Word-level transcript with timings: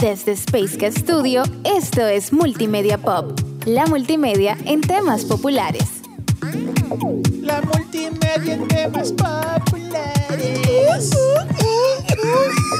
Desde 0.00 0.32
Space 0.32 0.90
Studio, 0.92 1.42
esto 1.64 2.06
es 2.06 2.32
Multimedia 2.32 2.98
Pop, 2.98 3.40
la 3.64 3.84
multimedia 3.86 4.56
en 4.64 4.80
temas 4.80 5.24
populares. 5.24 5.82
La 7.42 7.60
multimedia 7.62 8.54
en 8.54 8.68
temas 8.68 9.10
populares. 9.10 10.70
Eso 10.94 11.18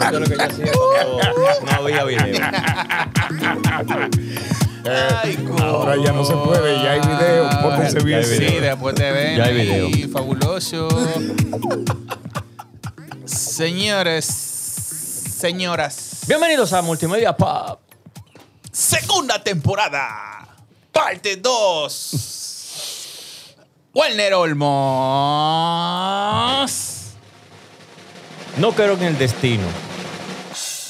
es 0.01 0.13
lo 0.13 0.21
que 0.27 0.37
yo 0.37 0.43
hacía 0.43 0.71
cuando 0.73 1.65
no 1.65 1.73
había 1.73 2.05
video. 2.05 2.41
Ay, 5.25 5.49
Ahora 5.61 5.97
ya 5.97 6.13
no 6.13 6.25
se 6.25 6.35
puede, 6.35 6.77
ya 6.77 6.93
hay 6.93 7.01
video, 7.01 7.51
pórtense 7.63 7.99
bien. 8.05 8.25
Sí, 8.25 8.59
después 8.61 8.95
te 8.95 9.11
ven. 9.11 9.37
Ya 9.37 9.45
hay. 9.47 10.09
Fabuloso. 10.13 10.89
Señores, 13.25 14.25
señoras. 14.25 16.08
Bienvenidos 16.29 16.73
a 16.73 16.83
Multimedia 16.83 17.37
Pop. 17.37 17.81
Segunda 18.71 19.43
temporada. 19.43 20.47
Parte 20.93 21.37
2. 21.37 23.55
Walner 23.95 24.35
Olmos. 24.35 24.69
No 28.59 28.73
creo 28.73 28.95
en 28.95 29.03
el 29.05 29.19
destino, 29.19 29.67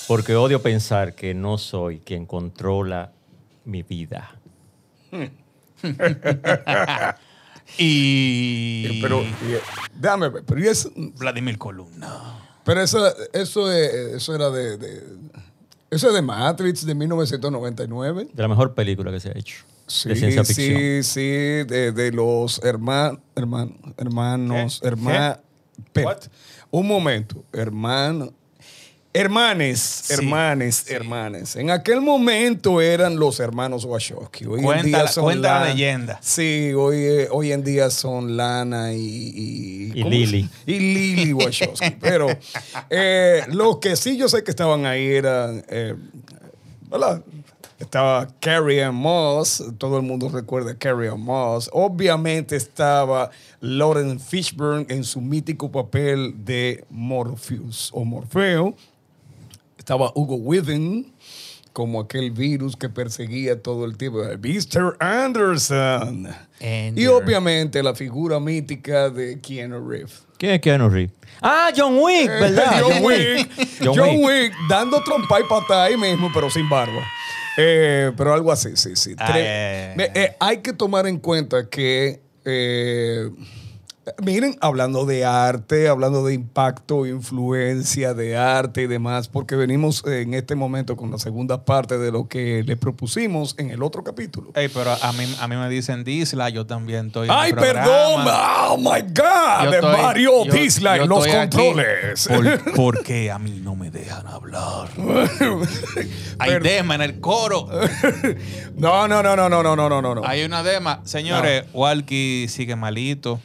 porque 0.06 0.34
odio 0.34 0.62
pensar 0.62 1.14
que 1.14 1.34
no 1.34 1.58
soy 1.58 2.00
quien 2.00 2.24
controla 2.26 3.12
mi 3.64 3.82
vida. 3.82 4.34
Y. 7.76 9.02
Pero, 9.02 9.20
y- 9.20 9.34
déjame 9.94 10.30
ver, 10.30 10.42
pero, 10.42 10.58
y 10.58 10.68
eso, 10.68 10.90
Vladimir 10.96 11.58
Columna. 11.58 12.38
pero 12.64 12.80
eso, 12.80 13.06
eso, 13.34 13.70
es- 13.70 13.92
eso 14.14 14.34
era 14.34 14.48
de, 14.48 14.78
de- 14.78 15.02
Eso 15.90 16.08
es 16.08 16.14
de 16.14 16.22
Matrix 16.22 16.84
de 16.84 16.94
1999. 16.94 18.28
De 18.32 18.42
la 18.42 18.48
mejor 18.48 18.74
película 18.74 19.10
que 19.10 19.20
se 19.20 19.30
ha 19.30 19.32
hecho. 19.38 19.64
Sí, 19.86 20.10
de 20.10 20.16
ciencia 20.16 20.44
ficción. 20.44 20.76
sí, 20.78 21.02
sí, 21.02 21.20
de, 21.20 21.92
de 21.92 22.12
los 22.12 22.62
hermanos, 22.62 23.20
hermanos, 23.34 23.74
hermanos, 23.96 24.80
¿Qué? 24.82 24.88
hermanos. 24.88 25.38
What? 25.96 26.18
Un 26.70 26.86
momento, 26.86 27.42
hermano. 27.52 28.32
Hermanes, 29.14 29.80
Sí, 29.80 30.12
hermanes, 30.14 30.84
sí. 30.86 30.94
hermanes. 30.94 31.56
En 31.56 31.70
aquel 31.70 32.00
momento 32.02 32.80
eran 32.80 33.16
los 33.18 33.40
hermanos 33.40 33.84
Wachowski. 33.84 34.44
Hoy 34.44 34.58
en 34.58 34.64
Cuenta 34.64 34.84
día 34.86 35.02
la- 35.04 35.08
son 35.08 35.24
cuenta 35.24 35.60
la 35.60 35.68
leyenda. 35.70 36.18
Sí, 36.22 36.72
hoy, 36.76 36.96
eh, 36.98 37.28
hoy 37.30 37.52
en 37.52 37.64
día 37.64 37.88
son 37.90 38.36
Lana 38.36 38.92
y... 38.92 38.98
Y, 38.98 39.92
Y 39.94 40.02
¿cómo 40.02 40.10
Lily. 40.10 40.42
se- 40.64 40.70
Y 40.72 40.78
Lily 40.78 41.32
Wachowski. 41.32 41.90
Pero 42.00 42.28
eh, 42.90 43.42
lo 43.48 43.80
que 43.80 43.96
sí 43.96 44.16
yo 44.18 44.28
sé 44.28 44.44
que 44.44 44.50
estaban 44.50 44.84
ahí 44.86 45.06
eran... 45.06 45.64
eh, 45.68 45.94
¿verdad? 46.90 47.22
Estaba 47.78 48.26
Carrie 48.40 48.82
Ann 48.82 48.94
Moss, 48.96 49.62
todo 49.78 49.98
el 49.98 50.02
mundo 50.02 50.28
recuerda 50.28 50.72
a 50.72 50.74
Carrie 50.74 51.08
Ann 51.10 51.20
Moss. 51.20 51.70
Obviamente 51.72 52.56
estaba 52.56 53.30
Lauren 53.60 54.18
Fishburne 54.20 54.84
en 54.88 55.04
su 55.04 55.20
mítico 55.20 55.70
papel 55.70 56.34
de 56.44 56.84
Morpheus 56.90 57.90
o 57.94 58.04
Morfeo. 58.04 58.74
Estaba 59.88 60.12
Hugo 60.14 60.34
Weaving 60.36 61.14
como 61.72 61.98
aquel 62.00 62.30
virus 62.30 62.76
que 62.76 62.90
perseguía 62.90 63.62
todo 63.62 63.86
el 63.86 63.96
tiempo. 63.96 64.18
Mr. 64.18 64.98
Anderson. 65.00 66.28
Y 66.94 67.06
obviamente 67.06 67.82
la 67.82 67.94
figura 67.94 68.38
mítica 68.38 69.08
de 69.08 69.40
Keanu 69.40 69.88
Reeves. 69.88 70.26
¿Quién 70.36 70.52
es 70.52 70.60
Keanu 70.60 70.90
Reeves? 70.90 71.16
Ah, 71.40 71.70
John 71.74 71.96
Wick, 71.98 72.28
¿verdad? 72.28 72.82
John 72.82 73.02
Wick. 73.02 73.50
John 73.82 73.94
John 73.96 74.08
Wick. 74.16 74.26
Wick 74.26 74.52
dando 74.68 75.02
trompa 75.02 75.40
y 75.40 75.44
patada 75.44 75.84
ahí 75.84 75.96
mismo, 75.96 76.30
pero 76.34 76.50
sin 76.50 76.68
barba. 76.68 77.02
Eh, 77.56 78.12
pero 78.14 78.34
algo 78.34 78.52
así, 78.52 78.76
sí, 78.76 78.94
sí. 78.94 79.14
Ah, 79.16 79.32
eh, 79.36 80.10
eh, 80.14 80.36
hay 80.38 80.58
que 80.58 80.74
tomar 80.74 81.06
en 81.06 81.16
cuenta 81.16 81.66
que, 81.70 82.20
eh, 82.44 83.30
miren, 84.22 84.56
hablando 84.60 85.04
de 85.06 85.24
arte, 85.24 85.88
hablando 85.88 86.24
de 86.24 86.34
impacto, 86.34 87.06
influencia 87.06 88.14
de 88.14 88.36
arte 88.36 88.82
y 88.82 88.86
demás, 88.86 89.28
porque 89.28 89.56
venimos 89.56 90.04
en 90.06 90.34
este 90.34 90.54
momento 90.54 90.96
con 90.96 91.10
la 91.10 91.18
segunda 91.18 91.64
parte 91.64 91.98
de 91.98 92.10
lo 92.12 92.28
que 92.28 92.62
le 92.64 92.76
propusimos 92.76 93.54
en 93.58 93.70
el 93.70 93.82
otro 93.82 94.04
capítulo. 94.04 94.50
Ey, 94.54 94.68
pero 94.68 94.90
a 95.00 95.12
mí, 95.12 95.24
a 95.40 95.48
mí 95.48 95.56
me 95.56 95.68
dicen 95.68 96.04
Disla, 96.04 96.48
yo 96.50 96.66
también 96.66 97.06
estoy 97.08 97.28
en 97.28 97.32
el 97.34 97.38
Ay, 97.38 97.52
perdón. 97.52 98.24
Oh 98.26 98.76
my 98.78 99.00
God. 99.14 99.74
Estoy- 99.74 99.92
Mario 100.02 100.44
yo- 100.44 100.52
Dislike, 100.52 101.02
yo 101.02 101.06
los 101.06 101.26
controles. 101.26 102.28
Por, 102.28 102.74
porque 102.76 103.30
a 103.30 103.38
mí 103.38 103.60
no 103.62 103.74
me 103.76 103.90
dejan 103.90 104.26
hablar. 104.26 104.88
Hay 106.38 106.50
Perdón. 106.50 106.62
dema 106.62 106.94
en 106.94 107.02
el 107.02 107.20
coro. 107.20 107.68
No, 108.78 109.08
no, 109.08 109.22
no, 109.24 109.34
no, 109.34 109.48
no, 109.48 109.60
no, 109.62 109.74
no, 109.74 109.88
no, 110.00 110.14
no. 110.14 110.22
Hay 110.24 110.44
una 110.44 110.62
dema. 110.62 111.00
Señores, 111.04 111.64
Walkie 111.72 112.46
sigue 112.48 112.76
malito. 112.76 113.40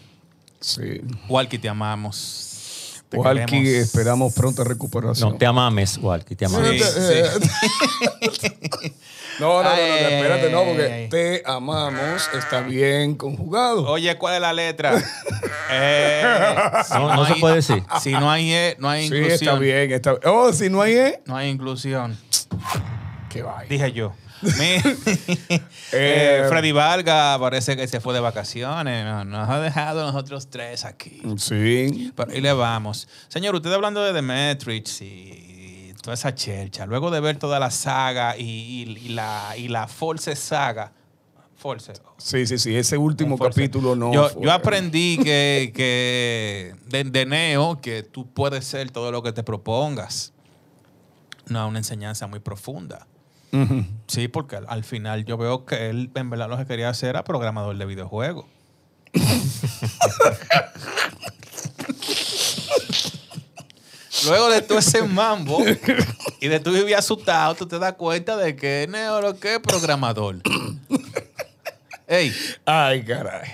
Sí. 0.64 1.02
Walkie, 1.30 1.58
te 1.60 1.68
amamos. 1.70 3.02
Te 3.10 3.18
Walkie, 3.18 3.46
queremos. 3.46 3.68
esperamos 3.86 4.34
pronta 4.34 4.64
recuperación. 4.64 5.32
No, 5.34 5.36
te 5.38 5.46
amames, 5.46 5.98
Walkie, 6.00 6.36
te 6.36 6.46
amames. 6.46 6.84
Sí, 6.84 7.00
sí. 8.42 8.50
No, 9.40 9.64
no, 9.64 9.70
no, 9.70 9.76
no, 9.76 9.76
espérate, 9.76 10.50
no, 10.52 10.64
porque 10.64 10.84
ay. 10.94 11.10
te 11.10 11.42
amamos, 11.44 12.30
está 12.38 12.62
bien 12.62 13.16
conjugado. 13.16 13.88
Oye, 13.90 14.16
¿cuál 14.18 14.36
es 14.36 14.42
la 14.42 14.54
letra? 14.54 14.94
Eh, 15.76 16.24
si 16.86 16.94
No, 16.94 17.16
no 17.16 17.26
se 17.26 17.34
hay- 17.34 17.40
puede 17.40 17.56
decir. 17.56 17.84
Si 18.00 18.12
no 18.12 18.30
hay 18.30 18.54
E, 18.54 18.76
no 18.80 18.90
hay 18.90 19.08
sí, 19.08 19.16
inclusión. 19.16 19.34
está 19.50 19.56
bien, 19.56 19.92
está 19.92 20.12
bien. 20.12 20.22
Oh, 20.28 20.54
si 20.54 20.70
no 20.70 20.82
hay 20.84 20.94
E, 20.94 21.22
No 21.26 21.36
hay 21.36 21.50
inclusión. 21.50 22.16
qué 23.30 23.42
vaya. 23.42 23.68
Dije 23.68 23.92
yo. 23.92 24.14
Eh, 25.96 26.42
eh, 26.42 26.46
Freddy 26.50 26.72
Vargas 26.72 27.38
parece 27.40 27.76
que 27.78 27.88
se 27.88 28.00
fue 28.00 28.14
de 28.14 28.20
vacaciones. 28.20 29.06
no- 29.06 29.24
Nos 29.26 29.50
ha 29.50 29.60
dejado 29.60 30.06
nosotros 30.06 30.48
tres 30.50 30.86
aquí. 30.86 31.22
Sí. 31.38 32.12
Pero 32.16 32.32
ahí 32.32 32.42
le 32.42 32.52
vamos. 32.54 33.08
Señor, 33.28 33.54
usted 33.56 33.72
hablando 33.72 34.02
de 34.04 34.12
The 34.14 34.22
Matrix 34.24 35.02
y 35.02 35.94
toda 36.02 36.16
esa 36.16 36.34
chercha, 36.34 36.86
luego 36.86 37.12
de 37.12 37.20
ver 37.20 37.38
toda 37.38 37.60
la 37.60 37.70
saga 37.72 38.36
y, 38.38 38.44
y- 38.44 38.98
y 39.06 39.10
la, 39.10 39.54
y 39.58 39.68
la 39.68 39.88
Force 39.88 40.36
saga. 40.36 40.92
Force. 41.56 41.94
Sí, 42.18 42.46
sí, 42.46 42.58
sí, 42.58 42.76
ese 42.76 42.98
último 42.98 43.38
capítulo 43.38 43.96
no. 43.96 44.12
Yo, 44.12 44.52
aprendí 44.52 45.18
que, 45.24 45.72
que 45.74 46.76
de, 46.90 47.04
de 47.06 47.26
Neo 47.26 47.80
que 47.80 48.04
tú 48.04 48.28
puedes 48.34 48.66
ser 48.66 48.92
todo 48.92 49.12
lo 49.14 49.24
que 49.24 49.32
te 49.32 49.44
propongas. 49.44 50.34
No, 51.48 51.68
una 51.70 51.78
enseñanza 51.78 52.28
muy 52.28 52.40
profunda. 52.40 53.08
Sí, 54.08 54.28
porque 54.28 54.56
al, 54.56 54.66
al 54.68 54.84
final 54.84 55.26
yo 55.26 55.38
veo 55.38 55.66
que 55.66 55.90
él 55.90 56.10
en 56.16 56.30
verdad 56.30 56.50
lo 56.50 56.58
que 56.58 56.66
quería 56.66 56.90
hacer 56.90 57.10
era 57.10 57.24
programador 57.24 57.78
de 57.78 57.86
videojuegos. 57.86 58.46
Luego 64.26 64.50
de 64.50 64.62
todo 64.62 64.80
ese 64.80 65.04
mambo 65.04 65.64
y 66.40 66.48
de 66.48 66.60
tú 66.60 66.72
vivir 66.72 66.96
asustado, 66.96 67.56
tú 67.56 67.68
te 67.68 67.78
das 67.80 67.94
cuenta 67.94 68.38
de 68.38 68.56
que 68.56 68.88
Neo 68.90 69.40
que 69.40 69.56
es 69.56 69.60
programador. 69.60 70.38
Ey, 72.08 72.34
Ay, 72.66 73.04
caray. 73.04 73.50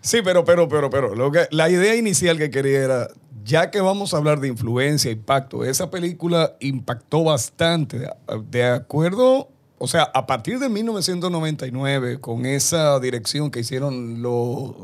Sí, 0.00 0.20
pero, 0.22 0.44
pero, 0.44 0.68
pero, 0.68 0.90
pero, 0.90 1.14
lo 1.14 1.30
que, 1.30 1.46
la 1.50 1.70
idea 1.70 1.94
inicial 1.94 2.38
que 2.38 2.50
quería 2.50 2.80
era, 2.80 3.08
ya 3.48 3.70
que 3.70 3.80
vamos 3.80 4.12
a 4.12 4.18
hablar 4.18 4.40
de 4.40 4.48
influencia, 4.48 5.10
impacto, 5.10 5.64
esa 5.64 5.90
película 5.90 6.54
impactó 6.60 7.24
bastante, 7.24 8.10
de, 8.50 8.64
acuerdo, 8.66 9.48
o 9.78 9.88
sea, 9.88 10.02
a 10.02 10.26
partir 10.26 10.58
de 10.58 10.68
1999, 10.68 12.20
con 12.20 12.44
esa 12.44 13.00
dirección 13.00 13.50
que 13.50 13.60
hicieron 13.60 14.20
los 14.20 14.74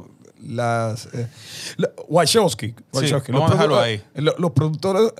las 0.46 1.06
eh, 1.12 1.26
la- 1.76 1.90
Wachowski, 2.08 2.74
Wachowski, 2.92 3.32
vamos 3.32 3.50
a 3.50 3.54
dejarlo 3.54 3.76
produ- 3.76 3.82
ahí. 3.82 4.02
lo- 4.14 4.34
Los, 4.38 4.50
productores, 4.52 5.12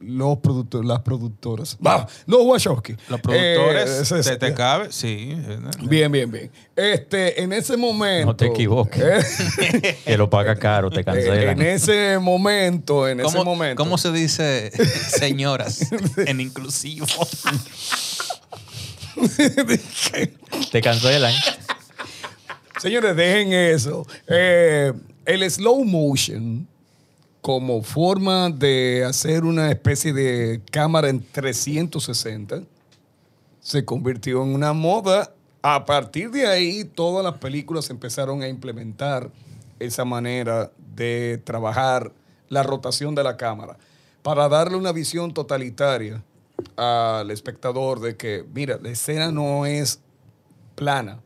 los 0.00 0.38
productores, 0.38 0.86
las 0.88 1.00
productoras, 1.00 1.76
va, 1.84 2.06
los 2.26 2.42
Wachowski, 2.44 2.94
los 3.08 3.20
productores, 3.20 4.12
Eh, 4.12 4.22
¿te, 4.22 4.36
te 4.36 4.54
cabe? 4.54 4.90
Sí. 4.90 5.36
Bien, 5.82 6.10
bien, 6.10 6.30
bien. 6.30 6.50
Este, 6.76 7.42
en 7.42 7.52
ese 7.52 7.76
momento. 7.76 8.26
No 8.26 8.36
te 8.36 8.46
equivoques. 8.46 9.58
eh, 9.58 9.98
Que 10.04 10.16
lo 10.16 10.30
paga 10.30 10.56
caro, 10.56 10.90
te 10.90 11.00
en 11.00 11.04
cancelan. 11.04 11.60
ese 11.62 12.18
momento, 12.18 13.06
en 13.08 13.20
ese 13.20 13.30
¿Cómo, 13.36 13.44
momento. 13.44 13.82
cómo 13.82 13.98
se 13.98 14.12
dice 14.12 14.70
señoras 15.18 15.80
en 16.26 16.40
inclusivo? 16.40 17.06
Te 20.72 20.80
cancelan. 20.80 21.34
Señores, 22.80 23.14
dejen 23.14 23.52
eso. 23.52 24.06
Eh, 24.26 24.90
el 25.26 25.50
slow 25.50 25.84
motion, 25.84 26.66
como 27.42 27.82
forma 27.82 28.48
de 28.48 29.04
hacer 29.04 29.44
una 29.44 29.70
especie 29.70 30.14
de 30.14 30.62
cámara 30.72 31.10
en 31.10 31.22
360, 31.22 32.62
se 33.60 33.84
convirtió 33.84 34.42
en 34.42 34.54
una 34.54 34.72
moda. 34.72 35.30
A 35.60 35.84
partir 35.84 36.30
de 36.30 36.46
ahí, 36.46 36.84
todas 36.84 37.22
las 37.22 37.34
películas 37.34 37.90
empezaron 37.90 38.40
a 38.40 38.48
implementar 38.48 39.30
esa 39.78 40.06
manera 40.06 40.72
de 40.96 41.38
trabajar 41.44 42.14
la 42.48 42.62
rotación 42.62 43.14
de 43.14 43.22
la 43.22 43.36
cámara 43.36 43.76
para 44.22 44.48
darle 44.48 44.78
una 44.78 44.92
visión 44.92 45.34
totalitaria 45.34 46.22
al 46.76 47.30
espectador 47.30 48.00
de 48.00 48.16
que, 48.16 48.42
mira, 48.54 48.78
la 48.80 48.88
escena 48.88 49.30
no 49.30 49.66
es 49.66 50.00
plana, 50.76 51.20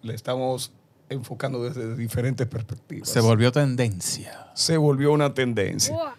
le 0.00 0.14
estamos 0.14 0.72
enfocando 1.08 1.62
desde 1.62 1.96
diferentes 1.96 2.46
perspectivas. 2.46 3.08
Se 3.08 3.20
volvió 3.20 3.52
tendencia. 3.52 4.48
Se 4.54 4.76
volvió 4.76 5.12
una 5.12 5.34
tendencia. 5.34 5.96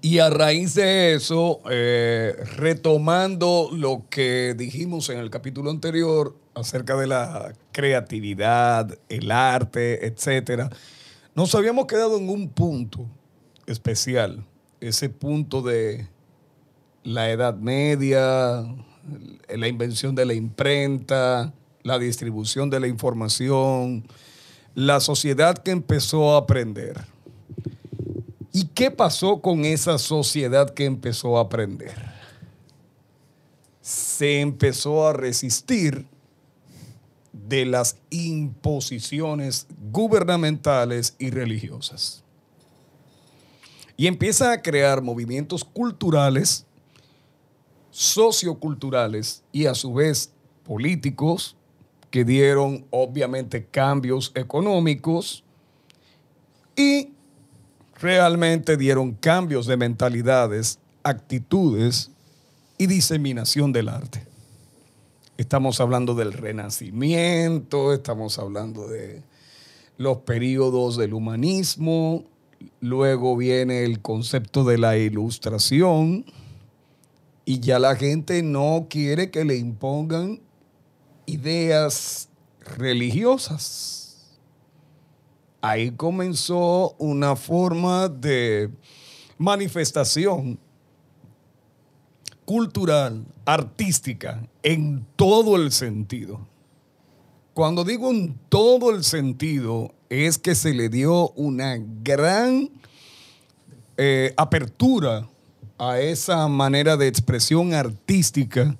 Y 0.00 0.18
a 0.18 0.30
raíz 0.30 0.74
de 0.74 1.14
eso, 1.14 1.60
eh, 1.70 2.36
retomando 2.56 3.70
lo 3.72 4.04
que 4.10 4.54
dijimos 4.56 5.08
en 5.08 5.18
el 5.18 5.30
capítulo 5.30 5.70
anterior 5.70 6.36
acerca 6.54 6.94
de 6.96 7.06
la 7.06 7.54
creatividad, 7.72 8.96
el 9.08 9.30
arte, 9.30 10.06
etcétera, 10.06 10.70
nos 11.34 11.54
habíamos 11.54 11.86
quedado 11.86 12.18
en 12.18 12.28
un 12.28 12.48
punto 12.50 13.06
especial, 13.66 14.44
ese 14.80 15.08
punto 15.08 15.62
de 15.62 16.06
la 17.02 17.30
Edad 17.30 17.54
Media, 17.54 18.64
la 19.48 19.68
invención 19.68 20.14
de 20.14 20.26
la 20.26 20.34
imprenta, 20.34 21.52
la 21.82 21.98
distribución 21.98 22.70
de 22.70 22.80
la 22.80 22.88
información, 22.88 24.06
la 24.74 25.00
sociedad 25.00 25.58
que 25.58 25.70
empezó 25.70 26.34
a 26.34 26.38
aprender. 26.38 27.04
¿Y 28.52 28.66
qué 28.66 28.90
pasó 28.90 29.40
con 29.40 29.64
esa 29.64 29.98
sociedad 29.98 30.70
que 30.70 30.84
empezó 30.84 31.38
a 31.38 31.42
aprender? 31.42 32.12
Se 33.80 34.40
empezó 34.40 35.06
a 35.06 35.12
resistir 35.12 36.06
de 37.32 37.64
las 37.64 37.96
imposiciones 38.10 39.66
gubernamentales 39.90 41.16
y 41.18 41.30
religiosas. 41.30 42.22
Y 43.96 44.06
empieza 44.06 44.52
a 44.52 44.62
crear 44.62 45.02
movimientos 45.02 45.64
culturales, 45.64 46.66
socioculturales 47.90 49.42
y 49.52 49.66
a 49.66 49.74
su 49.74 49.94
vez 49.94 50.32
políticos 50.64 51.56
que 52.12 52.26
dieron 52.26 52.84
obviamente 52.90 53.64
cambios 53.64 54.32
económicos 54.34 55.44
y 56.76 57.08
realmente 57.98 58.76
dieron 58.76 59.12
cambios 59.12 59.66
de 59.66 59.78
mentalidades, 59.78 60.78
actitudes 61.02 62.10
y 62.76 62.86
diseminación 62.86 63.72
del 63.72 63.88
arte. 63.88 64.26
Estamos 65.38 65.80
hablando 65.80 66.14
del 66.14 66.34
renacimiento, 66.34 67.94
estamos 67.94 68.38
hablando 68.38 68.88
de 68.88 69.22
los 69.96 70.18
periodos 70.18 70.98
del 70.98 71.14
humanismo, 71.14 72.24
luego 72.80 73.38
viene 73.38 73.84
el 73.84 74.00
concepto 74.02 74.64
de 74.64 74.76
la 74.76 74.98
ilustración 74.98 76.26
y 77.46 77.60
ya 77.60 77.78
la 77.78 77.96
gente 77.96 78.42
no 78.42 78.88
quiere 78.90 79.30
que 79.30 79.46
le 79.46 79.56
impongan 79.56 80.40
ideas 81.26 82.28
religiosas. 82.76 84.38
Ahí 85.60 85.90
comenzó 85.92 86.94
una 86.98 87.36
forma 87.36 88.08
de 88.08 88.70
manifestación 89.38 90.58
cultural, 92.44 93.24
artística, 93.44 94.42
en 94.62 95.06
todo 95.16 95.56
el 95.56 95.72
sentido. 95.72 96.46
Cuando 97.54 97.84
digo 97.84 98.10
en 98.10 98.38
todo 98.48 98.90
el 98.90 99.04
sentido, 99.04 99.94
es 100.08 100.38
que 100.38 100.54
se 100.54 100.74
le 100.74 100.88
dio 100.88 101.30
una 101.30 101.78
gran 102.02 102.70
eh, 103.96 104.34
apertura 104.36 105.28
a 105.78 106.00
esa 106.00 106.48
manera 106.48 106.96
de 106.96 107.08
expresión 107.08 107.74
artística, 107.74 108.76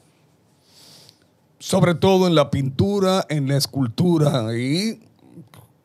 sobre 1.63 1.95
todo 1.95 2.27
en 2.27 2.35
la 2.35 2.51
pintura, 2.51 3.25
en 3.29 3.47
la 3.47 3.57
escultura 3.57 4.53
y, 4.59 5.01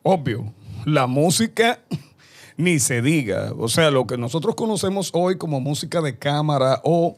obvio, 0.02 0.52
la 0.84 1.06
música 1.06 1.78
ni 2.56 2.80
se 2.80 3.00
diga. 3.00 3.52
O 3.56 3.68
sea, 3.68 3.92
lo 3.92 4.04
que 4.04 4.18
nosotros 4.18 4.56
conocemos 4.56 5.12
hoy 5.14 5.38
como 5.38 5.60
música 5.60 6.00
de 6.00 6.18
cámara 6.18 6.80
o 6.82 7.16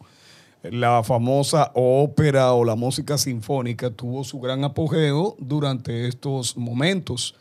la 0.63 1.03
famosa 1.03 1.73
ópera 1.75 2.53
o 2.53 2.67
la 2.67 2.75
música 2.77 3.17
sinfónica 3.17 3.89
tuvo 3.89 4.25
su 4.25 4.39
gran 4.41 4.63
apogeo 4.63 5.37
durante 5.39 6.07
estos 6.07 6.55
momentos, 6.59 7.37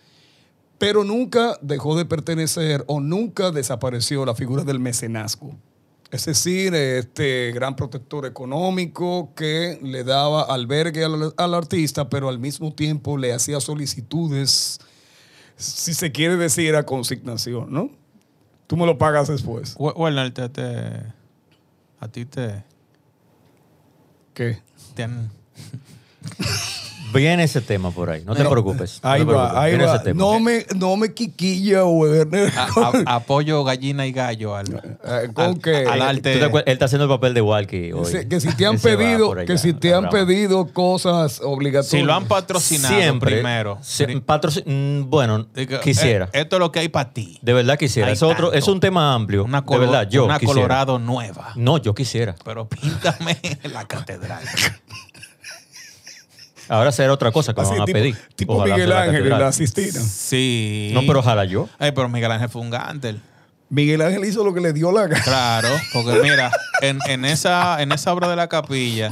pero 0.78 1.04
nunca 1.04 1.60
dejó 1.62 1.98
de 1.98 2.06
pertenecer 2.06 2.86
o 2.88 3.02
nunca 3.02 3.52
desapareció 3.52 4.26
la 4.26 4.36
figura 4.36 4.64
del 4.64 4.80
mecenazgo. 4.80 5.54
Es 6.12 6.26
decir, 6.26 6.74
este 6.74 7.52
gran 7.54 7.76
protector 7.76 8.26
económico 8.26 9.32
que 9.36 9.80
le 9.84 10.04
daba 10.04 10.42
albergue 10.44 11.04
al, 11.04 11.34
al 11.38 11.54
artista, 11.54 12.10
pero 12.10 12.30
al 12.30 12.40
mismo 12.40 12.74
tiempo 12.74 13.16
le 13.18 13.32
hacía 13.32 13.60
solicitudes, 13.60 14.80
si 15.56 15.94
se 15.94 16.12
quiere 16.12 16.36
decir, 16.36 16.76
a 16.76 16.84
consignación, 16.84 17.72
¿no? 17.72 17.92
Tú 18.66 18.76
me 18.76 18.86
lo 18.88 18.98
pagas 18.98 19.28
después. 19.28 19.76
Werner, 19.78 20.32
te, 20.34 20.50
te- 20.50 21.14
a 22.00 22.08
ti 22.08 22.26
te, 22.26 22.64
¿Qué? 24.34 24.60
te 24.96 25.04
han- 25.04 25.30
Viene 27.14 27.44
ese 27.44 27.62
tema 27.62 27.92
por 27.92 28.10
ahí, 28.10 28.24
no 28.26 28.36
te 28.36 28.46
preocupes. 28.46 29.00
no 29.04 29.10
Ahí 29.10 29.20
te 29.22 29.26
preocupes, 29.26 29.54
va, 29.56 29.62
ahí 29.64 29.72
viene 29.72 29.86
va. 29.86 29.96
ese 29.96 30.04
tema. 30.04 30.20
No 30.20 30.40
me, 30.40 30.66
no 30.76 30.96
me 30.96 31.14
quiquilla, 31.14 31.84
Werner. 31.86 32.52
a- 32.58 32.92
a- 33.08 33.16
apoyo 33.16 33.64
gallina 33.64 34.06
y 34.06 34.12
gallo 34.12 34.56
al, 34.56 34.68
Eh, 35.04 35.30
¿con 35.34 35.46
al- 35.46 35.60
qué? 35.60 35.86
al 35.90 36.00
¿Tú 36.00 36.04
arte. 36.06 36.34
Él 36.44 36.64
está 36.68 36.86
haciendo 36.86 37.06
el 37.06 37.10
papel 37.10 37.34
de 37.34 37.42
Walkie 37.42 37.92
hoy. 37.94 38.12
Que, 38.12 38.28
que 38.28 38.40
si 38.40 38.54
te 38.56 38.66
han 38.66 38.76
Ese 38.76 38.96
pedido, 38.96 39.34
allá, 39.34 39.46
que 39.46 39.58
si 39.58 39.74
te 39.74 39.94
han 39.94 40.10
programa. 40.10 40.28
pedido 40.28 40.68
cosas 40.74 41.42
obligatorias. 41.44 41.90
Si 41.90 42.02
lo 42.02 42.14
han 42.14 42.26
patrocinado 42.28 42.94
Siempre. 42.96 43.32
primero. 43.36 43.80
Patroci- 44.28 44.64
mm, 44.66 45.10
bueno, 45.10 45.48
digo, 45.56 45.80
quisiera. 45.82 46.26
eh, 46.34 46.42
esto 46.42 46.58
es 46.58 46.60
lo 46.60 46.72
que 46.72 46.80
hay 46.80 46.90
para 46.90 47.12
ti. 47.12 47.40
de 47.42 47.54
verdad 47.54 47.78
quisiera. 47.78 48.08
hay 48.08 48.14
Es 48.14 48.22
otro, 48.24 48.50
tanto. 48.52 48.54
es 48.54 48.68
un 48.68 48.80
tema 48.80 49.14
amplio. 49.14 49.46
Una, 49.46 49.62
de 49.62 49.78
verdad, 49.78 50.08
yo 50.10 50.26
una 50.26 50.38
quisiera. 50.40 50.54
Colorado 50.62 51.00
nueva. 51.00 51.54
No, 51.56 51.78
yo 51.78 51.94
quisiera. 51.96 52.36
Pero 52.46 52.68
píntame 52.70 53.38
la 53.74 53.86
catedral. 53.88 54.44
Ahora 56.70 56.92
será 56.92 57.12
otra 57.12 57.32
cosa 57.32 57.54
que 57.54 57.62
Así, 57.62 57.72
van 57.72 57.82
a 57.82 57.86
tipo, 57.86 57.98
pedir. 58.00 58.16
tipo 58.36 58.54
Ojalá 58.54 58.76
Miguel 58.76 58.88
sea 58.90 58.96
la 58.96 59.02
Ángel 59.04 59.16
en 59.16 59.22
catedral. 59.24 59.42
la 59.42 59.52
Sistina. 59.52 60.00
Sí. 60.02 60.92
No, 60.94 61.02
pero 61.08 61.20
ojalá 61.20 61.46
yo. 61.46 61.68
Ay, 61.80 61.92
pero 61.92 62.08
Miguel 62.10 62.32
Ángel 62.32 62.50
fue 62.50 62.62
un 62.62 62.70
gantel. 62.70 63.20
Miguel 63.70 64.02
Ángel 64.02 64.24
hizo 64.26 64.44
lo 64.44 64.54
que 64.54 64.62
le 64.62 64.72
dio 64.74 64.92
la 64.92 65.08
gana. 65.08 65.24
Claro, 65.24 65.70
porque 65.94 66.20
mira, 66.24 66.52
en, 66.82 67.00
en 67.08 67.26
esa, 67.26 67.82
en 67.82 67.92
esa 67.92 68.14
obra 68.14 68.28
de 68.28 68.36
la 68.36 68.48
capilla, 68.50 69.12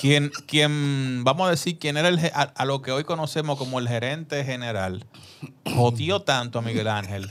quien, 0.00 0.30
quien, 0.46 1.22
vamos 1.24 1.46
a 1.46 1.50
decir, 1.50 1.78
quien 1.78 1.96
era 1.96 2.08
el, 2.08 2.18
ge- 2.18 2.32
a, 2.34 2.42
a 2.42 2.64
lo 2.64 2.82
que 2.82 2.90
hoy 2.92 3.04
conocemos 3.04 3.56
como 3.58 3.78
el 3.78 3.88
gerente 3.88 4.44
general, 4.44 5.04
jodió 5.76 6.20
tanto 6.22 6.58
a 6.58 6.62
Miguel 6.62 6.88
Ángel 6.88 7.30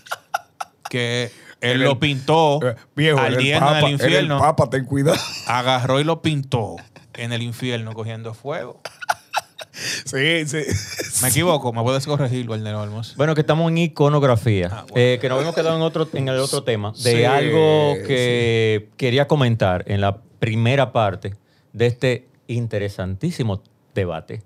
que 0.90 1.32
él 1.62 1.82
lo 1.82 2.00
pintó 2.00 2.60
Eh, 2.64 2.76
Viejo, 2.96 3.20
al 3.20 3.34
el 3.34 3.40
día 3.40 3.56
en 3.56 3.60
Papa, 3.62 3.72
el 3.72 3.78
era 3.78 3.88
el 3.88 3.94
infierno, 3.94 4.40
Papa, 4.40 4.70
ten 4.70 4.86
cuidado. 4.86 5.18
agarró 5.48 6.00
y 6.00 6.04
lo 6.04 6.22
pintó 6.22 6.76
en 7.18 7.34
el 7.34 7.42
infierno 7.42 7.94
cogiendo 7.94 8.34
fuego. 8.34 8.82
Sí, 10.06 10.46
sí. 10.46 10.60
Me 11.22 11.30
equivoco, 11.30 11.74
me 11.74 11.82
puedes 11.84 12.06
corregir, 12.06 12.50
Walter 12.50 12.76
Olmos. 12.76 13.14
Bueno, 13.18 13.36
que 13.36 13.42
estamos 13.42 13.70
en 13.70 13.78
iconografía. 13.80 14.70
Ah, 14.72 14.86
bueno. 14.90 14.94
Eh, 14.96 15.18
que 15.20 15.28
nos 15.28 15.42
hemos 15.42 15.54
quedado 15.54 15.76
en, 15.76 15.82
otro, 15.82 16.08
en 16.14 16.30
el 16.30 16.40
otro 16.40 16.64
tema 16.64 16.92
de 16.92 17.12
Sí, 17.12 17.24
algo 17.26 17.96
que 18.08 18.90
quería 18.96 19.28
comentar 19.28 19.84
en 19.88 20.00
la 20.00 20.18
primera 20.40 20.94
parte 20.94 21.36
de 21.74 21.88
este 21.88 22.28
interesantísimo 22.48 23.62
debate. 23.94 24.44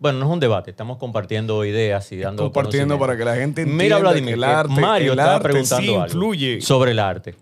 Bueno, 0.00 0.18
no 0.18 0.26
es 0.26 0.32
un 0.32 0.40
debate, 0.40 0.72
estamos 0.72 0.98
compartiendo 0.98 1.64
ideas 1.64 2.10
y 2.10 2.16
dando 2.18 2.44
Compartiendo 2.44 2.98
para 2.98 3.16
que 3.16 3.24
la 3.24 3.36
gente 3.36 3.62
entienda 3.62 3.84
Mira, 3.84 3.98
Vladimir, 3.98 4.30
que 4.30 4.34
el 4.34 4.40
que 4.40 4.46
arte, 4.46 4.80
Mario 4.80 5.12
el 5.12 5.18
estaba 5.18 5.36
arte 5.36 5.48
preguntando 5.48 5.86
sí 5.86 5.94
algo 5.94 6.06
influye. 6.06 6.60
sobre 6.60 6.90
el 6.90 6.98
arte. 6.98 7.36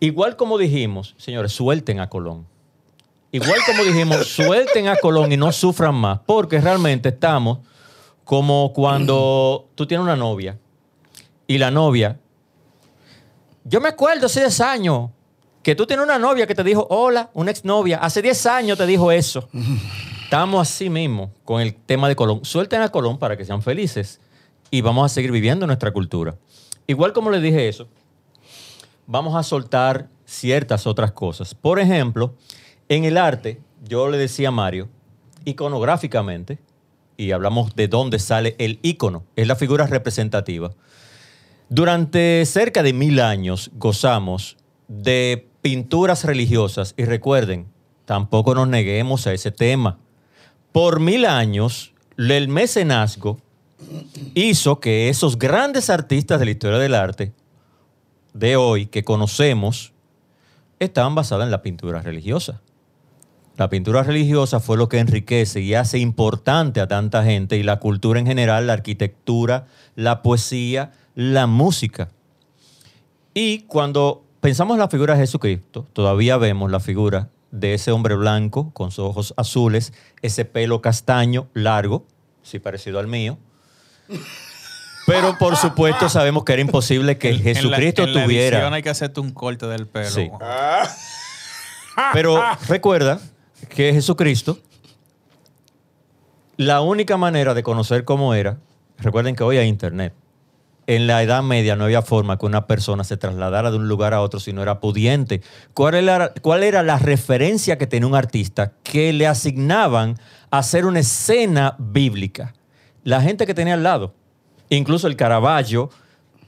Igual 0.00 0.34
como 0.34 0.58
dijimos, 0.58 1.14
señores, 1.16 1.52
suelten 1.52 2.00
a 2.00 2.08
Colón. 2.08 2.48
Igual 3.32 3.58
como 3.66 3.82
dijimos, 3.82 4.26
suelten 4.28 4.88
a 4.88 4.96
Colón 4.96 5.32
y 5.32 5.36
no 5.36 5.50
sufran 5.50 5.94
más, 5.94 6.20
porque 6.26 6.60
realmente 6.60 7.08
estamos 7.08 7.58
como 8.24 8.72
cuando 8.72 9.68
tú 9.74 9.86
tienes 9.86 10.04
una 10.04 10.16
novia 10.16 10.58
y 11.46 11.58
la 11.58 11.70
novia, 11.70 12.20
yo 13.64 13.80
me 13.80 13.88
acuerdo 13.88 14.26
hace 14.26 14.40
10 14.40 14.60
años 14.60 15.10
que 15.62 15.74
tú 15.74 15.86
tienes 15.86 16.04
una 16.04 16.18
novia 16.18 16.46
que 16.46 16.54
te 16.54 16.62
dijo, 16.62 16.86
hola, 16.90 17.30
una 17.34 17.50
exnovia, 17.50 17.98
hace 17.98 18.20
10 18.22 18.46
años 18.46 18.78
te 18.78 18.86
dijo 18.86 19.10
eso. 19.10 19.48
Estamos 20.24 20.68
así 20.68 20.88
mismo 20.88 21.30
con 21.44 21.60
el 21.60 21.74
tema 21.74 22.08
de 22.08 22.16
Colón. 22.16 22.44
Suelten 22.44 22.80
a 22.80 22.88
Colón 22.90 23.18
para 23.18 23.36
que 23.36 23.44
sean 23.44 23.62
felices 23.62 24.20
y 24.70 24.80
vamos 24.80 25.04
a 25.04 25.14
seguir 25.14 25.30
viviendo 25.30 25.66
nuestra 25.66 25.92
cultura. 25.92 26.36
Igual 26.86 27.12
como 27.12 27.30
les 27.30 27.42
dije 27.42 27.68
eso, 27.68 27.86
vamos 29.06 29.36
a 29.36 29.42
soltar 29.42 30.08
ciertas 30.24 30.86
otras 30.86 31.12
cosas. 31.12 31.54
Por 31.54 31.78
ejemplo, 31.78 32.34
en 32.96 33.04
el 33.04 33.18
arte, 33.18 33.60
yo 33.82 34.08
le 34.08 34.18
decía 34.18 34.48
a 34.48 34.52
Mario, 34.52 34.88
iconográficamente, 35.44 36.58
y 37.16 37.32
hablamos 37.32 37.74
de 37.74 37.88
dónde 37.88 38.18
sale 38.18 38.54
el 38.58 38.78
icono, 38.82 39.24
es 39.36 39.46
la 39.46 39.56
figura 39.56 39.86
representativa. 39.86 40.72
Durante 41.68 42.44
cerca 42.44 42.82
de 42.82 42.92
mil 42.92 43.20
años 43.20 43.70
gozamos 43.74 44.56
de 44.88 45.48
pinturas 45.62 46.24
religiosas. 46.24 46.92
Y 46.96 47.04
recuerden, 47.04 47.66
tampoco 48.04 48.54
nos 48.54 48.68
neguemos 48.68 49.26
a 49.26 49.32
ese 49.32 49.50
tema. 49.50 49.98
Por 50.72 51.00
mil 51.00 51.24
años, 51.24 51.94
el 52.18 52.48
mecenazgo 52.48 53.38
hizo 54.34 54.80
que 54.80 55.08
esos 55.08 55.38
grandes 55.38 55.88
artistas 55.88 56.38
de 56.38 56.44
la 56.44 56.50
historia 56.50 56.78
del 56.78 56.94
arte 56.94 57.32
de 58.34 58.56
hoy 58.56 58.86
que 58.86 59.04
conocemos 59.04 59.92
estaban 60.78 61.14
basadas 61.14 61.46
en 61.46 61.50
la 61.50 61.62
pintura 61.62 62.02
religiosa. 62.02 62.60
La 63.56 63.68
pintura 63.68 64.02
religiosa 64.02 64.60
fue 64.60 64.76
lo 64.76 64.88
que 64.88 64.98
enriquece 64.98 65.60
y 65.60 65.74
hace 65.74 65.98
importante 65.98 66.80
a 66.80 66.88
tanta 66.88 67.22
gente 67.22 67.56
y 67.56 67.62
la 67.62 67.78
cultura 67.80 68.18
en 68.18 68.26
general, 68.26 68.66
la 68.66 68.72
arquitectura, 68.72 69.66
la 69.94 70.22
poesía, 70.22 70.92
la 71.14 71.46
música. 71.46 72.08
Y 73.34 73.60
cuando 73.62 74.24
pensamos 74.40 74.74
en 74.74 74.80
la 74.80 74.88
figura 74.88 75.14
de 75.14 75.20
Jesucristo, 75.20 75.86
todavía 75.92 76.38
vemos 76.38 76.70
la 76.70 76.80
figura 76.80 77.28
de 77.50 77.74
ese 77.74 77.92
hombre 77.92 78.14
blanco 78.14 78.70
con 78.72 78.90
sus 78.90 79.04
ojos 79.04 79.34
azules, 79.36 79.92
ese 80.22 80.46
pelo 80.46 80.80
castaño 80.80 81.48
largo, 81.52 82.06
sí 82.42 82.58
parecido 82.58 82.98
al 82.98 83.06
mío. 83.06 83.38
Pero 85.06 85.36
por 85.38 85.56
supuesto 85.56 86.08
sabemos 86.08 86.44
que 86.44 86.54
era 86.54 86.62
imposible 86.62 87.18
que 87.18 87.28
En 87.30 87.36
la- 87.36 87.42
Jesucristo 87.42 88.04
en 88.04 88.14
la 88.14 88.24
tuviera. 88.24 88.56
edición 88.58 88.74
hay 88.74 88.82
que 88.82 88.90
hacerte 88.90 89.20
un 89.20 89.32
corte 89.32 89.66
del 89.66 89.86
pelo. 89.86 90.08
Sí. 90.08 90.30
Pero 92.14 92.42
recuerda 92.68 93.20
que 93.68 93.92
Jesucristo, 93.92 94.58
la 96.56 96.80
única 96.80 97.16
manera 97.16 97.54
de 97.54 97.62
conocer 97.62 98.04
cómo 98.04 98.34
era, 98.34 98.58
recuerden 98.98 99.34
que 99.34 99.42
hoy 99.42 99.56
hay 99.56 99.68
internet. 99.68 100.14
En 100.86 101.06
la 101.06 101.22
Edad 101.22 101.42
Media 101.42 101.76
no 101.76 101.84
había 101.84 102.02
forma 102.02 102.38
que 102.38 102.46
una 102.46 102.66
persona 102.66 103.04
se 103.04 103.16
trasladara 103.16 103.70
de 103.70 103.76
un 103.76 103.88
lugar 103.88 104.14
a 104.14 104.20
otro 104.20 104.40
si 104.40 104.52
no 104.52 104.62
era 104.62 104.80
pudiente. 104.80 105.40
¿Cuál 105.74 105.94
era, 105.94 106.32
cuál 106.42 106.64
era 106.64 106.82
la 106.82 106.98
referencia 106.98 107.78
que 107.78 107.86
tenía 107.86 108.08
un 108.08 108.16
artista 108.16 108.72
que 108.82 109.12
le 109.12 109.26
asignaban 109.26 110.18
a 110.50 110.58
hacer 110.58 110.84
una 110.84 111.00
escena 111.00 111.76
bíblica? 111.78 112.54
La 113.04 113.20
gente 113.20 113.46
que 113.46 113.54
tenía 113.54 113.74
al 113.74 113.84
lado. 113.84 114.14
Incluso 114.70 115.06
el 115.06 115.16
Caravaggio, 115.16 115.90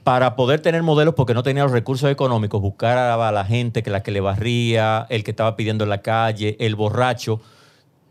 para 0.05 0.35
poder 0.35 0.59
tener 0.59 0.83
modelos 0.83 1.15
porque 1.15 1.33
no 1.33 1.41
tenía 1.41 1.63
los 1.63 1.71
recursos 1.71 2.11
económicos, 2.11 2.61
buscaba 2.61 3.27
a 3.27 3.31
la 3.31 3.43
gente 3.43 3.81
que 3.81 3.89
la 3.89 4.03
que 4.03 4.11
le 4.11 4.21
barría, 4.21 5.07
el 5.09 5.23
que 5.23 5.31
estaba 5.31 5.55
pidiendo 5.55 5.83
en 5.83 5.89
la 5.89 6.03
calle, 6.03 6.55
el 6.59 6.75
borracho. 6.75 7.41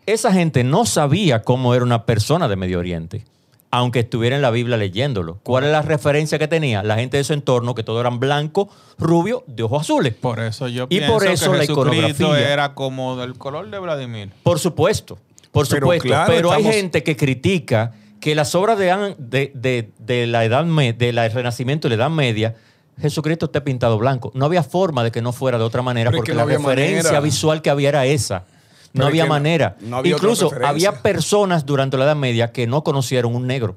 Esa 0.04 0.32
gente 0.32 0.64
no 0.64 0.86
sabía 0.86 1.42
cómo 1.42 1.72
era 1.72 1.84
una 1.84 2.04
persona 2.04 2.48
de 2.48 2.56
Medio 2.56 2.80
Oriente, 2.80 3.24
aunque 3.70 4.00
estuviera 4.00 4.34
en 4.34 4.42
la 4.42 4.50
Biblia 4.50 4.76
leyéndolo. 4.76 5.38
¿Cuál 5.44 5.64
es 5.66 5.70
la 5.70 5.82
referencia 5.82 6.36
que 6.36 6.48
tenía? 6.48 6.82
La 6.82 6.96
gente 6.96 7.16
de 7.16 7.22
su 7.22 7.32
entorno, 7.32 7.76
que 7.76 7.84
todos 7.84 8.00
eran 8.00 8.18
blancos, 8.18 8.66
rubios, 8.98 9.42
de 9.46 9.62
ojos 9.62 9.82
azules. 9.82 10.14
Por 10.14 10.40
eso 10.40 10.66
yo 10.66 10.86
Y 10.90 10.98
pienso 10.98 11.12
por 11.12 11.26
eso 11.28 11.52
que 11.52 11.58
la 11.58 11.64
iconografía. 11.64 12.52
era 12.52 12.74
como 12.74 13.14
del 13.16 13.38
color 13.38 13.70
de 13.70 13.78
Vladimir. 13.78 14.30
Por 14.42 14.58
supuesto, 14.58 15.16
por 15.52 15.68
Pero 15.68 15.82
supuesto. 15.86 16.08
claro, 16.08 16.32
pero 16.34 16.50
hay 16.50 16.64
gente 16.64 17.04
que 17.04 17.16
critica 17.16 17.94
que 18.24 18.34
las 18.34 18.54
obras 18.54 18.78
de, 18.78 19.14
de, 19.18 19.52
de- 19.54 19.90
de 19.98 20.26
la 20.26 20.46
edad 20.46 20.64
de 20.64 21.12
la 21.12 21.28
Renacimiento 21.28 21.88
y 21.88 21.90
la 21.90 21.96
Edad 21.96 22.08
Media, 22.10 22.54
Jesucristo 22.98 23.44
esté 23.46 23.60
pintado 23.60 23.98
blanco. 23.98 24.30
No 24.34 24.46
había 24.46 24.62
forma 24.62 25.04
de 25.04 25.12
que 25.12 25.20
no 25.20 25.32
fuera 25.34 25.58
de 25.58 25.64
otra 25.64 25.82
manera, 25.82 26.08
Pero 26.10 26.16
es 26.16 26.20
porque 26.20 26.32
que 26.32 26.38
no 26.38 26.46
la 26.46 26.56
referencia 26.56 27.02
manera. 27.02 27.20
visual 27.20 27.60
que 27.60 27.68
había 27.68 27.90
era 27.90 28.06
esa. 28.06 28.44
Pero 28.46 28.88
No 28.94 29.02
es 29.04 29.08
había 29.08 29.24
que 29.24 29.28
manera. 29.28 29.76
no 29.80 29.98
había 29.98 30.16
otra 30.16 30.26
Incluso 30.30 30.50
había 30.64 31.02
personas 31.02 31.66
durante 31.66 31.98
la 31.98 32.04
Edad 32.04 32.16
Media 32.16 32.50
que 32.50 32.66
no 32.66 32.82
conocieron 32.82 33.36
un 33.36 33.46
negro. 33.46 33.76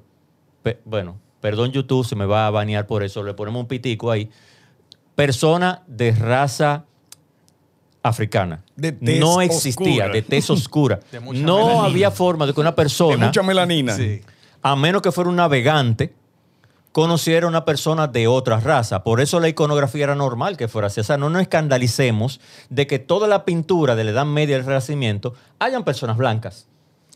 Pe- 0.64 0.80
bueno, 0.86 1.20
perdón 1.42 1.74
YouTube, 1.74 2.08
se 2.08 2.16
me 2.16 2.26
va 2.26 2.48
a 2.48 2.50
banear 2.50 2.88
por 2.88 3.04
eso, 3.04 3.24
le 3.24 3.34
ponemos 3.34 3.60
un 3.64 3.68
pitico 3.68 4.12
ahí. 4.12 4.30
Persona 5.16 5.84
de 5.88 6.12
raza 6.14 6.86
africana. 8.04 8.64
De 8.78 8.94
tez 8.94 9.20
no 9.20 9.42
existía, 9.42 9.84
oscura. 10.06 10.08
de 10.10 10.22
tez 10.22 10.50
oscura. 10.50 11.00
De 11.12 11.20
no 11.20 11.32
melanina. 11.34 11.84
había 11.84 12.12
forma 12.12 12.46
de 12.46 12.54
que 12.54 12.62
una 12.62 12.70
De 12.72 12.76
persona, 12.78 13.26
mucha 13.26 13.44
melanina. 13.44 13.94
Sí. 13.94 14.22
A 14.62 14.76
menos 14.76 15.02
que 15.02 15.12
fuera 15.12 15.30
un 15.30 15.36
navegante, 15.38 16.14
conociera 16.92 17.46
a 17.46 17.50
una 17.50 17.64
persona 17.66 18.08
de 18.08 18.28
otra 18.28 18.60
raza. 18.60 19.04
Por 19.04 19.22
eso 19.22 19.40
la 19.40 19.48
iconografía 19.50 20.06
era 20.06 20.16
normal 20.16 20.58
que 20.58 20.68
fuera 20.68 20.88
así. 20.88 21.00
O 21.00 21.04
sea, 21.04 21.18
no 21.18 21.30
nos 21.30 21.42
escandalicemos 21.44 22.40
de 22.70 22.88
que 22.88 22.98
toda 23.00 23.28
la 23.28 23.46
pintura 23.46 23.96
de 23.96 24.04
la 24.04 24.12
Edad 24.12 24.26
Media 24.26 24.54
y 24.56 24.58
del 24.58 24.66
Renacimiento 24.66 25.36
hayan 25.60 25.84
personas 25.84 26.18
blancas. 26.18 26.68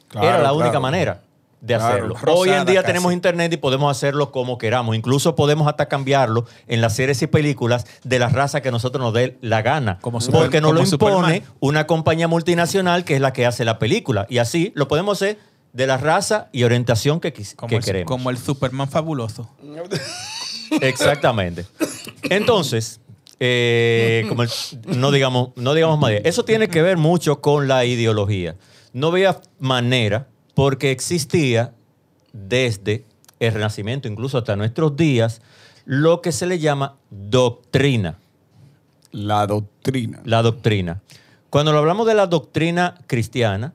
Claro, 0.10 0.27
era 0.27 0.38
la 0.38 0.43
claro. 0.50 0.57
única 0.57 0.79
manera 0.79 1.21
de 1.62 1.75
Claro, 1.75 1.86
hacerlo. 1.93 2.13
rosada 2.15 2.33
Hoy 2.38 2.50
en 2.50 2.65
día 2.65 2.81
casi. 2.81 2.88
tenemos 2.88 3.13
internet 3.13 3.53
y 3.53 3.57
podemos 3.57 3.89
hacerlo 3.95 4.31
como 4.31 4.57
queramos. 4.57 4.95
Incluso 4.95 5.36
podemos 5.36 5.67
hasta 5.67 5.88
cambiarlo 5.88 6.45
en 6.67 6.81
las 6.81 6.95
series 6.95 7.21
y 7.21 7.27
películas 7.27 7.86
de 8.03 8.19
la 8.19 8.29
raza 8.29 8.62
que 8.62 8.71
nosotros 8.71 9.01
nos 9.03 9.13
dé 9.13 9.38
la 9.41 9.62
gana. 9.62 9.98
Como 10.01 10.19
porque 10.31 10.60
nos 10.62 10.74
lo 10.74 10.81
impone 10.81 11.36
Superman. 11.38 11.43
una 11.60 11.88
compañía 11.88 12.27
multinacional 12.27 13.03
que 13.03 13.15
es 13.15 13.21
la 13.21 13.31
que 13.33 13.45
hace 13.48 13.63
la 13.65 13.79
película. 13.79 14.25
Y 14.29 14.39
así 14.39 14.74
lo 14.75 14.88
podemos 14.88 15.17
hacer 15.21 15.38
de 15.74 15.88
la 15.88 15.98
raza 15.98 16.50
y 16.51 16.63
orientación 16.63 17.20
que, 17.20 17.34
quis- 17.34 17.56
Como, 17.56 17.70
que 17.70 17.75
el, 17.78 17.84
queremos. 17.84 18.08
como 18.08 18.30
el 18.30 18.38
Superman 18.38 18.90
fabuloso. 18.90 19.50
Exactamente. 20.82 21.66
Entonces, 22.24 23.00
eh, 23.40 24.25
como 24.30 24.44
el- 24.44 24.50
no, 24.86 25.12
digamos, 25.12 25.50
no 25.56 25.74
digamos 25.74 26.00
más. 26.00 26.12
Eso 26.24 26.46
tiene 26.46 26.68
que 26.68 26.82
ver 26.82 26.98
mucho 26.98 27.42
con 27.42 27.68
la 27.68 27.86
ideología. 27.86 28.56
No 28.94 29.08
había 29.08 29.40
manera, 29.60 30.28
porque 30.54 30.92
existía 30.92 31.74
desde 32.34 33.06
el 33.40 33.54
Renacimiento, 33.54 34.08
incluso 34.08 34.38
hasta 34.38 34.56
nuestros 34.56 34.96
días, 34.96 35.42
lo 35.86 36.22
que 36.22 36.32
se 36.32 36.46
le 36.46 36.60
llama 36.60 36.96
doctrina. 37.10 38.20
La 39.12 39.48
doctrina. 39.48 40.22
La 40.25 40.42
doctrina. 40.42 41.01
Cuando 41.50 41.72
lo 41.74 41.80
hablamos 41.80 42.06
de 42.08 42.13
la 42.13 42.28
doctrina 42.28 42.96
cristiana, 43.08 43.74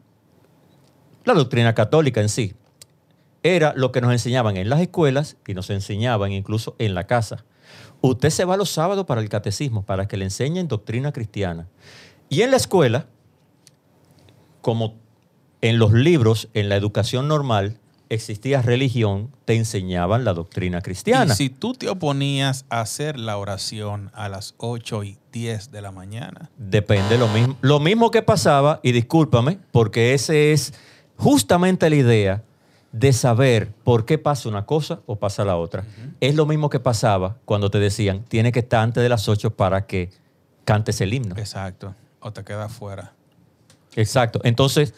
la 1.26 1.35
doctrina 1.35 1.75
católica 1.75 2.21
en 2.21 2.28
sí, 2.28 2.54
era 3.42 3.75
lo 3.76 3.92
que 3.92 4.00
nos 4.00 4.12
enseñaban 4.12 4.56
en 4.56 4.68
las 4.68 4.80
escuelas 4.80 5.37
y 5.47 5.54
nos 5.54 5.71
enseñaban 5.71 6.33
incluso 6.33 6.75
en 6.78 6.95
la 6.95 7.06
casa. 7.06 7.45
Usted 8.00 8.30
se 8.30 8.45
va 8.45 8.56
los 8.56 8.71
sábados 8.71 9.06
para 9.06 9.21
el 9.21 9.28
catecismo, 9.28 9.85
para 9.85 10.09
que 10.09 10.16
le 10.16 10.25
enseñen 10.25 10.68
doctrina 10.68 11.12
cristiana. 11.12 11.68
Y 12.28 12.42
en 12.42 12.50
la 12.50 12.56
escuela, 12.56 13.06
como 14.61 14.95
en 15.61 15.78
los 15.78 15.92
libros, 15.92 16.49
en 16.54 16.68
la 16.68 16.76
educación 16.76 17.28
normal, 17.28 17.78
existía 18.09 18.62
religión, 18.62 19.33
te 19.45 19.54
enseñaban 19.54 20.25
la 20.25 20.33
doctrina 20.33 20.80
cristiana. 20.80 21.33
Y 21.33 21.37
si 21.37 21.50
tú 21.50 21.73
te 21.73 21.88
oponías 21.88 22.64
a 22.68 22.80
hacer 22.80 23.18
la 23.18 23.37
oración 23.37 24.11
a 24.14 24.28
las 24.28 24.54
8 24.59 25.04
y 25.04 25.18
10 25.33 25.71
de 25.71 25.83
la 25.83 25.90
mañana, 25.90 26.50
Depende, 26.56 27.18
lo 27.18 27.28
mismo, 27.28 27.56
lo 27.62 27.80
mismo 27.80 28.11
que 28.11 28.23
pasaba, 28.23 28.80
y 28.83 28.92
discúlpame, 28.92 29.59
porque 29.73 30.14
ese 30.14 30.52
es 30.52 30.75
justamente 31.16 31.88
la 31.90 31.96
idea 31.96 32.42
de 32.92 33.12
saber 33.12 33.73
por 33.85 34.06
qué 34.06 34.18
pasa 34.18 34.49
una 34.49 34.64
cosa 34.64 35.00
o 35.06 35.16
pasa 35.16 35.44
la 35.44 35.56
otra. 35.56 35.85
Es 36.20 36.35
lo 36.35 36.46
mismo 36.46 36.70
que 36.70 36.80
pasaba 36.80 37.37
cuando 37.44 37.70
te 37.70 37.78
decían, 37.78 38.25
tiene 38.25 38.52
que 38.52 38.61
estar 38.61 38.82
antes 38.82 39.02
de 39.02 39.08
las 39.08 39.28
8 39.28 39.50
para 39.50 39.87
que 39.87 40.11
cantes 40.64 41.00
el 41.00 41.12
himno. 41.12 41.37
exacto, 41.37 41.94
o 42.20 42.32
te 42.32 42.42
quedas 42.42 42.73
fuera. 42.73 43.12
Exacto. 43.94 44.40
Entonces, 44.44 44.94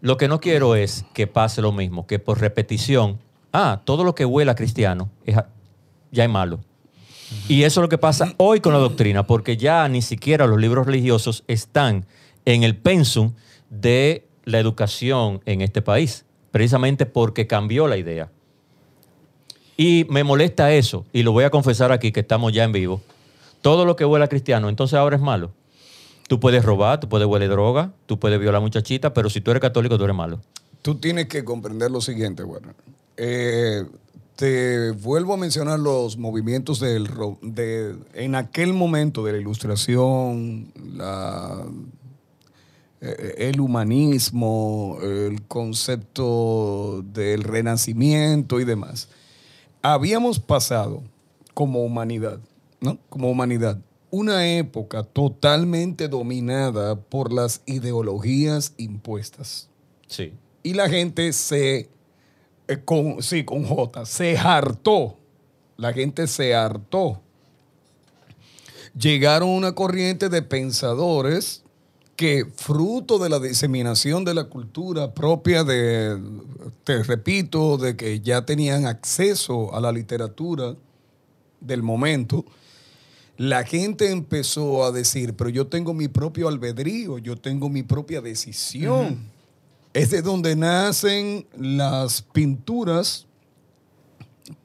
lo 0.00 0.16
que 0.16 0.28
no 0.28 0.40
quiero 0.40 0.76
es 0.76 1.04
que 1.14 1.26
pase 1.26 1.62
lo 1.62 1.72
mismo, 1.72 2.06
que 2.06 2.18
por 2.18 2.40
repetición, 2.40 3.18
ah, 3.52 3.82
todo 3.84 4.04
lo 4.04 4.14
que 4.14 4.24
huela 4.24 4.54
cristiano 4.54 5.10
es 5.24 5.36
ya 6.10 6.24
es 6.24 6.30
malo. 6.30 6.60
Y 7.48 7.64
eso 7.64 7.80
es 7.80 7.82
lo 7.82 7.88
que 7.88 7.98
pasa 7.98 8.34
hoy 8.36 8.60
con 8.60 8.72
la 8.72 8.78
doctrina, 8.78 9.26
porque 9.26 9.56
ya 9.56 9.88
ni 9.88 10.02
siquiera 10.02 10.46
los 10.46 10.58
libros 10.60 10.86
religiosos 10.86 11.44
están 11.48 12.06
en 12.44 12.62
el 12.62 12.76
pensum 12.76 13.34
de 13.68 14.26
la 14.46 14.58
educación 14.58 15.42
en 15.44 15.60
este 15.60 15.82
país, 15.82 16.24
precisamente 16.50 17.04
porque 17.04 17.46
cambió 17.46 17.86
la 17.86 17.98
idea. 17.98 18.30
Y 19.76 20.06
me 20.08 20.24
molesta 20.24 20.72
eso, 20.72 21.04
y 21.12 21.22
lo 21.22 21.32
voy 21.32 21.44
a 21.44 21.50
confesar 21.50 21.92
aquí 21.92 22.12
que 22.12 22.20
estamos 22.20 22.54
ya 22.54 22.64
en 22.64 22.72
vivo. 22.72 23.02
Todo 23.60 23.84
lo 23.84 23.96
que 23.96 24.06
huela 24.06 24.28
cristiano, 24.28 24.70
entonces 24.70 24.98
ahora 24.98 25.16
es 25.16 25.22
malo. 25.22 25.52
Tú 26.28 26.40
puedes 26.40 26.64
robar, 26.64 26.98
tú 27.00 27.08
puedes 27.08 27.26
huele 27.26 27.48
droga, 27.48 27.92
tú 28.06 28.18
puedes 28.18 28.40
violar 28.40 28.62
muchachita, 28.62 29.12
pero 29.12 29.28
si 29.28 29.40
tú 29.42 29.50
eres 29.50 29.60
católico, 29.60 29.98
tú 29.98 30.04
eres 30.04 30.16
malo. 30.16 30.40
Tú 30.80 30.94
tienes 30.94 31.26
que 31.26 31.44
comprender 31.44 31.90
lo 31.90 32.00
siguiente, 32.00 32.42
bueno. 32.42 32.68
Eh, 33.16 33.84
te 34.36 34.90
vuelvo 34.92 35.34
a 35.34 35.36
mencionar 35.36 35.80
los 35.80 36.16
movimientos 36.18 36.80
del, 36.80 37.08
de, 37.42 37.96
en 38.14 38.34
aquel 38.34 38.72
momento 38.72 39.24
de 39.24 39.32
la 39.32 39.38
ilustración, 39.38 40.72
la, 40.94 41.64
el 43.00 43.60
humanismo, 43.60 44.98
el 45.02 45.42
concepto 45.46 47.02
del 47.12 47.42
renacimiento 47.42 48.60
y 48.60 48.64
demás. 48.64 49.08
Habíamos 49.82 50.38
pasado 50.40 51.02
como 51.54 51.84
humanidad, 51.84 52.40
¿no? 52.80 52.98
Como 53.08 53.30
humanidad, 53.30 53.78
una 54.10 54.46
época 54.46 55.02
totalmente 55.04 56.08
dominada 56.08 56.96
por 56.96 57.32
las 57.32 57.62
ideologías 57.66 58.72
impuestas 58.76 59.68
Sí. 60.08 60.32
y 60.62 60.74
la 60.74 60.88
gente 60.88 61.32
se, 61.32 61.88
eh, 62.68 62.78
con, 62.84 63.22
sí, 63.22 63.44
con 63.44 63.64
J, 63.64 64.04
se 64.06 64.36
hartó. 64.38 65.16
La 65.76 65.92
gente 65.92 66.26
se 66.26 66.54
hartó. 66.54 67.20
llegaron 68.98 69.50
una 69.50 69.74
corriente 69.74 70.28
de 70.30 70.40
pensadores 70.40 71.62
que 72.16 72.46
fruto 72.56 73.18
de 73.18 73.28
la 73.28 73.38
diseminación 73.38 74.24
de 74.24 74.34
la 74.34 74.44
cultura 74.44 75.12
propia 75.12 75.62
de, 75.64 76.18
te 76.82 77.02
repito, 77.02 77.76
de 77.76 77.96
que 77.96 78.20
ya 78.20 78.46
tenían 78.46 78.86
acceso 78.86 79.74
a 79.74 79.80
la 79.80 79.92
literatura 79.92 80.74
del 81.60 81.82
momento, 81.82 82.44
la 83.36 83.64
gente 83.64 84.10
empezó 84.10 84.84
a 84.84 84.92
decir, 84.92 85.34
pero 85.34 85.50
yo 85.50 85.66
tengo 85.66 85.92
mi 85.92 86.08
propio 86.08 86.48
albedrío, 86.48 87.18
yo 87.18 87.36
tengo 87.36 87.68
mi 87.68 87.82
propia 87.82 88.22
decisión. 88.22 89.18
Es 89.92 90.10
de 90.10 90.22
donde 90.22 90.56
nacen 90.56 91.46
las 91.58 92.22
pinturas, 92.22 93.26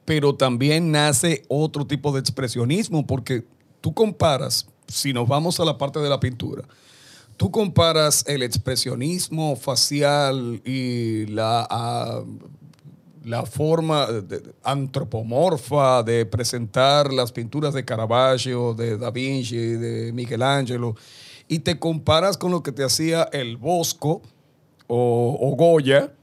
pero 0.06 0.36
también 0.36 0.92
nace 0.92 1.44
otro 1.50 1.86
tipo 1.86 2.14
de 2.14 2.20
expresionismo, 2.20 3.06
porque 3.06 3.46
tú 3.82 3.94
comparas, 3.94 4.68
si 4.88 5.12
nos 5.12 5.28
vamos 5.28 5.60
a 5.60 5.66
la 5.66 5.78
parte 5.78 6.00
de 6.00 6.10
la 6.10 6.20
pintura, 6.20 6.64
tú 7.42 7.50
comparas 7.50 8.24
el 8.28 8.44
expresionismo 8.44 9.56
facial 9.56 10.62
y 10.64 11.26
la, 11.26 11.66
ah, 11.72 12.24
la 13.24 13.48
forma 13.48 14.06
antropomorfa 14.62 16.04
de 16.04 16.28
presentar 16.28 17.12
las 17.12 17.32
pinturas 17.32 17.74
de 17.74 17.84
Caravaggio, 17.84 18.76
de 18.76 18.96
Da 18.96 19.10
Vinci, 19.10 19.58
de 19.58 20.14
Michelangelo, 20.14 20.96
y 21.48 21.58
te 21.58 21.80
comparas 21.80 22.38
con 22.38 22.52
lo 22.52 22.62
que 22.62 22.72
te 22.72 22.84
hacía 22.84 23.24
el 23.34 23.58
Bosco 23.58 24.22
o, 24.86 25.36
o 25.42 25.56
Goya, 25.56 26.14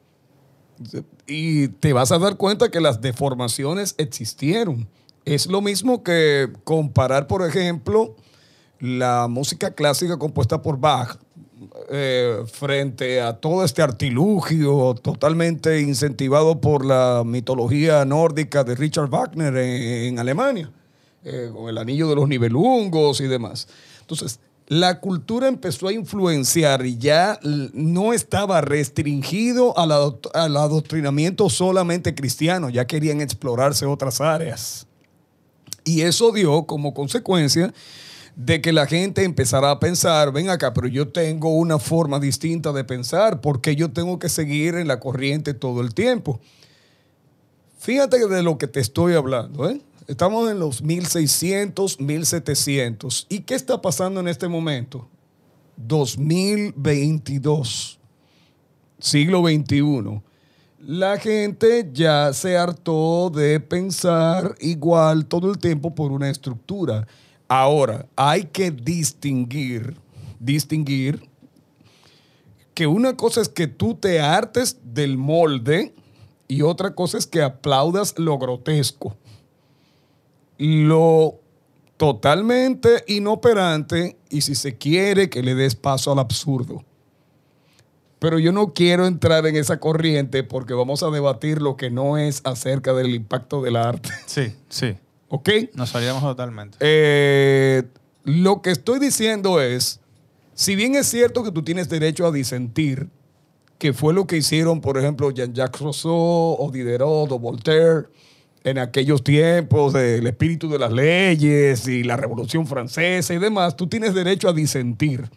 y 1.27 1.67
te 1.67 1.95
vas 1.95 2.13
a 2.13 2.19
dar 2.21 2.37
cuenta 2.37 2.71
que 2.71 2.81
las 2.81 3.01
deformaciones 3.01 3.97
existieron. 3.99 4.87
Es 5.25 5.49
lo 5.49 5.63
mismo 5.63 6.05
que 6.05 6.49
comparar, 6.63 7.27
por 7.27 7.45
ejemplo, 7.45 8.15
la 8.81 9.27
música 9.29 9.73
clásica 9.73 10.19
compuesta 10.19 10.63
por 10.63 10.79
Bach 10.79 11.19
eh, 11.91 12.45
frente 12.53 13.21
a 13.21 13.35
todo 13.35 13.65
este 13.65 13.83
artilugio 13.83 14.95
totalmente 14.95 15.81
incentivado 15.81 16.61
por 16.61 16.85
la 16.85 17.23
mitología 17.25 18.05
nórdica 18.05 18.63
de 18.63 18.75
Richard 18.75 19.09
Wagner 19.09 19.57
en, 19.57 20.19
Alemania, 20.19 20.71
eh, 21.25 21.51
con 21.53 21.69
el 21.69 21.79
anillo 21.79 22.09
de 22.09 22.15
los 22.15 22.29
nivelungos 22.29 23.21
y 23.21 23.27
demás. 23.27 23.69
Entonces, 24.01 24.39
la 24.69 25.01
cultura 25.01 25.49
empezó 25.49 25.89
a 25.89 25.93
influenciar 25.93 26.85
y 26.85 26.99
ya 26.99 27.41
no 27.43 28.13
estaba 28.13 28.61
restringido 28.61 29.77
al, 29.79 29.91
al 30.35 30.57
adoctrinamiento 30.57 31.49
solamente 31.49 32.15
cristiano, 32.15 32.69
ya 32.69 32.87
querían 32.87 33.21
explorarse 33.21 33.87
otras 33.87 34.21
áreas. 34.21 34.87
Y 35.85 36.03
eso 36.03 36.33
dio 36.33 36.65
como 36.65 36.93
consecuencia 36.93 37.73
de 38.39 38.63
que 38.63 38.73
la 38.73 38.87
gente 38.87 39.25
empezara 39.25 39.73
a 39.73 39.81
pensar, 39.81 40.33
ven 40.33 40.49
acá, 40.49 40.73
pero 40.73 40.87
yo 40.87 41.09
tengo 41.09 41.57
una 41.57 41.81
forma 41.81 42.21
distinta 42.21 42.73
de 42.73 42.85
pensar, 42.85 43.41
porque 43.41 43.75
yo 43.75 43.91
tengo 43.91 44.21
que 44.21 44.29
seguir 44.29 44.77
en 44.77 44.87
la 44.87 45.01
corriente 45.01 45.55
todo 45.55 45.81
el 45.81 45.93
tiempo? 45.93 46.39
Fíjate 47.81 48.29
de 48.29 48.45
lo 48.45 48.57
que 48.57 48.69
te 48.69 48.79
estoy 48.79 49.15
hablando, 49.15 49.69
¿eh? 49.69 49.81
Estamos 50.07 50.49
en 50.49 50.61
los 50.61 50.83
1600, 50.83 52.01
1700. 52.01 53.27
¿Y 53.29 53.41
qué 53.41 53.57
está 53.57 53.83
pasando 53.83 54.21
en 54.21 54.29
este 54.29 54.47
momento? 54.47 55.09
2022, 55.77 57.99
siglo 59.01 59.43
XXI. 59.43 60.23
La 60.87 61.19
gente 61.19 61.91
ya 61.93 62.33
se 62.33 62.57
hartó 62.57 63.31
de 63.31 63.59
pensar 63.59 64.55
igual 64.61 65.27
todo 65.27 65.51
el 65.51 65.59
tiempo 65.59 65.93
por 65.93 66.13
una 66.13 66.31
estructura. 66.31 67.05
Ahora, 67.49 68.07
hay 68.15 68.45
que 68.45 68.71
distinguir, 68.71 69.97
distinguir 70.39 71.29
que 72.75 72.87
una 72.87 73.17
cosa 73.17 73.41
es 73.41 73.49
que 73.49 73.67
tú 73.67 73.95
te 73.95 74.21
hartes 74.21 74.79
del 74.85 75.17
molde 75.17 75.95
y 76.47 76.63
otra 76.63 76.95
cosa 76.95 77.19
es 77.19 77.27
que 77.27 77.43
aplaudas 77.43 78.19
lo 78.19 78.39
grotesco. 78.39 79.17
Lo 80.59 81.41
totalmente 81.97 83.03
inoperante 83.09 84.17
y 84.31 84.43
si 84.43 84.55
se 84.55 84.77
quiere 84.77 85.29
que 85.29 85.43
le 85.43 85.55
des 85.55 85.75
paso 85.75 86.13
al 86.13 86.21
absurdo. 86.21 86.85
Pero 88.19 88.39
yo 88.39 88.53
no 88.53 88.75
quiero 88.75 89.07
entrar 89.07 89.47
en 89.47 89.57
esa 89.57 89.81
corriente 89.81 90.43
porque 90.43 90.75
vamos 90.75 91.03
a 91.03 91.11
debatir 91.11 91.63
lo 91.63 91.77
que 91.77 91.91
no 91.91 92.19
es 92.19 92.41
acerca 92.45 92.93
del 92.93 93.15
impacto 93.15 93.63
del 93.63 93.77
arte. 93.77 94.11
Sí, 94.27 94.55
sí. 94.69 94.97
¿Ok? 95.29 95.51
Nos 95.75 95.91
salíamos 95.91 96.23
totalmente. 96.23 96.79
Eh, 96.81 97.83
lo 98.25 98.63
que 98.63 98.71
estoy 98.71 98.99
diciendo 98.99 99.61
es, 99.61 100.01
si 100.55 100.75
bien 100.75 100.95
es 100.95 101.07
cierto 101.07 101.45
que 101.45 101.53
tú 101.53 101.63
tienes 101.63 101.89
derecho 101.89 102.27
a 102.27 102.33
disentir, 102.33 103.09
que 103.79 103.93
fue 103.93 104.13
lo 104.13 104.27
que 104.27 104.37
hicieron, 104.37 104.81
por 104.81 104.99
ejemplo, 104.99 105.31
Jean-Jacques 105.31 105.81
Rousseau 105.81 106.57
o 106.59 106.71
Diderot 106.73 107.31
o 107.31 107.39
Voltaire 107.39 108.09
en 108.65 108.79
aquellos 108.79 109.23
tiempos 109.23 109.93
del 109.93 110.27
espíritu 110.27 110.69
de 110.69 110.79
las 110.79 110.93
leyes 110.93 111.87
y 111.87 112.03
la 112.03 112.17
Revolución 112.17 112.67
Francesa 112.67 113.33
y 113.33 113.39
demás, 113.39 113.77
tú 113.77 113.87
tienes 113.87 114.15
derecho 114.15 114.49
a 114.49 114.53
disentir. 114.53 115.31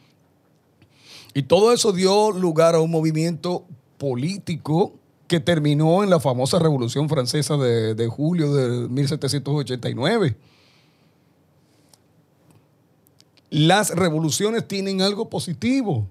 Y 1.34 1.44
todo 1.44 1.72
eso 1.72 1.94
dio 1.94 2.32
lugar 2.32 2.76
a 2.76 2.82
un 2.82 2.92
movimiento 2.92 3.66
político 3.98 4.96
que 5.32 5.40
terminó 5.40 6.04
en 6.04 6.10
la 6.10 6.20
famosa 6.20 6.60
Revolución 6.60 7.08
Francesa 7.08 7.56
de, 7.56 7.96
de 7.96 8.08
julio 8.10 8.54
de 8.54 8.90
1789. 8.90 10.36
Las 13.50 13.92
revoluciones 13.92 14.68
tienen 14.68 15.02
algo 15.02 15.30
positivo. 15.30 16.06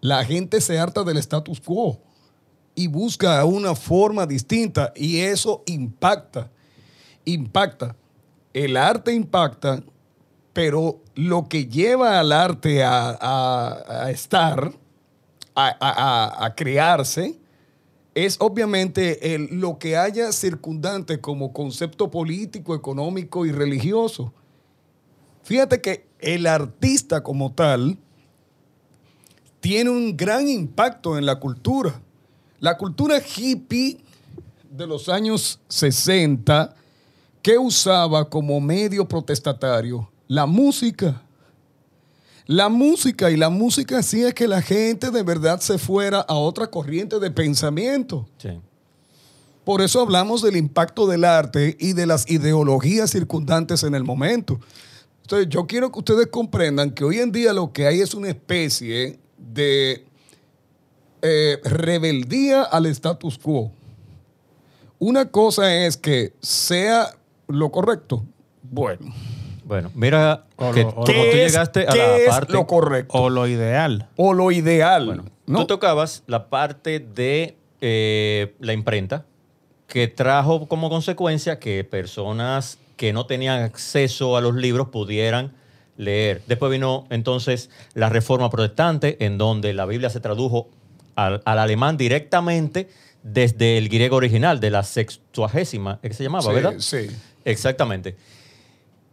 La 0.00 0.24
gente 0.24 0.60
se 0.60 0.78
harta 0.78 1.02
del 1.02 1.16
status 1.16 1.60
quo 1.60 1.98
y 2.76 2.86
busca 2.86 3.44
una 3.44 3.74
forma 3.74 4.24
distinta 4.24 4.92
y 4.94 5.18
eso 5.18 5.64
impacta. 5.66 6.48
Impacta. 7.24 7.96
El 8.54 8.76
arte 8.76 9.12
impacta, 9.12 9.82
pero 10.52 11.00
lo 11.16 11.48
que 11.48 11.66
lleva 11.66 12.20
al 12.20 12.30
arte 12.30 12.84
a, 12.84 13.18
a- 13.20 14.04
a 14.04 14.10
estar, 14.12 14.72
a, 15.56 16.44
a- 16.46 16.54
crearse, 16.54 17.36
es 18.14 18.36
obviamente 18.40 19.34
el- 19.34 19.60
lo 19.60 19.78
que 19.78 19.96
haya 19.96 20.32
circundante 20.32 21.20
como 21.20 21.52
concepto 21.52 22.10
político, 22.10 22.74
económico 22.74 23.46
y 23.46 23.52
religioso. 23.52 24.32
Fíjate 25.42 25.80
que 25.80 26.06
el 26.18 26.46
artista 26.46 27.22
como 27.22 27.52
tal 27.52 27.98
tiene 29.60 29.90
un 29.90 30.16
gran 30.16 30.48
impacto 30.48 31.18
en 31.18 31.26
la 31.26 31.38
cultura. 31.38 32.00
La 32.60 32.76
cultura 32.76 33.18
hippie 33.20 33.98
de 34.70 34.86
los 34.86 35.08
años 35.08 35.60
60 35.68 36.74
que 37.42 37.58
usaba 37.58 38.28
como 38.28 38.60
medio 38.60 39.06
protestatario 39.08 40.10
la 40.28 40.46
música. 40.46 41.22
La 42.46 42.68
música 42.68 43.30
y 43.30 43.36
la 43.36 43.50
música 43.50 43.98
hacía 43.98 44.32
que 44.32 44.48
la 44.48 44.62
gente 44.62 45.10
de 45.10 45.22
verdad 45.22 45.60
se 45.60 45.78
fuera 45.78 46.20
a 46.20 46.34
otra 46.34 46.68
corriente 46.68 47.18
de 47.18 47.30
pensamiento. 47.30 48.28
Sí. 48.38 48.60
Por 49.64 49.82
eso 49.82 50.00
hablamos 50.00 50.42
del 50.42 50.56
impacto 50.56 51.06
del 51.06 51.24
arte 51.24 51.76
y 51.78 51.92
de 51.92 52.06
las 52.06 52.28
ideologías 52.30 53.10
circundantes 53.10 53.82
en 53.82 53.94
el 53.94 54.04
momento. 54.04 54.58
Entonces, 55.22 55.48
yo 55.48 55.66
quiero 55.66 55.92
que 55.92 55.98
ustedes 56.00 56.26
comprendan 56.26 56.90
que 56.90 57.04
hoy 57.04 57.18
en 57.18 57.30
día 57.30 57.52
lo 57.52 57.72
que 57.72 57.86
hay 57.86 58.00
es 58.00 58.14
una 58.14 58.30
especie 58.30 59.20
de 59.38 60.04
eh, 61.22 61.60
rebeldía 61.62 62.62
al 62.62 62.86
status 62.86 63.38
quo. 63.38 63.70
Una 64.98 65.30
cosa 65.30 65.72
es 65.86 65.96
que 65.96 66.32
sea 66.40 67.14
lo 67.46 67.70
correcto. 67.70 68.24
Bueno, 68.62 69.14
Bueno, 69.70 69.92
mira 69.94 70.46
O 70.56 70.72
que 70.72 70.82
lo- 70.82 70.90
como 70.92 71.04
tú 71.06 71.12
¿qué 71.12 71.44
es, 71.44 71.52
llegaste 71.52 71.86
a 71.86 71.94
la 71.94 72.16
es 72.16 72.28
parte... 72.28 72.52
lo 72.54 72.66
correcto? 72.66 73.16
O 73.16 73.30
lo 73.30 73.46
ideal. 73.46 74.08
O 74.16 74.34
lo 74.34 74.50
ideal. 74.50 75.06
Bueno, 75.06 75.24
¿no? 75.46 75.60
tú 75.60 75.66
tocabas 75.68 76.24
la 76.26 76.48
parte 76.48 76.98
de 76.98 77.56
eh, 77.80 78.52
la 78.58 78.72
imprenta 78.72 79.26
que 79.86 80.08
trajo 80.08 80.66
como 80.66 80.90
consecuencia 80.90 81.60
que 81.60 81.84
personas 81.84 82.78
que 82.96 83.12
no 83.12 83.26
tenían 83.26 83.62
acceso 83.62 84.36
a 84.36 84.40
los 84.40 84.56
libros 84.56 84.88
pudieran 84.88 85.52
leer. 85.96 86.42
Después 86.48 86.72
vino 86.72 87.06
entonces 87.10 87.70
la 87.94 88.08
reforma 88.08 88.50
protestante, 88.50 89.24
en 89.24 89.38
donde 89.38 89.72
la 89.72 89.86
Biblia 89.86 90.10
se 90.10 90.18
tradujo 90.18 90.68
al, 91.14 91.42
al 91.44 91.58
alemán 91.60 91.96
directamente 91.96 92.88
desde 93.22 93.78
el 93.78 93.88
griego 93.88 94.16
original, 94.16 94.58
de 94.58 94.70
la 94.70 94.82
sextuagésima, 94.82 96.00
que 96.02 96.12
se 96.12 96.24
llamaba, 96.24 96.42
Sí, 96.42 96.52
¿verdad? 96.54 96.74
Sí. 96.78 97.06
Exactamente. 97.44 98.16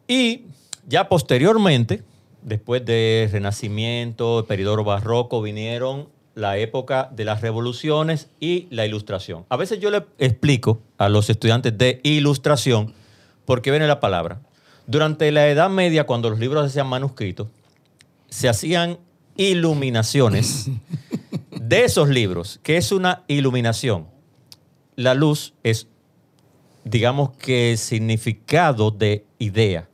Y 0.07 0.45
ya 0.87 1.09
posteriormente, 1.09 2.03
después 2.41 2.85
del 2.85 3.29
Renacimiento, 3.29 4.39
el 4.39 4.45
periodo 4.45 4.83
barroco, 4.83 5.41
vinieron 5.41 6.07
la 6.37 6.57
época 6.57 7.09
de 7.11 7.25
las 7.25 7.41
revoluciones 7.41 8.29
y 8.39 8.67
la 8.69 8.85
ilustración. 8.85 9.45
A 9.49 9.57
veces 9.57 9.79
yo 9.79 9.89
le 9.89 10.05
explico 10.19 10.81
a 10.99 11.09
los 11.09 11.29
estudiantes 11.31 11.75
de 11.77 11.99
ilustración 12.03 12.93
por 13.45 13.63
qué 13.63 13.71
viene 13.71 13.87
la 13.87 13.99
palabra. 13.99 14.39
Durante 14.85 15.31
la 15.31 15.47
Edad 15.47 15.69
Media, 15.69 16.05
cuando 16.05 16.29
los 16.29 16.37
libros 16.37 16.63
se 16.63 16.67
hacían 16.67 16.87
manuscritos, 16.87 17.47
se 18.29 18.47
hacían 18.47 18.99
iluminaciones 19.35 20.69
de 21.51 21.85
esos 21.85 22.07
libros. 22.07 22.59
¿Qué 22.61 22.77
es 22.77 22.91
una 22.91 23.23
iluminación? 23.27 24.07
La 24.95 25.15
luz 25.15 25.53
es, 25.63 25.87
digamos 26.83 27.31
que, 27.31 27.77
significado 27.77 28.91
de 28.91 29.25
idea, 29.39 29.89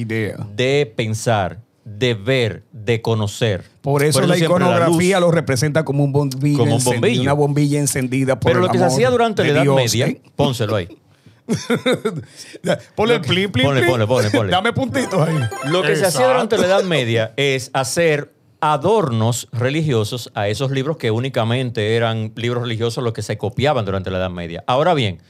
Idea. 0.00 0.36
de 0.54 0.92
pensar, 0.96 1.58
de 1.84 2.14
ver, 2.14 2.64
de 2.72 3.00
conocer. 3.02 3.64
Por 3.80 4.02
eso, 4.02 4.20
la 4.22 4.36
iconografía 4.38 5.18
luz- 5.18 5.26
lo 5.26 5.30
representa 5.32 5.84
como 5.84 6.04
un 6.04 6.12
bombillo, 6.12 6.58
Como 6.58 6.72
un 6.72 6.78
encendido, 6.78 7.00
bombillo. 7.00 7.22
una 7.22 7.32
bombilla 7.32 7.78
encendida 7.80 8.38
por 8.40 8.50
Pero 8.50 8.60
el 8.60 8.66
lo 8.66 8.72
que 8.72 8.78
se 8.78 8.84
hacía 8.84 9.10
durante 9.10 9.42
la 9.44 9.50
Edad 9.50 9.62
Dios, 9.62 9.76
Media, 9.76 10.06
¿eh? 10.08 10.20
pónselo 10.36 10.76
ahí. 10.76 10.88
Ponle 12.94 13.14
el 13.14 13.20
plin, 13.20 13.50
plin, 13.52 13.66
Ponle, 13.66 13.80
plin. 13.82 13.90
ponle, 13.92 14.06
ponle, 14.06 14.30
ponle. 14.30 14.50
Dame 14.52 14.72
puntitos 14.72 15.20
ahí. 15.28 15.34
Lo 15.70 15.82
que 15.82 15.94
se 15.96 16.06
hacía 16.06 16.26
durante 16.26 16.58
la 16.58 16.66
Edad 16.66 16.82
Media 16.84 17.32
es 17.36 17.70
hacer 17.72 18.32
adornos 18.60 19.48
religiosos 19.52 20.30
a 20.34 20.48
esos 20.48 20.70
libros 20.70 20.96
que 20.96 21.10
únicamente 21.10 21.94
eran 21.94 22.32
libros 22.36 22.62
religiosos 22.64 23.04
los 23.04 23.12
que 23.12 23.22
se 23.22 23.38
copiaban 23.38 23.84
durante 23.84 24.10
la 24.10 24.18
Edad 24.18 24.30
Media. 24.30 24.64
Ahora 24.66 24.94
bien, 24.94 25.20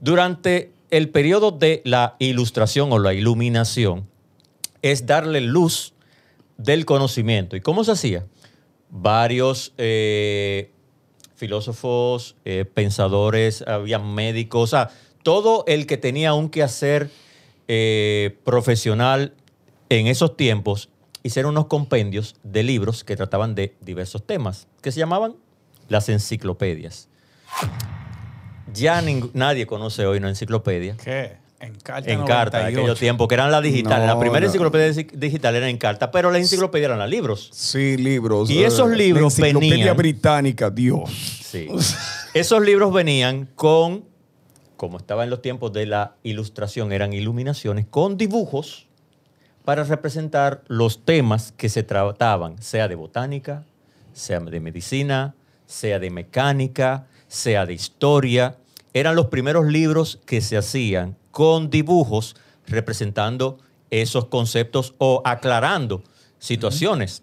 durante 0.00 0.72
el 0.90 1.08
periodo 1.10 1.50
de 1.50 1.82
la 1.84 2.16
ilustración 2.20 2.92
o 2.92 2.98
la 2.98 3.12
iluminación, 3.12 4.06
es 4.92 5.06
darle 5.06 5.40
luz 5.40 5.94
del 6.56 6.84
conocimiento. 6.84 7.56
¿Y 7.56 7.60
cómo 7.60 7.84
se 7.84 7.92
hacía? 7.92 8.26
Varios 8.90 9.72
eh, 9.78 10.70
filósofos, 11.34 12.36
eh, 12.44 12.64
pensadores, 12.64 13.62
había 13.62 13.98
médicos, 13.98 14.62
o 14.62 14.66
sea, 14.66 14.90
todo 15.22 15.64
el 15.66 15.86
que 15.86 15.96
tenía 15.96 16.34
un 16.34 16.48
quehacer 16.48 17.10
eh, 17.68 18.38
profesional 18.44 19.34
en 19.88 20.06
esos 20.06 20.36
tiempos, 20.36 20.88
hicieron 21.22 21.50
unos 21.50 21.66
compendios 21.66 22.36
de 22.44 22.62
libros 22.62 23.02
que 23.02 23.16
trataban 23.16 23.54
de 23.54 23.74
diversos 23.80 24.24
temas, 24.24 24.68
que 24.82 24.92
se 24.92 25.00
llamaban 25.00 25.36
las 25.88 26.08
enciclopedias. 26.08 27.08
Ya 28.72 29.02
nadie 29.32 29.66
conoce 29.66 30.06
hoy 30.06 30.18
una 30.18 30.28
enciclopedia 30.28 30.96
¿Qué? 31.02 31.36
En 31.58 31.74
carta. 31.80 32.10
en 32.12 32.24
carta 32.24 32.58
en 32.58 32.64
98. 32.64 32.78
aquellos 32.80 32.98
tiempos, 32.98 33.28
que 33.28 33.34
eran 33.34 33.50
las 33.50 33.62
digitales. 33.62 34.06
No, 34.06 34.14
la 34.14 34.20
primera 34.20 34.40
no. 34.40 34.46
enciclopedia 34.46 34.92
di- 34.92 35.08
digital 35.16 35.54
era 35.56 35.68
en 35.70 35.78
carta, 35.78 36.10
pero 36.10 36.30
la 36.30 36.38
enciclopedia 36.38 36.86
eran 36.86 36.98
los 36.98 37.08
libros. 37.08 37.48
Sí, 37.52 37.96
libros. 37.96 38.50
Y 38.50 38.62
esos 38.62 38.92
eh, 38.92 38.96
libros 38.96 39.38
la 39.38 39.46
enciclopedia 39.48 39.76
venían- 39.76 39.96
británica, 39.96 40.70
Dios. 40.70 41.10
Sí. 41.42 41.68
Esos 42.34 42.60
libros 42.62 42.92
venían 42.92 43.48
con, 43.54 44.04
como 44.76 44.98
estaba 44.98 45.24
en 45.24 45.30
los 45.30 45.40
tiempos 45.40 45.72
de 45.72 45.86
la 45.86 46.16
ilustración, 46.22 46.92
eran 46.92 47.14
iluminaciones 47.14 47.86
con 47.88 48.18
dibujos 48.18 48.86
para 49.64 49.82
representar 49.84 50.62
los 50.68 51.04
temas 51.04 51.52
que 51.56 51.68
se 51.70 51.82
trataban, 51.82 52.60
sea 52.62 52.86
de 52.86 52.94
botánica, 52.96 53.64
sea 54.12 54.40
de 54.40 54.60
medicina, 54.60 55.34
sea 55.66 55.98
de 55.98 56.10
mecánica, 56.10 57.06
sea 57.28 57.64
de 57.66 57.72
historia. 57.72 58.58
Eran 58.92 59.16
los 59.16 59.26
primeros 59.26 59.66
libros 59.66 60.20
que 60.26 60.40
se 60.42 60.56
hacían 60.56 61.16
con 61.36 61.68
dibujos 61.68 62.34
representando 62.66 63.58
esos 63.90 64.24
conceptos 64.28 64.94
o 64.96 65.20
aclarando 65.22 66.02
situaciones. 66.38 67.22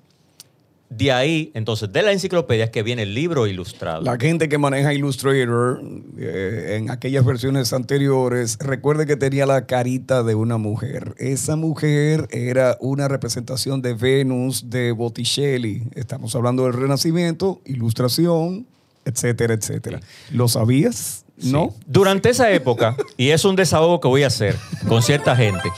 De 0.88 1.12
ahí, 1.12 1.49
entonces, 1.56 1.91
de 1.91 2.04
la 2.04 2.12
enciclopedia 2.12 2.65
es 2.65 2.69
que 2.69 2.84
viene 2.84 3.02
el 3.02 3.15
libro 3.15 3.47
ilustrado. 3.47 4.04
La 4.04 4.17
gente 4.17 4.49
que 4.49 4.60
maneja 4.60 4.93
Illustrator 4.93 5.82
eh, 6.19 6.78
en 6.78 6.91
aquellas 6.91 7.26
versiones 7.26 7.73
anteriores, 7.73 8.60
recuerde 8.60 9.08
que 9.08 9.15
tenía 9.15 9.47
la 9.47 9.65
carita 9.65 10.21
de 10.21 10.36
una 10.36 10.60
mujer. 10.60 11.15
Esa 11.17 11.56
mujer 11.56 12.28
era 12.30 12.78
una 12.82 13.08
representación 13.08 13.82
de 13.82 13.95
Venus 13.95 14.69
de 14.69 14.91
Botticelli. 14.91 15.88
Estamos 15.95 16.36
hablando 16.36 16.65
del 16.65 16.73
Renacimiento, 16.73 17.62
ilustración, 17.65 18.67
etcétera, 19.05 19.53
etcétera. 19.53 19.99
¿Lo 20.31 20.47
sabías? 20.47 21.25
¿No? 21.37 21.73
Sí. 21.77 21.83
Durante 21.87 22.29
esa 22.29 22.51
época, 22.51 22.95
y 23.17 23.29
es 23.29 23.43
un 23.45 23.55
desahogo 23.55 23.99
que 23.99 24.07
voy 24.07 24.23
a 24.23 24.27
hacer 24.27 24.55
con 24.87 25.01
cierta 25.01 25.35
gente, 25.35 25.69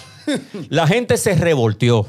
la 0.69 0.85
gente 0.87 1.17
se 1.17 1.35
revolteó 1.35 2.05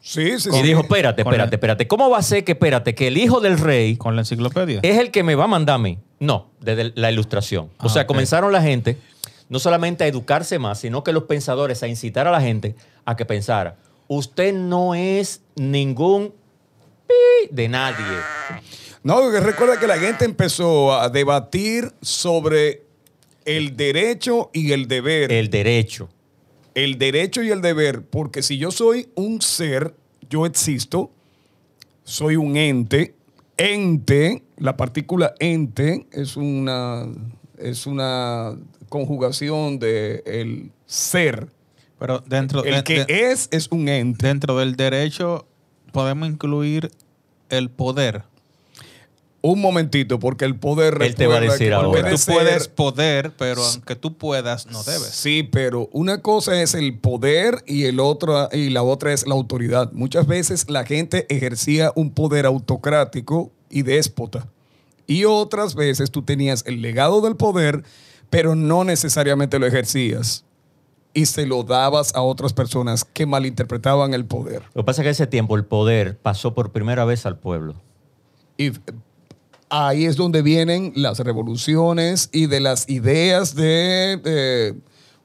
Sí, 0.00 0.38
sí, 0.40 0.48
y 0.48 0.52
sí. 0.54 0.62
dijo, 0.62 0.80
espérate, 0.80 1.20
espérate, 1.22 1.56
espérate, 1.56 1.86
¿cómo 1.88 2.08
va 2.08 2.18
a 2.18 2.22
ser 2.22 2.42
que, 2.42 2.52
espérate, 2.52 2.94
que 2.94 3.08
el 3.08 3.18
hijo 3.18 3.40
del 3.40 3.58
rey 3.58 3.96
Con 3.96 4.16
la 4.16 4.22
enciclopedia. 4.22 4.80
es 4.82 4.96
el 4.98 5.10
que 5.10 5.22
me 5.22 5.34
va 5.34 5.44
a 5.44 5.48
mandar 5.48 5.74
a 5.74 5.78
mí? 5.78 5.98
No, 6.18 6.50
desde 6.60 6.92
la 6.94 7.10
ilustración. 7.12 7.66
O 7.78 7.86
Ah, 7.86 7.88
sea, 7.90 8.06
comenzaron 8.06 8.50
la 8.52 8.62
gente 8.62 8.96
no 9.50 9.58
solamente 9.58 10.04
a 10.04 10.06
educarse 10.06 10.58
más, 10.58 10.80
sino 10.80 11.02
que 11.04 11.12
los 11.12 11.24
pensadores 11.24 11.82
a 11.82 11.88
incitar 11.88 12.26
a 12.26 12.30
la 12.30 12.40
gente 12.40 12.74
a 13.04 13.16
que 13.16 13.24
pensara, 13.26 13.76
usted 14.06 14.54
no 14.54 14.94
es 14.94 15.42
ningún 15.56 16.32
pi 17.06 17.48
de 17.54 17.68
nadie. 17.68 18.04
No, 19.08 19.20
porque 19.22 19.40
recuerda 19.40 19.80
que 19.80 19.86
la 19.86 19.96
gente 19.98 20.26
empezó 20.26 20.92
a 20.92 21.08
debatir 21.08 21.90
sobre 22.02 22.82
el 23.46 23.74
derecho 23.74 24.50
y 24.52 24.72
el 24.72 24.86
deber. 24.86 25.32
El 25.32 25.48
derecho. 25.48 26.10
el 26.74 26.98
derecho 26.98 27.42
y 27.42 27.50
el 27.50 27.62
deber, 27.62 28.02
porque 28.02 28.42
si 28.42 28.58
yo 28.58 28.70
soy 28.70 29.08
un 29.14 29.40
ser, 29.40 29.94
yo 30.28 30.44
existo, 30.44 31.10
soy 32.04 32.36
un 32.36 32.58
ente, 32.58 33.14
ente, 33.56 34.42
la 34.58 34.76
partícula 34.76 35.32
ente 35.40 36.06
es 36.12 36.36
una, 36.36 37.06
es 37.56 37.86
una 37.86 38.58
conjugación 38.90 39.78
de 39.78 40.22
el 40.26 40.70
ser. 40.84 41.48
Pero 41.98 42.22
dentro, 42.26 42.62
El 42.62 42.74
de- 42.74 42.84
que 42.84 43.04
de- 43.06 43.30
es 43.32 43.48
es 43.52 43.68
un 43.72 43.88
ente. 43.88 44.26
dentro 44.26 44.58
del 44.58 44.76
derecho 44.76 45.46
podemos 45.92 46.28
incluir 46.28 46.90
el 47.48 47.70
poder. 47.70 48.22
Un 49.40 49.60
momentito, 49.60 50.18
porque 50.18 50.44
el 50.44 50.56
poder 50.56 50.98
Él 51.00 51.14
te 51.14 51.28
va 51.28 51.36
a 51.36 51.40
decir 51.40 51.72
ahora. 51.72 52.10
tú 52.10 52.16
puedes 52.26 52.66
poder, 52.66 53.32
pero 53.38 53.62
aunque 53.62 53.94
tú 53.94 54.16
puedas, 54.16 54.66
no 54.66 54.82
debes. 54.82 55.10
Sí, 55.10 55.44
pero 55.44 55.88
una 55.92 56.22
cosa 56.22 56.60
es 56.60 56.74
el 56.74 56.98
poder 56.98 57.62
y 57.66 57.84
el 57.84 58.00
otro 58.00 58.48
y 58.52 58.70
la 58.70 58.82
otra 58.82 59.12
es 59.12 59.26
la 59.28 59.34
autoridad. 59.34 59.92
Muchas 59.92 60.26
veces 60.26 60.68
la 60.68 60.84
gente 60.84 61.26
ejercía 61.28 61.92
un 61.94 62.10
poder 62.10 62.46
autocrático 62.46 63.52
y 63.70 63.82
déspota. 63.82 64.48
Y 65.06 65.24
otras 65.24 65.76
veces 65.76 66.10
tú 66.10 66.22
tenías 66.22 66.64
el 66.66 66.82
legado 66.82 67.20
del 67.20 67.36
poder, 67.36 67.84
pero 68.30 68.56
no 68.56 68.82
necesariamente 68.82 69.58
lo 69.58 69.66
ejercías 69.66 70.44
y 71.14 71.26
se 71.26 71.46
lo 71.46 71.62
dabas 71.62 72.14
a 72.14 72.22
otras 72.22 72.52
personas 72.52 73.04
que 73.04 73.26
malinterpretaban 73.26 74.14
el 74.14 74.24
poder. 74.24 74.62
Lo 74.74 74.82
que 74.82 74.86
pasa 74.86 75.02
es 75.02 75.06
que 75.06 75.10
ese 75.10 75.26
tiempo 75.26 75.56
el 75.56 75.64
poder 75.64 76.18
pasó 76.18 76.54
por 76.54 76.72
primera 76.72 77.04
vez 77.04 77.24
al 77.26 77.38
pueblo. 77.38 77.74
Y 78.56 78.72
ahí 79.70 80.04
es 80.04 80.16
donde 80.16 80.42
vienen 80.42 80.92
las 80.94 81.18
revoluciones 81.20 82.28
y 82.32 82.46
de 82.46 82.60
las 82.60 82.88
ideas 82.88 83.54
de, 83.54 84.74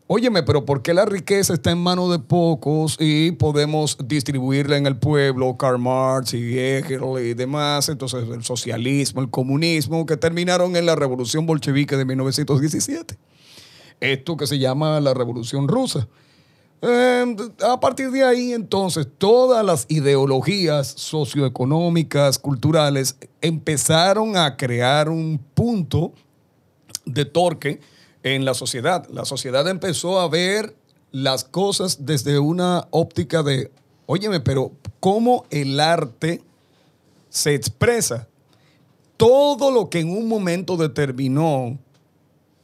óyeme, 0.08 0.43
pero 0.43 0.65
¿por 0.65 0.82
qué 0.82 0.93
la 0.93 1.06
riqueza 1.06 1.53
está 1.53 1.71
en 1.71 1.79
manos 1.79 2.12
de 2.12 2.19
pocos 2.19 2.97
y 2.99 3.32
podemos 3.32 3.97
distribuirla 4.06 4.77
en 4.77 4.86
el 4.86 4.97
pueblo? 4.97 5.58
Karl 5.58 5.79
Marx 5.79 6.34
y 6.34 6.58
Hegel 6.58 7.01
y 7.21 7.34
demás. 7.34 7.89
Entonces 7.89 8.27
el 8.29 8.43
socialismo, 8.43 9.21
el 9.21 9.29
comunismo, 9.29 10.06
que 10.06 10.17
terminaron 10.17 10.75
en 10.75 10.86
la 10.86 10.95
revolución 10.95 11.45
bolchevique 11.45 11.97
de 11.97 12.06
1917. 12.06 13.17
Esto 13.99 14.38
que 14.38 14.47
se 14.47 14.60
llama 14.60 14.99
la 14.99 15.13
revolución 15.13 15.67
rusa. 15.67 16.08
Eh, 16.86 17.36
a 17.62 17.80
partir 17.80 18.12
de 18.12 18.26
ahí, 18.26 18.52
entonces, 18.52 19.08
todas 19.17 19.65
las 19.65 19.86
ideologías 19.88 20.86
socioeconómicas, 20.88 22.38
culturales, 22.38 23.15
empezaron 23.39 24.36
a 24.36 24.58
crear 24.58 25.08
un 25.08 25.39
punto 25.54 26.12
de 27.06 27.24
torque 27.24 27.80
en 28.22 28.43
la 28.43 28.54
sociedad. 28.54 29.08
La 29.10 29.24
sociedad 29.24 29.65
empezó 29.69 30.19
a 30.19 30.28
ver 30.28 30.76
las 31.12 31.46
cosas 31.46 32.06
desde 32.06 32.38
una 32.38 32.86
óptica 32.89 33.43
de, 33.43 33.72
óyeme, 34.06 34.41
pero 34.41 34.74
¿cómo 35.00 35.46
el 35.52 35.80
arte 35.80 36.41
se 37.30 37.54
expresa? 37.54 38.28
Todo 39.15 39.72
lo 39.72 39.89
que 39.89 40.02
en 40.02 40.10
un 40.10 40.28
momento 40.28 40.76
determinó 40.76 41.80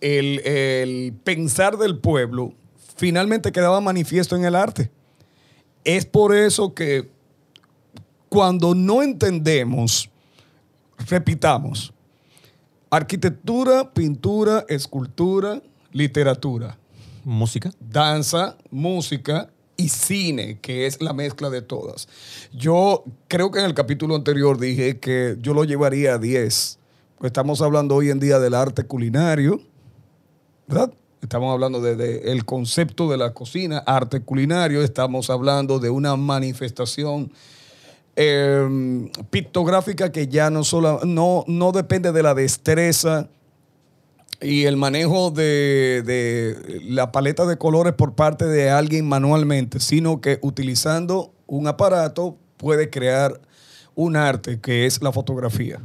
el, 0.02 0.40
el 0.40 1.14
pensar 1.24 1.78
del 1.78 2.00
pueblo 2.00 2.54
finalmente 3.00 3.54
quedaba 3.54 3.80
manifiesto 3.80 4.36
en 4.36 4.44
el 4.44 4.56
arte. 4.56 4.92
Es 5.86 6.06
por 6.06 6.36
eso 6.36 6.74
que 6.74 7.10
cuando 8.28 8.76
no 8.76 9.02
entendemos, 9.02 10.10
repitamos, 11.08 11.94
arquitectura, 12.90 13.94
pintura, 13.94 14.66
escultura, 14.68 15.62
literatura, 15.94 16.78
Música. 17.24 17.72
danza, 17.80 18.58
música 18.70 19.50
y 19.78 19.88
cine, 19.88 20.60
que 20.60 20.86
es 20.86 21.02
la 21.02 21.14
mezcla 21.14 21.50
de 21.50 21.62
todas. 21.62 22.10
Yo 22.52 23.06
creo 23.30 23.50
que 23.50 23.60
en 23.60 23.66
el 23.66 23.74
capítulo 23.74 24.16
anterior 24.16 24.60
dije 24.60 25.00
que 25.00 25.38
yo 25.40 25.54
lo 25.54 25.64
llevaría 25.64 26.16
a 26.16 26.18
10. 26.18 26.80
Pues 27.18 27.30
estamos 27.30 27.62
hablando 27.62 27.96
hoy 27.96 28.10
en 28.10 28.20
día 28.20 28.40
del 28.40 28.56
arte 28.56 28.84
culinario, 28.84 29.62
¿verdad? 30.68 30.92
Estamos 31.22 31.52
hablando 31.52 31.82
del 31.82 31.98
de, 31.98 32.32
el 32.32 32.46
concepto 32.46 33.10
de 33.10 33.18
la 33.18 33.34
cocina, 33.34 33.80
arte 33.80 34.22
culinario. 34.22 34.82
Estamos 34.82 35.30
hablando 35.30 35.80
de 35.80 35.90
una 35.90 36.16
manifestación 36.16 37.32
eh, 38.16 39.10
pictográfica 39.30 40.12
que 40.12 40.28
ya 40.28 40.50
no, 40.50 40.64
solo, 40.64 41.02
no, 41.04 41.44
no 41.48 41.72
depende 41.72 42.12
de 42.12 42.24
la 42.24 42.34
destreza 42.34 43.28
y 44.42 44.64
el 44.64 44.78
manejo 44.78 45.32
de, 45.32 46.04
de 46.06 46.82
la 46.86 47.12
paleta 47.12 47.46
de 47.46 47.58
colores 47.58 47.94
por 47.94 48.16
parte 48.16 48.46
de 48.46 48.70
alguien 48.70 49.08
manualmente, 49.08 49.82
sino 49.82 50.22
que 50.22 50.40
utilizando 50.42 51.34
un 51.48 51.68
aparato 51.68 52.38
puede 52.56 52.90
crear 52.90 53.42
un 53.96 54.16
arte 54.16 54.62
que 54.62 54.86
es 54.86 55.02
la 55.02 55.12
fotografía. 55.12 55.82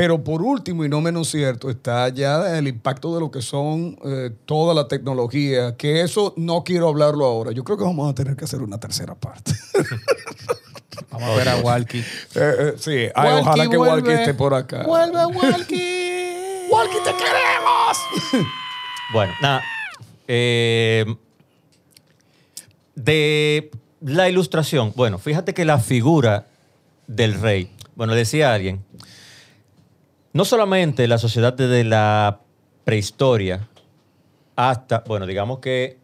Pero 0.00 0.24
por 0.24 0.40
último, 0.40 0.82
y 0.82 0.88
no 0.88 1.02
menos 1.02 1.28
cierto, 1.30 1.68
está 1.68 2.08
ya 2.08 2.56
el 2.56 2.66
impacto 2.66 3.12
de 3.12 3.20
lo 3.20 3.30
que 3.30 3.42
son 3.42 3.98
eh, 4.02 4.30
toda 4.46 4.72
la 4.72 4.88
tecnología, 4.88 5.76
que 5.76 6.00
eso 6.00 6.32
no 6.38 6.64
quiero 6.64 6.88
hablarlo 6.88 7.26
ahora. 7.26 7.52
Yo 7.52 7.64
creo 7.64 7.76
que 7.76 7.84
vamos 7.84 8.10
a 8.10 8.14
tener 8.14 8.34
que 8.34 8.46
hacer 8.46 8.62
una 8.62 8.80
tercera 8.80 9.14
parte. 9.14 9.52
Vamos 11.10 11.28
a 11.28 11.34
ver 11.34 11.48
a 11.50 11.56
Walkie. 11.56 11.98
Eh, 11.98 12.04
eh, 12.34 12.72
sí, 12.78 13.08
ay, 13.14 13.40
ojalá 13.42 13.68
que 13.68 13.76
Walkie 13.76 14.10
esté 14.10 14.32
por 14.32 14.54
acá. 14.54 14.84
Vuelve, 14.84 15.26
Walkie. 15.26 16.66
Walkie, 16.70 16.98
te 17.04 17.12
queremos. 17.12 17.98
Bueno, 19.12 19.34
nada. 19.42 19.60
de 22.94 23.70
la 24.00 24.28
ilustración, 24.30 24.94
bueno, 24.96 25.18
fíjate 25.18 25.52
que 25.52 25.66
la 25.66 25.78
figura 25.78 26.46
del 27.06 27.34
rey, 27.34 27.70
bueno, 27.96 28.14
decía 28.14 28.54
alguien, 28.54 28.82
no 30.32 30.44
solamente 30.44 31.06
la 31.08 31.18
sociedad 31.18 31.52
desde 31.52 31.84
la 31.84 32.40
prehistoria 32.84 33.68
hasta, 34.56 35.04
bueno, 35.06 35.26
digamos 35.26 35.58
que 35.58 35.98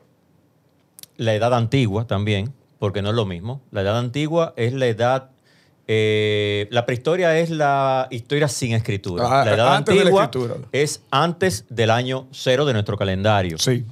la 1.16 1.34
edad 1.34 1.54
antigua 1.54 2.06
también, 2.06 2.52
porque 2.78 3.02
no 3.02 3.10
es 3.10 3.14
lo 3.14 3.26
mismo. 3.26 3.62
La 3.70 3.82
edad 3.82 3.98
antigua 3.98 4.52
es 4.56 4.72
la 4.72 4.86
edad. 4.86 5.30
eh, 5.86 6.66
la 6.70 6.84
prehistoria 6.84 7.38
es 7.38 7.50
la 7.50 8.08
historia 8.10 8.48
sin 8.48 8.72
escritura. 8.72 9.24
Ajá, 9.24 9.44
la 9.44 9.54
edad 9.54 9.76
antes 9.76 9.94
de 9.94 10.04
la 10.04 10.22
antigua 10.24 10.56
es 10.72 11.02
antes 11.10 11.64
del 11.68 11.90
año 11.90 12.26
cero 12.32 12.64
de 12.64 12.72
nuestro 12.72 12.96
calendario. 12.96 13.58
Sí. 13.58 13.84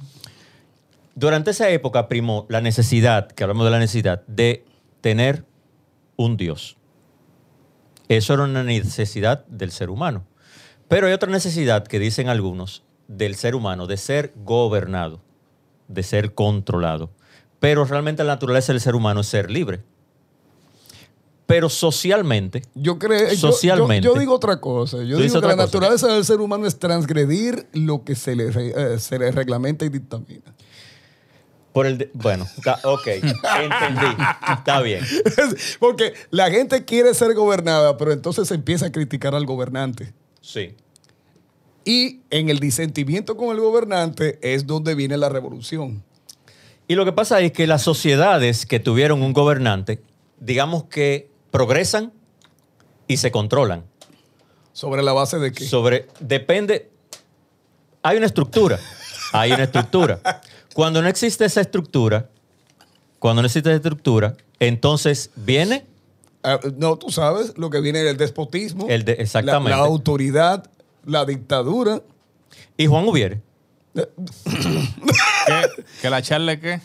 Durante 1.15 1.51
esa 1.51 1.69
época 1.69 2.07
primó 2.09 2.45
la 2.49 2.59
necesidad, 2.59 3.27
que 3.27 3.43
hablamos 3.43 3.65
de 3.65 3.71
la 3.71 3.79
necesidad, 3.79 4.23
de 4.27 4.65
tener 4.99 5.45
un 6.17 6.35
Dios. 6.35 6.75
Eso 8.07 8.33
era 8.33 8.43
una 8.43 8.63
necesidad 8.63 9.45
del 9.47 9.71
ser 9.71 9.89
humano. 9.89 10.25
Pero 10.87 11.07
hay 11.07 11.13
otra 11.13 11.31
necesidad 11.31 11.85
que 11.87 11.99
dicen 11.99 12.29
algunos 12.29 12.83
del 13.07 13.35
ser 13.35 13.55
humano, 13.55 13.87
de 13.87 13.97
ser 13.97 14.33
gobernado, 14.35 15.21
de 15.87 16.03
ser 16.03 16.33
controlado. 16.33 17.09
Pero 17.59 17.85
realmente 17.85 18.23
la 18.23 18.33
naturaleza 18.33 18.73
del 18.73 18.81
ser 18.81 18.95
humano 18.95 19.21
es 19.21 19.27
ser 19.27 19.49
libre. 19.49 19.81
Pero 21.47 21.69
socialmente, 21.69 22.63
Yo 22.73 22.97
creo, 22.97 23.35
Socialmente. 23.35 24.05
Yo, 24.05 24.15
yo 24.15 24.19
digo 24.19 24.33
otra 24.33 24.59
cosa. 24.59 24.97
Yo 25.03 25.17
digo 25.17 25.41
que 25.41 25.47
la 25.47 25.53
cosa. 25.53 25.65
naturaleza 25.65 26.07
del 26.07 26.25
ser 26.25 26.41
humano 26.41 26.65
es 26.65 26.79
transgredir 26.79 27.67
lo 27.73 28.03
que 28.03 28.15
se 28.15 28.35
le, 28.35 28.47
eh, 28.47 28.99
se 28.99 29.19
le 29.19 29.31
reglamenta 29.31 29.85
y 29.85 29.89
dictamina. 29.89 30.55
Por 31.75 31.85
el... 31.87 31.97
de- 31.97 32.09
bueno, 32.13 32.47
ok, 32.83 33.07
entendí. 33.07 34.23
Está 34.57 34.79
bien. 34.79 35.05
Porque 35.79 36.13
la 36.29 36.49
gente 36.49 36.85
quiere 36.85 37.13
ser 37.13 37.33
gobernada, 37.33 37.97
pero 37.97 38.13
entonces 38.13 38.47
se 38.47 38.55
empieza 38.55 38.85
a 38.85 38.91
criticar 38.93 39.35
al 39.35 39.45
gobernante. 39.45 40.13
Sí. 40.39 40.73
Y 41.83 42.21
en 42.29 42.49
el 42.49 42.59
disentimiento 42.61 43.35
con 43.35 43.49
el 43.53 43.59
gobernante 43.59 44.39
es 44.41 44.65
donde 44.65 44.95
viene 44.95 45.17
la 45.17 45.27
revolución. 45.27 46.01
Y 46.87 46.95
lo 46.95 47.03
que 47.03 47.11
pasa 47.11 47.41
es 47.41 47.51
que 47.51 47.67
las 47.67 47.81
sociedades 47.81 48.65
que 48.65 48.79
tuvieron 48.79 49.21
un 49.21 49.33
gobernante, 49.33 50.01
digamos 50.39 50.85
que 50.85 51.29
progresan 51.51 52.13
y 53.05 53.17
se 53.17 53.31
controlan. 53.31 53.83
¿Sobre 54.71 55.03
la 55.03 55.11
base 55.11 55.39
de 55.39 55.51
qué? 55.51 55.65
Sobre, 55.65 56.07
depende, 56.21 56.89
hay 58.01 58.15
una 58.15 58.27
estructura, 58.27 58.79
hay 59.33 59.51
una 59.51 59.63
estructura. 59.65 60.21
Cuando 60.75 61.01
no 61.01 61.07
existe 61.07 61.45
esa 61.45 61.61
estructura, 61.61 62.27
cuando 63.19 63.41
no 63.41 63.45
existe 63.45 63.69
esa 63.69 63.77
estructura, 63.77 64.35
entonces 64.59 65.29
viene 65.37 65.85
Ah, 66.43 66.59
no, 66.77 66.97
tú 66.97 67.09
sabes 67.11 67.57
lo 67.57 67.69
que 67.69 67.79
viene 67.79 68.03
del 68.03 68.17
despotismo. 68.17 68.85
El 68.89 69.05
de- 69.05 69.13
exactamente. 69.13 69.69
La, 69.71 69.77
la 69.77 69.83
autoridad, 69.85 70.69
la 71.05 71.23
dictadura. 71.23 72.01
y 72.77 72.87
Juan 72.87 73.07
Ubiere. 73.07 73.41
¿Qué? 73.95 74.03
¿Que 76.01 76.09
la 76.09 76.21
charle 76.21 76.59
qué? 76.59 76.81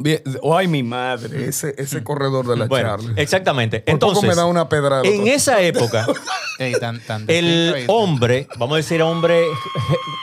Bien, 0.00 0.22
ay, 0.54 0.68
mi 0.68 0.82
madre, 0.82 1.48
ese, 1.48 1.74
ese 1.76 2.02
corredor 2.02 2.46
de 2.46 2.56
la 2.56 2.64
Bueno, 2.66 2.88
charla. 2.96 3.12
exactamente. 3.16 3.80
Por 3.80 3.98
poco 3.98 4.12
Entonces, 4.12 4.28
me 4.30 4.34
da 4.34 4.46
una 4.46 4.66
pedrada. 4.68 5.02
en 5.04 5.28
esa 5.28 5.60
época, 5.60 6.06
tan, 6.80 6.98
tan 7.00 7.24
el 7.28 7.84
hombre, 7.88 8.48
vamos 8.56 8.74
a 8.74 8.76
decir 8.78 9.02
hombre 9.02 9.42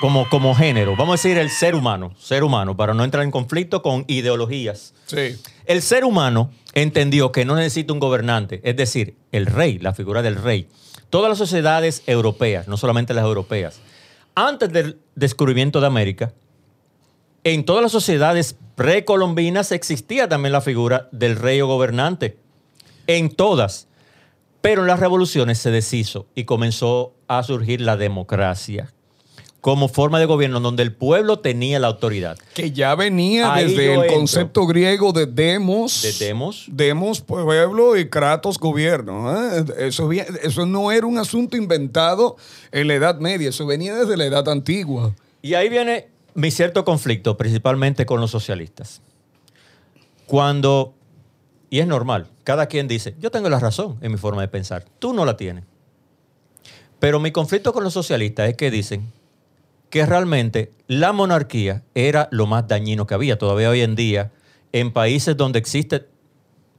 como, 0.01 0.27
como 0.29 0.55
género, 0.55 0.95
vamos 0.95 1.09
a 1.09 1.21
decir 1.21 1.37
el 1.37 1.51
ser 1.51 1.75
humano, 1.75 2.15
ser 2.17 2.43
humano, 2.43 2.75
para 2.75 2.95
no 2.95 3.03
entrar 3.03 3.23
en 3.23 3.29
conflicto 3.29 3.83
con 3.83 4.05
ideologías. 4.07 4.95
Sí. 5.05 5.37
El 5.65 5.83
ser 5.83 6.03
humano 6.03 6.49
entendió 6.73 7.31
que 7.31 7.45
no 7.45 7.55
necesita 7.55 7.93
un 7.93 7.99
gobernante, 7.99 8.61
es 8.63 8.75
decir, 8.75 9.17
el 9.31 9.45
rey, 9.45 9.77
la 9.77 9.93
figura 9.93 10.23
del 10.23 10.35
rey. 10.35 10.67
Todas 11.11 11.29
las 11.29 11.37
sociedades 11.37 12.01
europeas, 12.07 12.67
no 12.67 12.75
solamente 12.75 13.13
las 13.13 13.23
europeas, 13.23 13.79
antes 14.33 14.71
del 14.71 14.99
descubrimiento 15.15 15.79
de 15.79 15.87
América, 15.87 16.33
en 17.43 17.65
todas 17.65 17.81
las 17.81 17.91
sociedades 17.91 18.55
precolombinas 18.75 19.71
existía 19.71 20.29
también 20.29 20.53
la 20.53 20.61
figura 20.61 21.09
del 21.11 21.35
rey 21.35 21.61
o 21.61 21.67
gobernante. 21.67 22.37
En 23.07 23.29
todas. 23.29 23.87
Pero 24.61 24.81
en 24.81 24.87
las 24.87 24.99
revoluciones 24.99 25.57
se 25.57 25.71
deshizo 25.71 26.27
y 26.35 26.43
comenzó 26.43 27.13
a 27.27 27.43
surgir 27.43 27.81
la 27.81 27.97
democracia 27.97 28.91
como 29.61 29.89
forma 29.89 30.19
de 30.19 30.25
gobierno 30.25 30.59
donde 30.59 30.83
el 30.83 30.93
pueblo 30.93 31.39
tenía 31.39 31.79
la 31.79 31.87
autoridad. 31.87 32.37
Que 32.53 32.71
ya 32.71 32.95
venía 32.95 33.53
Ahí 33.53 33.65
desde 33.65 33.93
el 33.93 33.99
entro. 34.01 34.15
concepto 34.15 34.65
griego 34.65 35.11
de 35.11 35.25
demos. 35.25 36.01
De 36.01 36.25
demos. 36.25 36.65
Demos, 36.69 37.21
pueblo 37.21 37.97
y 37.97 38.09
kratos, 38.09 38.57
gobierno. 38.57 39.35
¿eh? 39.35 39.65
Eso, 39.79 40.09
eso 40.11 40.65
no 40.65 40.91
era 40.91 41.05
un 41.05 41.17
asunto 41.17 41.57
inventado 41.57 42.37
en 42.71 42.87
la 42.87 42.95
Edad 42.95 43.19
Media, 43.19 43.49
eso 43.49 43.65
venía 43.65 43.95
desde 43.95 44.15
la 44.15 44.25
Edad 44.25 44.47
Antigua. 44.47 45.13
Y 45.41 45.53
ahí 45.53 45.69
viene 45.69 46.07
mi 46.39 46.51
cierto 46.51 46.85
conflicto, 46.85 47.35
principalmente 47.35 48.05
con 48.05 48.21
los 48.21 48.31
socialistas. 48.31 49.01
Cuando, 50.25 50.93
y 51.69 51.79
es 51.79 51.87
normal, 51.87 52.27
cada 52.45 52.67
quien 52.67 52.87
dice, 52.87 53.15
yo 53.19 53.29
tengo 53.29 53.49
la 53.49 53.59
razón 53.59 53.97
en 54.01 54.13
mi 54.13 54.17
forma 54.17 54.41
de 54.41 54.47
pensar, 54.47 54.85
tú 54.99 55.13
no 55.13 55.25
la 55.25 55.35
tienes. 55.35 55.65
Pero 56.99 57.19
mi 57.19 57.31
conflicto 57.31 57.73
con 57.73 57.83
los 57.83 57.93
socialistas 57.93 58.49
es 58.49 58.55
que 58.55 58.71
dicen 58.71 59.11
que 59.89 60.05
realmente 60.05 60.71
la 60.87 61.11
monarquía 61.11 61.83
era 61.93 62.29
lo 62.31 62.45
más 62.45 62.67
dañino 62.67 63.05
que 63.05 63.15
había. 63.15 63.37
Todavía 63.37 63.69
hoy 63.69 63.81
en 63.81 63.95
día, 63.95 64.31
en 64.71 64.93
países 64.93 65.35
donde 65.35 65.59
existe 65.59 66.07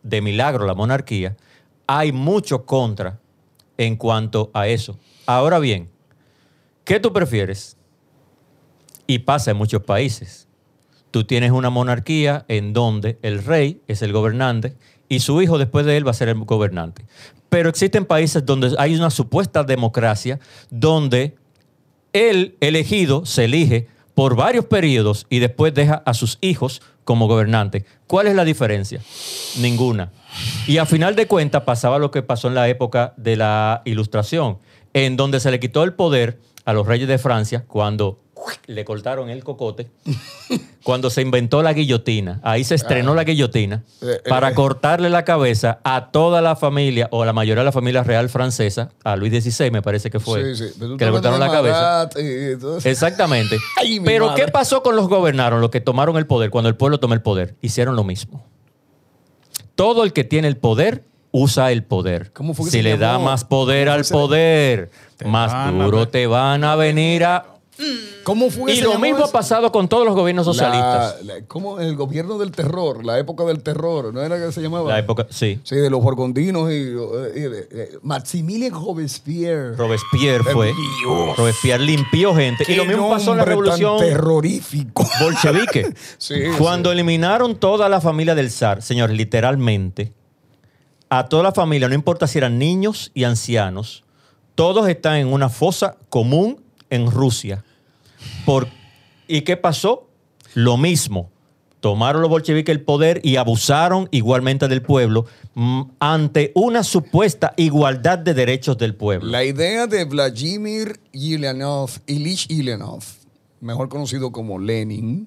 de 0.02 0.22
milagro 0.22 0.64
la 0.64 0.74
monarquía, 0.74 1.36
hay 1.86 2.12
mucho 2.12 2.64
contra 2.64 3.18
en 3.76 3.96
cuanto 3.96 4.50
a 4.54 4.68
eso. 4.68 4.98
Ahora 5.26 5.58
bien, 5.58 5.90
¿qué 6.84 6.98
tú 6.98 7.12
prefieres? 7.12 7.76
Y 9.10 9.18
pasa 9.18 9.50
en 9.50 9.56
muchos 9.56 9.82
países. 9.82 10.46
Tú 11.10 11.24
tienes 11.24 11.50
una 11.50 11.68
monarquía 11.68 12.44
en 12.46 12.72
donde 12.72 13.18
el 13.22 13.42
rey 13.42 13.80
es 13.88 14.02
el 14.02 14.12
gobernante 14.12 14.76
y 15.08 15.18
su 15.18 15.42
hijo 15.42 15.58
después 15.58 15.84
de 15.84 15.96
él 15.96 16.06
va 16.06 16.12
a 16.12 16.14
ser 16.14 16.28
el 16.28 16.38
gobernante. 16.44 17.04
Pero 17.48 17.68
existen 17.68 18.04
países 18.04 18.46
donde 18.46 18.72
hay 18.78 18.94
una 18.94 19.10
supuesta 19.10 19.64
democracia 19.64 20.38
donde 20.70 21.34
el 22.12 22.56
elegido 22.60 23.26
se 23.26 23.46
elige 23.46 23.88
por 24.14 24.36
varios 24.36 24.66
periodos 24.66 25.26
y 25.28 25.40
después 25.40 25.74
deja 25.74 26.04
a 26.06 26.14
sus 26.14 26.38
hijos 26.40 26.80
como 27.02 27.26
gobernante. 27.26 27.84
¿Cuál 28.06 28.28
es 28.28 28.36
la 28.36 28.44
diferencia? 28.44 29.00
Ninguna. 29.58 30.12
Y 30.68 30.78
a 30.78 30.86
final 30.86 31.16
de 31.16 31.26
cuentas 31.26 31.64
pasaba 31.64 31.98
lo 31.98 32.12
que 32.12 32.22
pasó 32.22 32.46
en 32.46 32.54
la 32.54 32.68
época 32.68 33.12
de 33.16 33.34
la 33.34 33.82
Ilustración, 33.84 34.58
en 34.94 35.16
donde 35.16 35.40
se 35.40 35.50
le 35.50 35.58
quitó 35.58 35.82
el 35.82 35.94
poder 35.94 36.38
a 36.64 36.72
los 36.72 36.86
reyes 36.86 37.08
de 37.08 37.18
Francia 37.18 37.64
cuando 37.66 38.18
le 38.66 38.84
cortaron 38.84 39.28
el 39.28 39.44
cocote, 39.44 39.90
cuando 40.82 41.10
se 41.10 41.20
inventó 41.22 41.62
la 41.62 41.72
guillotina. 41.72 42.40
Ahí 42.42 42.64
se 42.64 42.74
estrenó 42.74 43.14
la 43.14 43.24
guillotina 43.24 43.82
Eh, 44.00 44.20
para 44.28 44.50
eh. 44.50 44.54
cortarle 44.54 45.10
la 45.10 45.24
cabeza 45.24 45.78
a 45.84 46.10
toda 46.10 46.40
la 46.40 46.56
familia, 46.56 47.08
o 47.12 47.22
a 47.22 47.26
la 47.26 47.32
mayoría 47.32 47.60
de 47.60 47.66
la 47.66 47.72
familia 47.72 48.02
real 48.02 48.28
francesa, 48.30 48.90
a 49.04 49.16
Luis 49.16 49.44
XVI 49.44 49.70
me 49.70 49.82
parece 49.82 50.10
que 50.10 50.20
fue, 50.20 50.54
Sí, 50.54 50.68
sí. 50.68 50.74
Pero 50.78 50.96
que 50.96 51.04
le 51.04 51.10
cortaron 51.10 51.40
la 51.40 51.50
cabeza. 51.50 52.08
Exactamente. 52.88 53.58
Ay, 53.76 54.00
Pero 54.00 54.28
madre. 54.28 54.46
¿qué 54.46 54.50
pasó 54.50 54.82
con 54.82 54.96
los 54.96 55.08
gobernaron, 55.08 55.60
los 55.60 55.70
que 55.70 55.80
tomaron 55.80 56.16
el 56.16 56.26
poder, 56.26 56.50
cuando 56.50 56.68
el 56.68 56.76
pueblo 56.76 56.98
tomó 56.98 57.14
el 57.14 57.22
poder? 57.22 57.56
Hicieron 57.60 57.94
lo 57.94 58.04
mismo. 58.04 58.46
Todo 59.74 60.04
el 60.04 60.12
que 60.12 60.24
tiene 60.24 60.48
el 60.48 60.56
poder 60.56 61.04
usa 61.32 61.72
el 61.72 61.84
poder. 61.84 62.32
¿Cómo 62.32 62.54
fue 62.54 62.66
que 62.66 62.70
si 62.70 62.76
se 62.78 62.82
le 62.82 62.98
da 62.98 63.18
más 63.18 63.44
poder 63.44 63.88
al 63.88 64.04
poder, 64.04 64.90
Te 65.20 65.28
más 65.28 65.72
duro 65.72 66.09
te 66.09 66.26
van 66.26 66.64
a 66.64 66.74
venir 66.76 67.24
a 67.24 67.46
¿Cómo 68.24 68.50
fue 68.50 68.74
Y 68.74 68.83
lo 68.83 68.98
mismo 68.98 69.24
ha 69.24 69.33
pasado 69.33 69.72
con 69.72 69.88
todos 69.88 70.04
los 70.04 70.14
gobiernos 70.14 70.44
socialistas. 70.44 71.24
La- 71.24 71.37
la- 71.37 71.44
¿Cómo? 71.46 71.80
El 71.80 71.96
gobierno 71.96 72.37
del 72.37 72.50
terror, 72.50 73.06
la 73.06 73.18
época 73.18 73.44
del 73.44 73.62
terror, 73.62 74.12
¿no 74.12 74.20
era 74.20 74.37
que 74.38 74.52
se 74.52 74.61
llamaba? 74.61 74.90
La 74.90 74.98
época, 74.98 75.26
sí. 75.30 75.59
Sí, 75.64 75.76
de 75.76 75.88
los 75.88 76.02
borgondinos 76.02 76.70
y, 76.70 76.74
y 76.90 77.48
Maximilien 78.02 78.74
Robespierre. 78.74 79.76
Robespierre 79.76 80.52
fue. 80.52 80.66
Dios. 81.02 81.37
Robespierre 81.38 81.83
limpió 81.85 82.35
gente. 82.35 82.64
Y 82.70 82.74
lo 82.74 82.85
mismo 82.85 83.09
pasó 83.09 83.30
en 83.33 83.38
la 83.38 83.46
nombre 83.46 83.70
tan 83.70 83.78
revolución 83.78 83.98
terrorífico. 83.98 85.09
bolchevique. 85.22 85.94
Sí, 86.18 86.35
Cuando 86.59 86.92
eliminaron 86.92 87.56
toda 87.56 87.88
la 87.88 88.02
familia 88.02 88.35
del 88.35 88.50
zar, 88.50 88.83
señores, 88.83 89.16
literalmente, 89.16 90.12
a 91.09 91.28
toda 91.30 91.44
la 91.44 91.52
familia, 91.52 91.88
no 91.88 91.94
importa 91.94 92.26
si 92.26 92.37
eran 92.37 92.59
niños 92.59 93.11
y 93.14 93.24
ancianos, 93.24 94.04
todos 94.60 94.90
están 94.90 95.16
en 95.16 95.32
una 95.32 95.48
fosa 95.48 95.96
común 96.10 96.62
en 96.90 97.10
Rusia. 97.10 97.64
Por, 98.44 98.68
¿Y 99.26 99.40
qué 99.40 99.56
pasó? 99.56 100.10
Lo 100.52 100.76
mismo. 100.76 101.30
Tomaron 101.80 102.20
los 102.20 102.28
bolcheviques 102.28 102.70
el 102.70 102.82
poder 102.82 103.22
y 103.24 103.36
abusaron 103.36 104.06
igualmente 104.10 104.68
del 104.68 104.82
pueblo 104.82 105.24
mm, 105.54 105.80
ante 105.98 106.52
una 106.54 106.84
supuesta 106.84 107.54
igualdad 107.56 108.18
de 108.18 108.34
derechos 108.34 108.76
del 108.76 108.94
pueblo. 108.94 109.30
La 109.30 109.44
idea 109.44 109.86
de 109.86 110.04
Vladimir 110.04 111.00
Ilyinov, 111.12 111.92
Ilich 112.06 112.44
Ilyinov, 112.50 113.02
mejor 113.62 113.88
conocido 113.88 114.30
como 114.30 114.58
Lenin, 114.58 115.26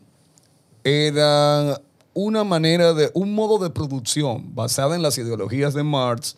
era 0.84 1.82
una 2.14 2.44
manera 2.44 2.94
de, 2.94 3.10
un 3.16 3.34
modo 3.34 3.58
de 3.58 3.72
producción 3.72 4.54
basada 4.54 4.96
en 4.96 5.02
las 5.02 5.18
ideologías 5.18 5.74
de 5.74 5.82
Marx, 5.82 6.38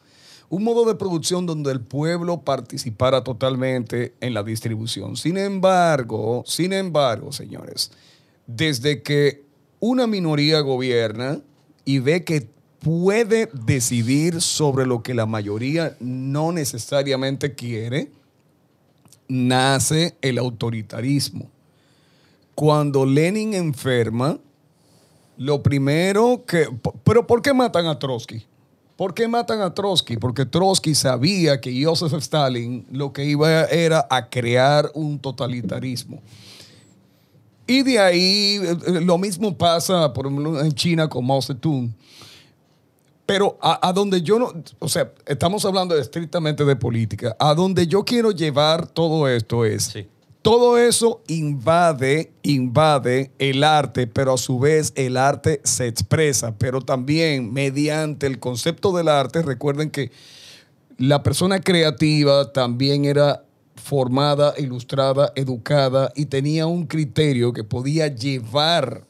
un 0.49 0.63
modo 0.63 0.85
de 0.85 0.95
producción 0.95 1.45
donde 1.45 1.71
el 1.71 1.81
pueblo 1.81 2.41
participara 2.41 3.23
totalmente 3.23 4.13
en 4.21 4.33
la 4.33 4.43
distribución. 4.43 5.15
Sin 5.15 5.37
embargo, 5.37 6.43
sin 6.45 6.73
embargo, 6.73 7.31
señores, 7.31 7.91
desde 8.47 9.01
que 9.01 9.43
una 9.79 10.07
minoría 10.07 10.59
gobierna 10.61 11.39
y 11.83 11.99
ve 11.99 12.23
que 12.23 12.47
puede 12.79 13.49
decidir 13.53 14.41
sobre 14.41 14.85
lo 14.85 15.01
que 15.01 15.13
la 15.13 15.25
mayoría 15.25 15.97
no 15.99 16.51
necesariamente 16.51 17.55
quiere, 17.55 18.11
nace 19.27 20.15
el 20.21 20.37
autoritarismo. 20.37 21.49
Cuando 22.53 23.05
Lenin 23.05 23.53
enferma, 23.53 24.37
lo 25.37 25.61
primero 25.61 26.43
que... 26.45 26.67
¿Pero 27.03 27.27
por 27.27 27.41
qué 27.41 27.53
matan 27.53 27.87
a 27.87 27.99
Trotsky? 27.99 28.45
¿Por 28.95 29.13
qué 29.13 29.27
matan 29.27 29.61
a 29.61 29.73
Trotsky? 29.73 30.17
Porque 30.17 30.45
Trotsky 30.45 30.95
sabía 30.95 31.59
que 31.59 31.83
Joseph 31.83 32.13
Stalin 32.13 32.85
lo 32.91 33.11
que 33.11 33.25
iba 33.25 33.65
era 33.65 34.07
a 34.09 34.29
crear 34.29 34.89
un 34.93 35.19
totalitarismo. 35.19 36.21
Y 37.67 37.83
de 37.83 37.99
ahí 37.99 38.59
eh, 38.61 39.01
lo 39.01 39.17
mismo 39.17 39.57
pasa, 39.57 40.13
por 40.13 40.27
ejemplo, 40.27 40.61
en 40.61 40.71
China 40.71 41.09
con 41.09 41.25
Mao 41.25 41.41
Zedong. 41.41 41.93
Pero 43.25 43.57
a, 43.59 43.87
a 43.87 43.91
donde 43.91 44.21
yo 44.21 44.37
no, 44.37 44.53
o 44.79 44.87
sea, 44.87 45.11
estamos 45.25 45.65
hablando 45.65 45.97
estrictamente 45.97 46.63
de 46.63 46.75
política. 46.75 47.35
A 47.39 47.53
donde 47.55 47.87
yo 47.87 48.05
quiero 48.05 48.31
llevar 48.31 48.87
todo 48.87 49.27
esto 49.27 49.65
es. 49.65 49.93
Todo 50.45 50.77
eso 50.77 51.23
invade, 51.27 52.31
invade 52.43 53.31
el 53.39 53.63
arte, 53.63 54.05
pero 54.05 54.35
a 54.35 54.37
su 54.37 54.59
vez 54.59 54.93
el 54.95 55.17
arte 55.17 55.59
se 55.63 55.87
expresa, 55.87 56.55
pero 56.55 56.81
también 56.81 57.51
mediante 57.51 58.27
el 58.27 58.37
concepto 58.37 58.95
del 58.95 59.07
arte, 59.07 59.41
recuerden 59.41 59.89
que 59.89 60.11
la 60.99 61.23
persona 61.23 61.61
creativa 61.61 62.53
también 62.53 63.05
era 63.05 63.43
formada, 63.73 64.53
ilustrada, 64.59 65.33
educada 65.35 66.11
y 66.15 66.27
tenía 66.27 66.67
un 66.67 66.85
criterio 66.85 67.51
que 67.51 67.63
podía 67.63 68.05
llevar 68.05 69.07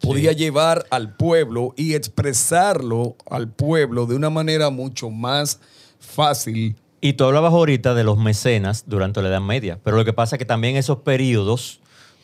podía 0.00 0.30
llevar 0.30 0.86
al 0.90 1.16
pueblo 1.16 1.74
y 1.76 1.94
expresarlo 1.94 3.16
al 3.28 3.50
pueblo 3.50 4.06
de 4.06 4.14
una 4.14 4.30
manera 4.30 4.70
mucho 4.70 5.10
más 5.10 5.58
fácil. 5.98 6.76
Y 7.06 7.12
tú 7.12 7.22
hablabas 7.22 7.52
ahorita 7.52 7.94
de 7.94 8.02
los 8.02 8.18
mecenas 8.18 8.82
durante 8.88 9.22
la 9.22 9.28
Edad 9.28 9.40
Media, 9.40 9.78
pero 9.84 9.96
lo 9.96 10.04
que 10.04 10.12
pasa 10.12 10.34
es 10.34 10.38
que 10.40 10.44
también 10.44 10.74
en 10.74 10.80
esos 10.80 10.98
periodos, 11.02 11.78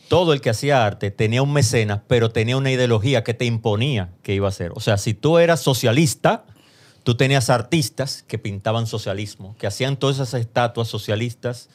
todo 0.09 0.33
el 0.33 0.41
que 0.41 0.49
hacía 0.49 0.85
arte 0.85 1.09
tenía 1.09 1.41
un 1.41 1.53
mecenas, 1.53 2.01
pero 2.05 2.31
tenía 2.31 2.57
una 2.57 2.69
ideología 2.69 3.23
que 3.23 3.33
te 3.33 3.45
imponía 3.45 4.09
que 4.23 4.33
iba 4.33 4.47
a 4.47 4.49
hacer. 4.49 4.73
O 4.75 4.81
sea, 4.81 4.97
si 4.97 5.13
tú 5.13 5.37
eras 5.37 5.61
socialista, 5.61 6.43
tú 7.03 7.15
tenías 7.15 7.49
artistas 7.49 8.25
que 8.27 8.37
pintaban 8.37 8.85
socialismo, 8.85 9.55
que 9.57 9.67
hacían 9.67 9.95
todas 9.95 10.17
esas 10.17 10.33
estatuas 10.33 10.89
socialistas, 10.89 11.69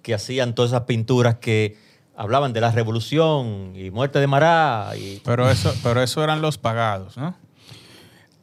que 0.00 0.14
hacían 0.14 0.54
todas 0.54 0.70
esas 0.70 0.84
pinturas 0.84 1.34
que 1.34 1.76
hablaban 2.16 2.54
de 2.54 2.62
la 2.62 2.70
revolución 2.70 3.74
y 3.76 3.90
muerte 3.90 4.20
de 4.20 4.26
Mará. 4.26 4.92
Y, 4.96 5.20
Pero 5.22 5.50
eso, 5.50 5.74
pero 5.82 6.02
eso 6.02 6.24
eran 6.24 6.40
los 6.40 6.56
pagados, 6.56 7.18
¿no? 7.18 7.36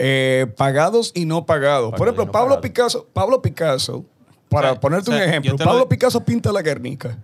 Eh, 0.03 0.47
pagados 0.57 1.11
y 1.13 1.25
no 1.25 1.45
pagados. 1.45 1.91
Por 1.91 2.07
ejemplo, 2.07 2.25
no 2.25 2.31
Pablo. 2.31 2.59
Picasso, 2.59 3.07
Pablo 3.13 3.39
Picasso, 3.41 4.03
para 4.51 4.69
O 4.69 4.73
sea, 4.73 4.79
ponerte 4.81 5.09
o 5.09 5.13
sea, 5.13 5.23
un 5.23 5.29
ejemplo, 5.29 5.51
lo 5.53 5.57
Pablo 5.57 5.89
Picasso 5.89 6.23
pinta 6.23 6.51
la 6.51 6.61
Guernica. 6.61 7.17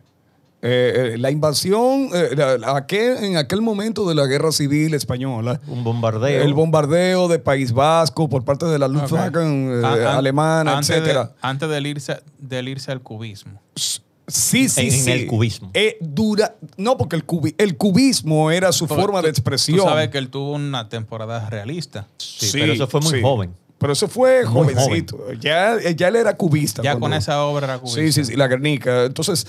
Eh, 0.60 1.12
eh, 1.14 1.18
la 1.20 1.30
invasión 1.30 2.10
eh, 2.16 2.30
la- 2.36 2.58
la- 2.58 2.76
aquel- 2.76 3.24
en 3.24 3.38
aquel 3.38 3.62
momento 3.62 4.10
de 4.10 4.16
la 4.16 4.26
guerra 4.26 4.52
civil 4.52 4.96
española, 4.96 5.62
un 5.68 5.84
bombardeo. 5.84 6.42
el 6.42 6.54
bombardeo 6.56 7.28
de 7.28 7.38
País 7.38 7.72
Vasco 7.74 8.28
por 8.28 8.44
parte 8.44 8.66
de 8.66 8.80
la 8.80 8.88
Luftwaffe 8.88 9.38
eh, 9.38 9.42
An- 9.86 9.86
an- 9.86 10.08
alemana, 10.18 10.78
antes 10.78 10.88
de- 10.88 10.96
etcétera. 10.96 11.32
antes 11.42 11.70
del 11.70 11.86
irse, 11.86 12.22
del 12.40 12.70
irse 12.70 12.92
al 12.92 13.02
cubismo. 13.02 13.62
Sí, 13.76 14.68
sí, 14.68 14.82
En- 14.82 14.88
en 14.88 14.92
sí. 14.92 15.12
el 15.12 15.28
cubismo. 15.28 15.70
Eh, 15.76 15.98
dura, 16.02 16.56
no, 16.76 16.98
porque 16.98 17.16
el, 17.18 17.26
cubi- 17.28 17.54
el 17.60 17.78
cubismo 17.78 18.50
era 18.50 18.72
su 18.72 18.88
Porque 18.88 19.02
forma 19.04 19.22
de 19.22 19.30
expresión. 19.30 19.78
Tú 19.78 19.84
sabes 19.84 20.10
que 20.10 20.18
él 20.18 20.30
tuvo 20.30 20.54
una 20.54 20.90
temporada 20.90 21.48
realista. 21.52 22.08
Sí, 22.18 22.50
pero 22.60 22.74
eso 22.74 22.88
fue 22.88 23.00
muy 23.02 23.12
sí. 23.14 23.22
joven. 23.22 23.54
Pero 23.80 23.94
eso 23.94 24.08
fue 24.08 24.44
Muy 24.46 24.74
jovencito. 24.74 25.34
Ya, 25.40 25.78
ya 25.96 26.08
él 26.08 26.16
era 26.16 26.36
cubista. 26.36 26.82
Ya 26.82 26.92
cuando- 26.94 27.06
con 27.06 27.14
esa 27.14 27.44
obra 27.44 27.66
era 27.66 27.80
cubista. 27.80 28.02
Sí, 28.02 28.12
sí, 28.12 28.26
sí, 28.26 28.36
la 28.36 28.48
Guernica. 28.48 29.06
Entonces, 29.06 29.46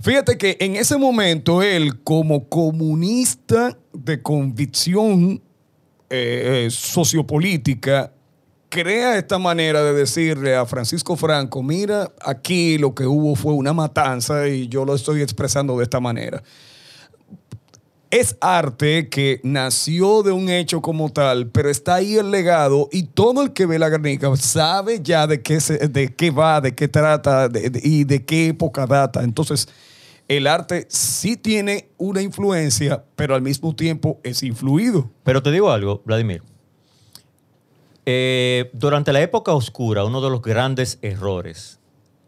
fíjate 0.00 0.38
que 0.38 0.56
en 0.60 0.76
ese 0.76 0.96
momento 0.96 1.62
él, 1.62 2.02
como 2.02 2.48
comunista 2.48 3.76
de 3.92 4.22
convicción 4.22 5.42
eh, 6.10 6.64
eh, 6.66 6.70
sociopolítica, 6.70 8.12
crea 8.70 9.18
esta 9.18 9.38
manera 9.38 9.82
de 9.82 9.92
decirle 9.92 10.54
a 10.54 10.64
Francisco 10.66 11.16
Franco, 11.16 11.62
mira, 11.62 12.12
aquí 12.22 12.78
lo 12.78 12.94
que 12.94 13.06
hubo 13.06 13.34
fue 13.34 13.52
una 13.54 13.72
matanza 13.72 14.46
y 14.48 14.68
yo 14.68 14.84
lo 14.84 14.94
estoy 14.94 15.20
expresando 15.22 15.76
de 15.76 15.84
esta 15.84 16.00
manera. 16.00 16.42
Es 18.10 18.38
arte 18.40 19.10
que 19.10 19.40
nació 19.42 20.22
de 20.22 20.32
un 20.32 20.48
hecho 20.48 20.80
como 20.80 21.10
tal, 21.10 21.48
pero 21.48 21.68
está 21.68 21.96
ahí 21.96 22.16
el 22.16 22.30
legado 22.30 22.88
y 22.90 23.02
todo 23.02 23.42
el 23.42 23.52
que 23.52 23.66
ve 23.66 23.78
la 23.78 23.90
Guernica 23.90 24.34
sabe 24.36 25.00
ya 25.02 25.26
de 25.26 25.42
qué, 25.42 25.58
de 25.58 26.14
qué 26.14 26.30
va, 26.30 26.62
de 26.62 26.74
qué 26.74 26.88
trata 26.88 27.50
y 27.82 28.04
de 28.04 28.24
qué 28.24 28.48
época 28.48 28.86
data. 28.86 29.22
Entonces, 29.22 29.68
el 30.26 30.46
arte 30.46 30.86
sí 30.88 31.36
tiene 31.36 31.88
una 31.98 32.22
influencia, 32.22 33.04
pero 33.14 33.34
al 33.34 33.42
mismo 33.42 33.74
tiempo 33.74 34.20
es 34.22 34.42
influido. 34.42 35.10
Pero 35.22 35.42
te 35.42 35.50
digo 35.50 35.70
algo, 35.70 36.02
Vladimir. 36.06 36.42
Eh, 38.06 38.70
durante 38.72 39.12
la 39.12 39.20
época 39.20 39.52
oscura, 39.52 40.04
uno 40.06 40.22
de 40.22 40.30
los 40.30 40.40
grandes 40.40 40.98
errores 41.02 41.78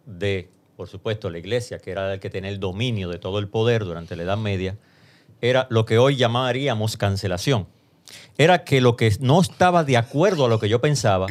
de, 0.04 0.50
por 0.76 0.88
supuesto, 0.88 1.30
la 1.30 1.38
iglesia, 1.38 1.78
que 1.78 1.90
era 1.90 2.12
el 2.12 2.20
que 2.20 2.28
tenía 2.28 2.50
el 2.50 2.60
dominio 2.60 3.08
de 3.08 3.18
todo 3.18 3.38
el 3.38 3.48
poder 3.48 3.86
durante 3.86 4.14
la 4.14 4.24
Edad 4.24 4.36
Media, 4.36 4.76
era 5.40 5.66
lo 5.70 5.84
que 5.84 5.98
hoy 5.98 6.16
llamaríamos 6.16 6.96
cancelación. 6.96 7.66
Era 8.38 8.64
que 8.64 8.80
lo 8.80 8.96
que 8.96 9.14
no 9.20 9.40
estaba 9.40 9.84
de 9.84 9.96
acuerdo 9.96 10.46
a 10.46 10.48
lo 10.48 10.58
que 10.58 10.68
yo 10.68 10.80
pensaba 10.80 11.26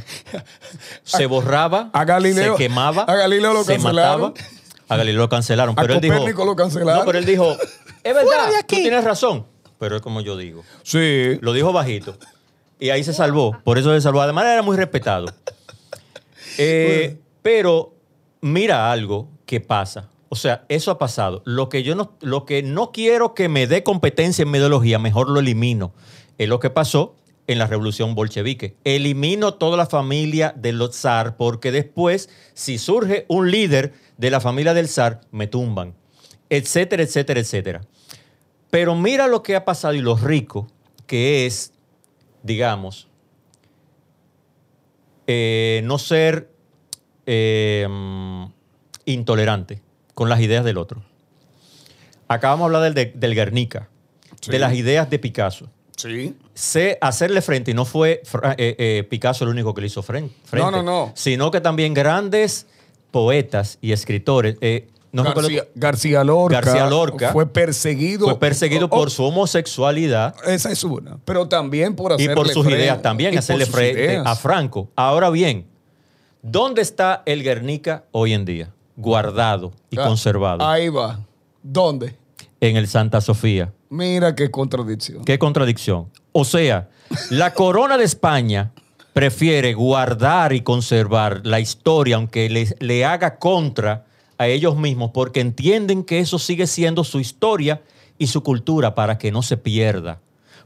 se 1.03 1.25
borraba, 1.25 1.89
A 1.93 2.05
Galileo- 2.05 2.55
se 2.55 2.63
quemaba, 2.63 3.03
a 3.03 3.15
Galileo 3.15 3.53
lo 3.53 3.63
se 3.63 3.73
cancelaron. 3.73 4.21
mataba. 4.33 4.47
A 4.87 4.97
Galileo 4.97 5.21
lo 5.21 5.29
cancelaron. 5.29 5.75
A 5.77 5.81
Pero 5.81 5.93
él 5.95 6.01
dijo, 6.01 6.45
lo 6.45 6.55
cancelaron. 6.55 6.99
No, 7.01 7.05
pero 7.05 7.19
él 7.19 7.25
dijo, 7.25 7.55
es 8.03 8.13
verdad, 8.13 8.49
tú 8.67 8.75
tienes 8.75 9.03
razón. 9.03 9.45
Pero 9.77 9.95
es 9.95 10.01
como 10.01 10.21
yo 10.21 10.35
digo. 10.37 10.63
Sí. 10.83 11.37
Lo 11.41 11.53
dijo 11.53 11.71
bajito. 11.71 12.17
Y 12.79 12.89
ahí 12.89 13.03
se 13.03 13.13
salvó. 13.13 13.57
Por 13.63 13.77
eso 13.77 13.93
se 13.93 14.01
salvó. 14.01 14.21
Además, 14.21 14.45
era 14.45 14.62
muy 14.62 14.75
respetado. 14.77 15.27
Eh, 16.62 17.17
pero 17.41 17.93
mira 18.41 18.91
algo 18.91 19.29
que 19.45 19.62
pasa. 19.62 20.10
O 20.30 20.36
sea, 20.36 20.63
eso 20.69 20.92
ha 20.92 21.00
pasado. 21.00 21.42
Lo 21.46 21.69
que 21.69 21.82
yo 21.82 21.96
no, 21.96 22.15
lo 22.21 22.46
que 22.46 22.62
no 22.62 22.92
quiero 22.92 23.34
que 23.34 23.50
me 23.50 23.65
dé 23.65 23.84
competencia 23.84 24.44
en 24.44 24.52
mi 24.52 24.60
ideología, 24.60 25.00
mejor 25.00 25.27
lo 25.30 25.40
elimino. 25.40 25.92
Es 26.38 26.48
lo 26.48 26.60
que 26.60 26.69
pasó 26.69 27.15
en 27.48 27.58
la 27.58 27.65
revolución 27.65 28.13
bolchevique. 28.13 28.77
Elimino 28.84 29.56
toda 29.56 29.75
la 29.75 29.88
familia 29.88 30.54
de 30.56 30.71
los 30.71 30.96
zar 30.96 31.36
porque 31.36 31.71
después, 31.71 32.30
si 32.54 32.77
surge 32.77 33.25
un 33.27 33.50
líder 33.50 33.94
de 34.17 34.30
la 34.30 34.40
familia 34.40 34.75
del 34.75 34.88
zar, 34.88 35.21
me 35.32 35.48
tumban. 35.48 35.96
Etcétera, 36.52 37.02
etcétera, 37.02 37.40
etcétera. 37.40 37.82
Pero 38.69 38.96
mira 38.96 39.27
lo 39.27 39.42
que 39.42 39.56
ha 39.56 39.65
pasado 39.65 39.96
y 39.96 40.00
lo 40.00 40.15
rico 40.15 40.67
que 41.08 41.48
es, 41.48 41.73
digamos, 42.44 43.08
eh, 45.25 45.82
no 45.86 45.98
ser 45.98 46.52
eh, 47.25 47.88
intolerante 49.06 49.82
con 50.19 50.27
las 50.27 50.41
ideas 50.41 50.65
del 50.65 50.77
otro. 50.77 51.01
Acabamos 52.27 52.69
de 52.69 52.75
hablar 52.75 52.93
del, 52.93 52.93
de- 52.93 53.17
del 53.17 53.33
Guernica, 53.35 53.87
Sí. 54.41 54.51
de 54.51 54.59
las 54.59 54.73
ideas 54.73 55.09
de 55.09 55.17
Picasso. 55.17 55.69
Sí. 55.95 56.35
sé 56.53 56.97
hacerle 57.01 57.41
frente 57.41 57.71
y 57.71 57.73
no 57.73 57.83
fue 57.85 58.21
eh, 58.57 58.75
eh, 58.77 59.07
Picasso 59.09 59.43
el 59.45 59.49
único 59.49 59.73
que 59.73 59.81
le 59.81 59.87
hizo 59.87 60.01
fren- 60.03 60.29
frente. 60.45 60.71
No, 60.71 60.71
no, 60.71 60.83
no. 60.83 61.11
Sino 61.15 61.51
que 61.51 61.59
también 61.61 61.93
grandes 61.93 62.67
poetas 63.11 63.77
y 63.81 63.91
escritores. 63.93 64.57
eh, 64.61 64.87
no 65.13 65.23
García, 65.23 65.63
García 65.75 66.23
Lorca. 66.23 66.61
García 66.61 66.85
Lorca 66.87 67.31
Fue 67.33 67.47
perseguido. 67.51 68.25
fue 68.27 68.39
perseguido 68.39 68.85
Oh, 68.85 68.89
por 68.89 69.09
su 69.09 69.23
homosexualidad 69.23 70.35
Esa 70.45 70.71
es 70.71 70.83
una. 70.83 71.17
Pero 71.25 71.47
también 71.49 71.95
por 71.95 72.11
y 72.11 72.15
hacerle 72.15 72.35
por 72.35 72.47
sus 72.49 72.63
frente- 72.65 72.81
ideas 72.83 73.01
también, 73.01 73.33
y 73.33 73.37
hacerle 73.37 73.65
frente 73.65 74.03
ideas. 74.03 74.25
a 74.27 74.35
Franco. 74.35 74.89
Ahora 74.95 75.29
bien, 75.31 75.65
¿dónde 76.41 76.81
está 76.81 77.23
el 77.25 77.41
Guernica 77.43 78.03
hoy 78.11 78.33
en 78.33 78.45
día? 78.45 78.71
Guardado 79.00 79.71
y 79.89 79.97
Ah, 79.97 80.06
conservado 80.06 80.65
Ahí 80.67 80.89
va. 80.89 81.19
¿Dónde? 81.63 82.15
en 82.62 82.75
el 82.75 82.87
Santa 82.87 83.21
Sofía. 83.21 83.71
Mira 83.89 84.35
qué 84.35 84.52
contradicción. 84.52 85.23
Qué 85.23 85.39
contradicción. 85.39 86.10
O 86.33 86.43
sea, 86.43 86.89
la 87.29 87.54
corona 87.54 87.97
de 87.97 88.04
España 88.04 88.71
prefiere 89.13 89.73
guardar 89.73 90.52
y 90.54 90.62
conservar 90.62 91.41
la 91.45 91.62
historia, 91.62 92.17
aunque 92.17 92.50
le, 92.50 92.67
le 92.79 93.06
haga 93.06 93.37
contra 93.39 94.06
a 94.37 94.47
ellos 94.47 94.75
mismos, 94.77 95.12
porque 95.13 95.39
entienden 95.39 96.04
que 96.04 96.19
eso 96.19 96.37
sigue 96.37 96.67
siendo 96.67 97.04
su 97.06 97.19
historia 97.21 97.81
y 98.17 98.27
su 98.27 98.43
cultura 98.43 98.93
para 98.93 99.17
que 99.17 99.31
no 99.31 99.41
se 99.41 99.56
pierda. 99.56 100.19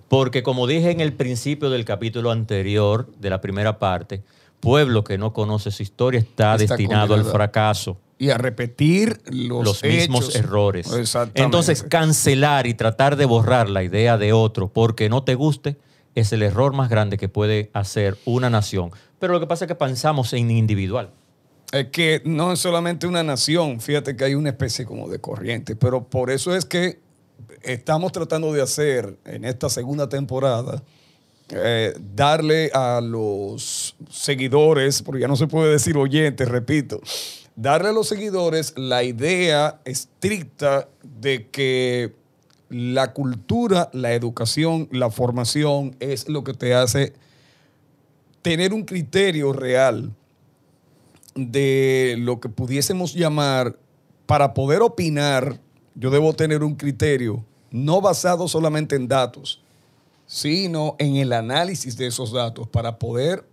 Porque 0.08 0.42
como 0.44 0.66
dije 0.68 0.90
en 0.92 1.00
el 1.00 1.14
principio 1.14 1.70
del 1.70 1.86
capítulo 1.86 2.32
anterior 2.32 3.08
de 3.20 3.30
la 3.30 3.40
primera 3.40 3.78
parte, 3.80 4.24
pueblo 4.60 5.04
que 5.04 5.18
no 5.20 5.32
conoce 5.32 5.70
su 5.72 5.84
historia 5.84 6.20
está, 6.20 6.56
Está 6.56 6.76
destinado 6.76 7.14
al 7.14 7.26
fracaso 7.26 7.98
Y 8.24 8.30
a 8.30 8.38
repetir 8.38 9.22
los, 9.26 9.66
los, 9.66 9.84
mismos 9.84 10.36
errores. 10.36 10.92
Exactamente. 10.94 11.42
Entonces, 11.42 11.84
cancelar 11.84 12.68
y 12.68 12.74
tratar 12.74 13.16
de 13.16 13.26
borrar 13.26 13.70
la 13.70 13.84
idea 13.84 14.18
de 14.18 14.34
otro 14.34 14.72
porque 14.72 15.10
no 15.10 15.24
te 15.24 15.36
guste 15.36 15.78
es 16.16 16.32
el 16.32 16.44
error 16.44 16.74
más 16.74 16.90
grande 16.90 17.18
que 17.18 17.30
puede 17.30 17.70
hacer 17.74 18.18
una 18.26 18.50
nación. 18.50 18.92
Pero 19.20 19.34
lo 19.34 19.40
que 19.40 19.48
pasa 19.48 19.66
es 19.66 19.68
que 19.68 19.76
pensamos 19.76 20.34
en 20.34 20.52
individual. 20.52 21.12
Es 21.72 21.88
que 21.88 22.22
no 22.24 22.54
es 22.54 22.60
solamente 22.60 23.08
una 23.08 23.24
nación, 23.24 23.82
fíjate 23.82 24.16
que 24.16 24.26
hay 24.26 24.36
una 24.36 24.50
especie 24.50 24.86
como 24.86 25.10
de 25.10 25.20
corriente, 25.20 25.76
pero 25.76 26.04
por 26.04 26.30
eso 26.30 26.56
es 26.56 26.66
que 26.66 27.00
estamos 27.64 28.12
tratando 28.12 28.54
de 28.54 28.62
hacer 28.62 29.18
en 29.26 29.44
esta 29.44 29.70
segunda 29.70 30.08
temporada, 30.08 30.84
eh, 31.50 31.94
darle 32.14 32.70
a 32.74 33.02
los 33.02 33.96
seguidores, 34.12 35.02
porque 35.02 35.22
ya 35.22 35.28
no 35.28 35.36
se 35.36 35.48
puede 35.48 35.72
decir 35.72 35.98
oyentes, 35.98 36.48
repito, 36.48 37.02
darle 37.56 37.90
a 37.90 37.94
los 37.94 38.08
seguidores 38.08 38.74
la 38.78 39.04
idea 39.04 39.80
estricta 39.86 40.88
de 41.04 41.48
que 41.50 42.14
la 42.70 43.14
cultura, 43.14 43.90
la 43.94 44.14
educación, 44.14 44.88
la 44.92 45.12
formación 45.12 45.96
es 46.00 46.28
lo 46.28 46.44
que 46.44 46.54
te 46.54 46.74
hace 46.74 47.14
tener 48.42 48.74
un 48.74 48.84
criterio 48.84 49.54
real 49.54 50.12
de 51.36 52.16
lo 52.20 52.40
que 52.40 52.50
pudiésemos 52.50 53.14
llamar, 53.14 53.78
para 54.26 54.54
poder 54.54 54.82
opinar, 54.82 55.60
yo 55.96 56.10
debo 56.10 56.34
tener 56.34 56.64
un 56.64 56.76
criterio 56.76 57.44
no 57.72 58.02
basado 58.02 58.48
solamente 58.48 58.96
en 58.96 59.08
datos, 59.08 59.62
sino 60.26 60.96
en 61.00 61.18
el 61.18 61.34
análisis 61.34 61.98
de 61.98 62.08
esos 62.08 62.32
datos 62.32 62.68
para 62.68 62.98
poder 62.98 63.46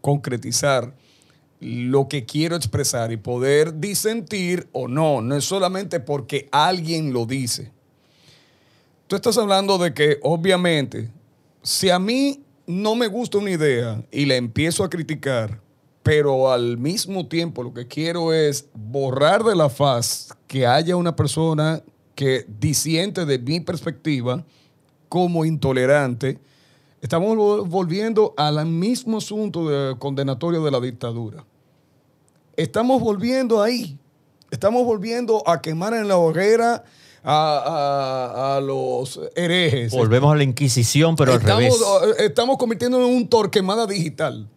concretizar 0.00 0.94
lo 1.60 2.08
que 2.08 2.24
quiero 2.26 2.56
expresar 2.56 3.12
y 3.12 3.16
poder 3.16 3.80
disentir 3.80 4.68
o 4.72 4.88
no. 4.88 5.20
No 5.20 5.36
es 5.36 5.44
solamente 5.44 6.00
porque 6.00 6.48
alguien 6.52 7.12
lo 7.12 7.26
dice. 7.26 7.72
Tú 9.06 9.16
estás 9.16 9.38
hablando 9.38 9.78
de 9.78 9.94
que, 9.94 10.18
obviamente, 10.22 11.10
si 11.62 11.90
a 11.90 11.98
mí 11.98 12.42
no 12.66 12.94
me 12.94 13.06
gusta 13.06 13.38
una 13.38 13.50
idea 13.50 14.02
y 14.10 14.26
la 14.26 14.34
empiezo 14.34 14.82
a 14.82 14.90
criticar, 14.90 15.60
pero 16.02 16.52
al 16.52 16.78
mismo 16.78 17.26
tiempo 17.26 17.62
lo 17.62 17.72
que 17.72 17.86
quiero 17.86 18.32
es 18.32 18.68
borrar 18.74 19.42
de 19.44 19.56
la 19.56 19.68
faz 19.68 20.28
que 20.46 20.66
haya 20.66 20.96
una 20.96 21.16
persona 21.16 21.82
que 22.14 22.46
disiente 22.60 23.26
de 23.26 23.38
mi 23.38 23.60
perspectiva 23.60 24.44
como 25.08 25.44
intolerante, 25.44 26.38
estamos 27.06 27.36
vol- 27.36 27.68
volviendo 27.68 28.34
al 28.36 28.66
mismo 28.66 29.18
asunto 29.18 29.68
de 29.68 29.96
condenatorio 29.96 30.62
de 30.64 30.70
la 30.72 30.80
dictadura. 30.80 31.44
Estamos 32.56 33.00
volviendo 33.00 33.62
ahí. 33.62 33.96
Estamos 34.50 34.84
volviendo 34.84 35.42
a 35.48 35.60
quemar 35.60 35.94
en 35.94 36.08
la 36.08 36.16
hoguera 36.16 36.82
a, 37.22 37.58
a- 38.54 38.56
a 38.56 38.60
los 38.60 39.20
herejes. 39.36 39.92
Volvemos 39.92 40.32
a 40.32 40.36
la 40.36 40.42
Inquisición, 40.42 41.14
pero 41.16 41.32
al 41.34 41.40
revés. 41.40 41.74
eh, 42.18 42.24
estamos 42.24 42.56
convirtiéndonos 42.56 43.08
en 43.08 43.16
un 43.16 43.28
torquemada 43.28 43.86
digital. 43.86 44.48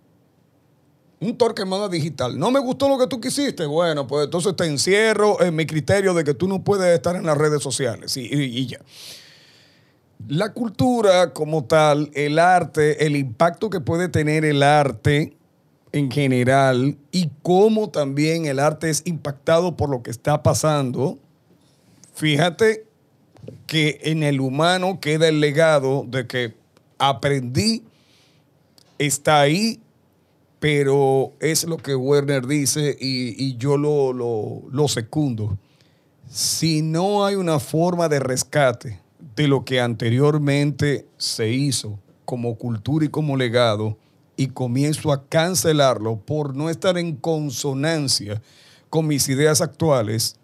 Un 1.22 1.38
torquemada 1.38 1.88
digital. 1.90 2.40
No 2.40 2.50
me 2.50 2.60
gustó 2.60 2.88
lo 2.90 2.98
que 2.98 3.06
tú 3.08 3.20
quisiste. 3.20 3.66
Bueno, 3.66 4.08
pues 4.08 4.26
entonces 4.26 4.56
te 4.56 4.66
encierro 4.66 5.42
en 5.42 5.56
mi 5.56 5.66
criterio 5.66 6.14
de 6.14 6.24
que 6.24 6.34
tú 6.34 6.48
no 6.48 6.64
puedes 6.64 6.96
estar 6.96 7.16
en 7.16 7.26
las 7.26 7.38
redes 7.38 7.62
sociales. 7.62 8.16
Y, 8.18 8.22
y- 8.22 8.58
y 8.60 8.66
ya. 8.68 8.80
La 10.28 10.54
cultura 10.54 11.34
como 11.34 11.64
tal, 11.64 12.12
el 12.14 12.40
arte, 12.40 13.06
el 13.06 13.16
impacto 13.16 13.70
que 13.70 13.80
puede 13.80 14.10
tener 14.10 14.46
el 14.46 14.62
arte 14.62 15.36
en 15.92 16.12
general 16.12 16.98
y 17.12 17.32
cómo 17.42 17.90
también 17.90 18.46
el 18.46 18.60
arte 18.60 18.90
es 18.90 19.02
impactado 19.06 19.76
por 19.76 19.90
lo 19.90 20.04
que 20.04 20.12
está 20.12 20.44
pasando. 20.44 21.18
Fíjate 22.14 22.86
que 23.66 24.00
en 24.04 24.24
el 24.24 24.42
humano 24.42 25.00
queda 25.00 25.28
el 25.30 25.40
legado 25.40 26.06
de 26.08 26.28
que 26.28 26.54
aprendí, 27.00 27.84
está 29.00 29.40
ahí, 29.40 29.80
pero 30.60 31.32
es 31.40 31.64
lo 31.64 31.78
que 31.78 31.96
Werner 31.96 32.46
dice 32.46 32.96
y, 33.00 33.56
yo 33.58 33.78
lo, 33.78 34.14
lo, 34.14 34.62
lo 34.70 34.88
secundo. 34.88 35.58
Si 36.30 36.82
no 36.82 37.26
hay 37.26 37.36
una 37.36 37.60
forma 37.60 38.10
de 38.10 38.20
rescate 38.20 39.00
de 39.40 39.48
lo 39.48 39.64
que 39.64 39.80
anteriormente 39.80 41.08
se 41.16 41.50
hizo 41.50 41.98
como 42.26 42.58
cultura 42.58 43.06
y 43.06 43.08
como 43.08 43.38
legado, 43.38 43.98
y 44.36 44.48
comienzo 44.48 45.14
a 45.14 45.30
cancelarlo 45.30 46.18
por 46.18 46.58
no 46.58 46.70
estar 46.70 46.98
en 46.98 47.16
consonancia 47.16 48.42
con 48.90 49.08
mis 49.08 49.30
ideas 49.30 49.62
actuales, 49.62 50.36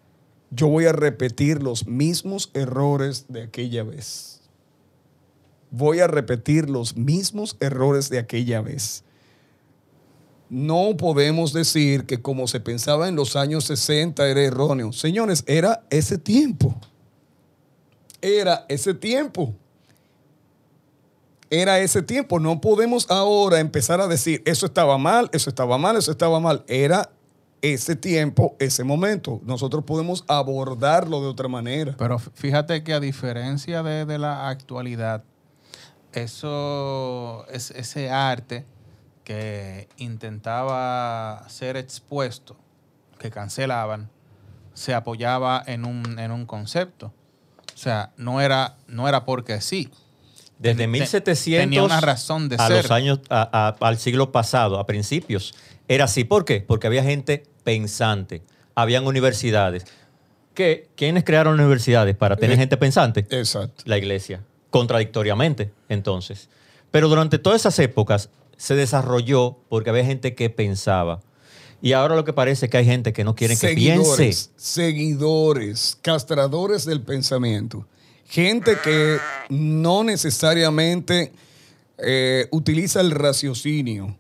yo 0.50 0.70
voy 0.70 0.86
a 0.86 0.94
repetir 0.94 1.62
los 1.62 1.86
mismos 1.88 2.52
errores 2.54 3.26
de 3.28 3.44
aquella 3.44 3.84
vez. 3.84 4.40
Voy 5.72 6.00
a 6.00 6.08
repetir 6.08 6.70
los 6.70 6.96
mismos 6.96 7.58
errores 7.60 8.10
de 8.10 8.20
aquella 8.20 8.62
vez. 8.62 9.04
No 10.50 10.96
podemos 10.96 11.52
decir 11.52 12.06
que 12.06 12.22
como 12.22 12.48
se 12.48 12.62
pensaba 12.62 13.10
en 13.10 13.18
los 13.18 13.36
años 13.36 13.66
60 13.66 14.26
era 14.26 14.42
erróneo. 14.42 14.94
Señores, 14.94 15.44
era 15.48 15.86
ese 15.90 16.18
tiempo. 16.18 16.80
Era 18.26 18.66
ese 18.70 18.96
tiempo. 18.96 19.54
Era 21.52 21.78
ese 21.78 22.02
tiempo. 22.02 22.40
No 22.40 22.60
podemos 22.60 23.06
ahora 23.12 23.60
empezar 23.60 24.02
a 24.02 24.08
decir, 24.08 24.42
eso 24.48 24.66
estaba 24.66 24.98
mal, 24.98 25.30
eso 25.32 25.48
estaba 25.52 25.78
mal, 25.78 25.96
eso 25.96 26.10
estaba 26.10 26.40
mal. 26.40 26.64
Era 26.68 27.12
ese 27.62 27.96
tiempo, 27.96 28.56
ese 28.58 28.84
momento. 28.84 29.42
Nosotros 29.44 29.84
podemos 29.84 30.26
abordarlo 30.28 31.22
de 31.22 31.28
otra 31.28 31.48
manera. 31.48 31.94
Pero 32.00 32.18
fíjate 32.18 32.84
que 32.84 32.94
a 32.94 33.00
diferencia 33.00 33.84
de, 33.84 34.06
de 34.06 34.18
la 34.18 34.50
actualidad, 34.50 35.24
eso, 36.12 37.46
es, 37.52 37.70
ese 37.70 38.10
arte 38.10 38.66
que 39.24 39.88
intentaba 39.98 41.46
ser 41.48 41.78
expuesto, 41.78 42.58
que 43.20 43.30
cancelaban, 43.30 44.10
se 44.74 44.96
apoyaba 44.96 45.62
en 45.68 45.86
un, 45.86 46.18
en 46.18 46.32
un 46.32 46.48
concepto. 46.48 47.14
O 47.76 47.78
sea, 47.78 48.12
no 48.18 48.40
era, 48.42 48.78
no 48.88 49.08
era 49.08 49.26
porque 49.26 49.60
sí. 49.62 49.90
Desde 50.58 50.78
ten- 50.84 50.92
1700 50.92 51.62
tenía 51.64 51.84
una 51.84 52.00
razón 52.00 52.48
de 52.48 52.56
a 52.56 52.68
ser. 52.68 52.84
los 52.84 52.92
años 52.92 53.20
a- 53.30 53.76
a- 53.80 53.86
al 53.88 53.98
siglo 53.98 54.32
pasado, 54.32 54.80
a 54.80 54.86
principios, 54.86 55.54
era 55.90 56.06
así. 56.06 56.24
¿Por 56.24 56.46
qué? 56.46 56.62
Porque 56.62 56.88
había 56.88 57.04
gente 57.04 57.44
pensante, 57.66 58.42
habían 58.74 59.06
universidades. 59.06 59.86
¿Qué? 60.54 60.88
¿Quiénes 60.96 61.26
crearon 61.26 61.60
universidades 61.60 62.16
para 62.16 62.38
tener 62.38 62.56
Eh, 62.56 62.60
gente 62.62 62.78
pensante? 62.78 63.28
Exacto. 63.30 63.84
La 63.86 63.98
iglesia, 63.98 64.42
contradictoriamente, 64.70 65.74
entonces. 65.90 66.48
Pero 66.92 67.10
durante 67.10 67.40
todas 67.40 67.62
esas 67.62 67.78
épocas 67.80 68.30
se 68.56 68.76
desarrolló 68.76 69.58
porque 69.68 69.90
había 69.90 70.06
gente 70.06 70.34
que 70.36 70.50
pensaba. 70.50 71.20
Y 71.82 71.94
ahora 71.94 72.16
lo 72.16 72.26
que 72.26 72.34
parece 72.34 72.66
es 72.66 72.72
que 72.72 72.78
hay 72.78 72.86
gente 72.86 73.14
que 73.14 73.24
no 73.24 73.36
quiere 73.36 73.58
que 73.58 73.76
piense. 73.76 74.50
seguidores, 74.56 75.98
castradores 76.02 76.86
del 76.86 77.02
pensamiento. 77.02 77.88
Gente 78.28 78.78
que 78.84 79.18
no 79.50 80.04
necesariamente 80.04 81.32
eh, 81.98 82.48
utiliza 82.52 83.02
el 83.02 83.12
raciocinio 83.12 84.18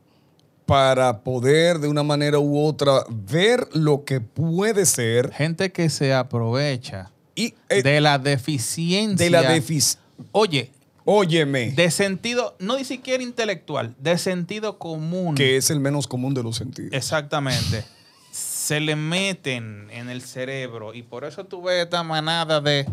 para 0.65 1.21
poder 1.23 1.79
de 1.79 1.87
una 1.87 2.03
manera 2.03 2.39
u 2.39 2.59
otra 2.59 3.03
ver 3.09 3.67
lo 3.73 4.03
que 4.03 4.21
puede 4.21 4.85
ser. 4.85 5.31
Gente 5.31 5.71
que 5.71 5.89
se 5.89 6.13
aprovecha 6.13 7.11
Y, 7.35 7.53
eh, 7.69 7.83
de 7.83 8.01
la 8.01 8.17
deficiencia. 8.17 9.23
de 9.23 9.29
la 9.29 9.41
deficiencia. 9.43 9.99
Oye, 10.31 10.71
Óyeme, 11.05 11.71
de 11.71 11.91
sentido, 11.91 12.55
no 12.59 12.77
ni 12.77 12.83
siquiera 12.83 13.21
intelectual, 13.23 13.95
de 13.99 14.17
sentido 14.17 14.79
común. 14.79 15.35
que 15.35 15.55
es 15.55 15.69
el 15.69 15.79
menos 15.79 16.07
común 16.07 16.33
de 16.33 16.41
los 16.43 16.55
sentidos. 16.57 16.91
Exactamente. 16.93 17.85
Se 18.31 18.79
le 18.79 18.95
meten 18.95 19.87
en 19.91 20.09
el 20.09 20.21
cerebro 20.23 20.93
y 20.93 21.03
por 21.03 21.23
eso 21.23 21.45
tú 21.45 21.61
ves 21.61 21.83
esta 21.83 22.03
manada 22.03 22.59
de 22.59 22.85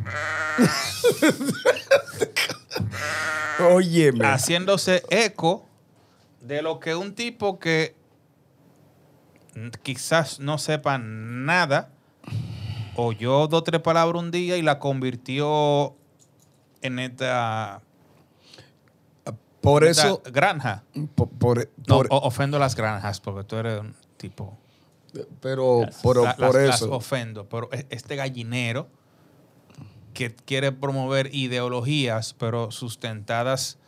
Óyeme. 3.73 4.27
haciéndose 4.27 5.03
eco 5.11 5.67
de 6.41 6.63
lo 6.63 6.79
que 6.79 6.95
un 6.95 7.15
tipo 7.15 7.59
que 7.59 7.97
quizás 9.83 10.39
no 10.39 10.59
sepa 10.59 10.99
nada 10.99 11.91
oyó 12.95 13.47
dos 13.49 13.61
o 13.61 13.65
tres 13.65 13.81
palabras 13.81 14.23
un 14.23 14.31
día 14.31 14.57
y 14.57 14.63
la 14.63 14.79
convirtió 14.79 15.97
en 16.83 16.99
esta, 16.99 17.81
Por 19.63 19.85
eso, 19.85 20.23
granja. 20.33 20.83
por, 21.15 21.29
por- 21.31 21.71
No, 21.87 21.97
por- 21.99 22.07
o- 22.11 22.19
ofendo 22.19 22.59
las 22.59 22.75
granjas 22.77 23.21
porque 23.21 23.45
tú 23.45 23.57
eres 23.57 23.81
un 23.81 23.95
tipo. 24.17 24.59
pero, 25.41 25.87
pero 26.03 26.25
La- 26.25 26.37
por 26.37 26.55
las, 26.55 26.67
las 26.67 26.83
eso. 26.83 26.93
ofendo, 26.93 27.49
pero 27.49 27.69
e- 27.73 27.87
este 27.91 28.17
gallinero 28.17 28.89
que 30.15 30.35
quiere 30.35 30.73
promover 30.73 31.35
ideologías, 31.35 32.35
pero 32.35 32.71
sustentadas 32.71 33.79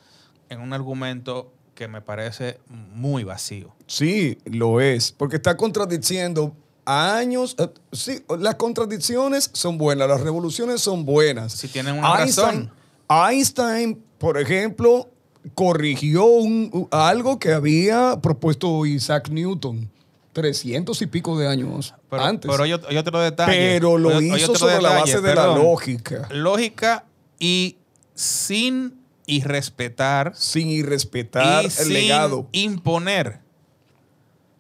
en 0.49 0.61
un 0.61 0.73
argumento 0.73 1.53
que 1.75 1.89
me 1.89 2.01
parece 2.01 2.61
muy 2.69 3.25
vacío. 3.25 3.75
Sí, 3.87 4.39
lo 4.45 4.81
es, 4.81 5.13
porque 5.13 5.37
está 5.37 5.57
contradiciendo 5.57 6.55
años. 6.87 7.57
eh, 7.59 7.69
sí, 7.93 8.23
las 8.39 8.55
contradicciones 8.55 9.51
son 9.53 9.77
buenas, 9.77 10.09
las 10.09 10.21
revoluciones 10.21 10.81
son 10.81 11.05
buenas. 11.05 11.53
Si 11.53 11.69
tienen 11.69 11.99
una 11.99 12.17
razón. 12.17 12.71
Einstein, 13.09 14.03
por 14.19 14.39
ejemplo, 14.39 15.11
corrigió 15.55 16.25
un- 16.25 16.89
algo 16.91 17.39
que 17.39 17.53
había 17.53 18.19
propuesto 18.23 18.87
Isaac 18.87 19.29
Newton 19.29 19.91
300 20.33 21.01
y 21.03 21.07
pico 21.07 21.39
de 21.39 21.47
años 21.49 21.95
Pero, 22.11 22.23
antes. 22.25 22.51
pero 22.51 22.65
hay, 22.65 22.73
otro, 22.73 22.89
hay 22.91 22.97
otro 22.97 23.21
detalle. 23.21 23.53
Pero 23.53 23.99
lo 23.99 24.09
Hay- 24.19 24.35
hizo 24.35 24.55
sobre 24.57 24.81
la 24.83 24.91
base 25.01 25.21
de 25.21 25.35
la 25.35 25.47
lógica, 25.49 26.29
Lógica 26.33 27.05
y 27.39 27.77
sin 28.15 28.99
irrespetar 29.27 30.33
sin 30.37 30.69
irrespetar 30.69 31.63
y 31.63 31.67
el 31.67 31.71
sin 31.71 31.93
legado. 31.93 32.49
imponer. 32.53 33.41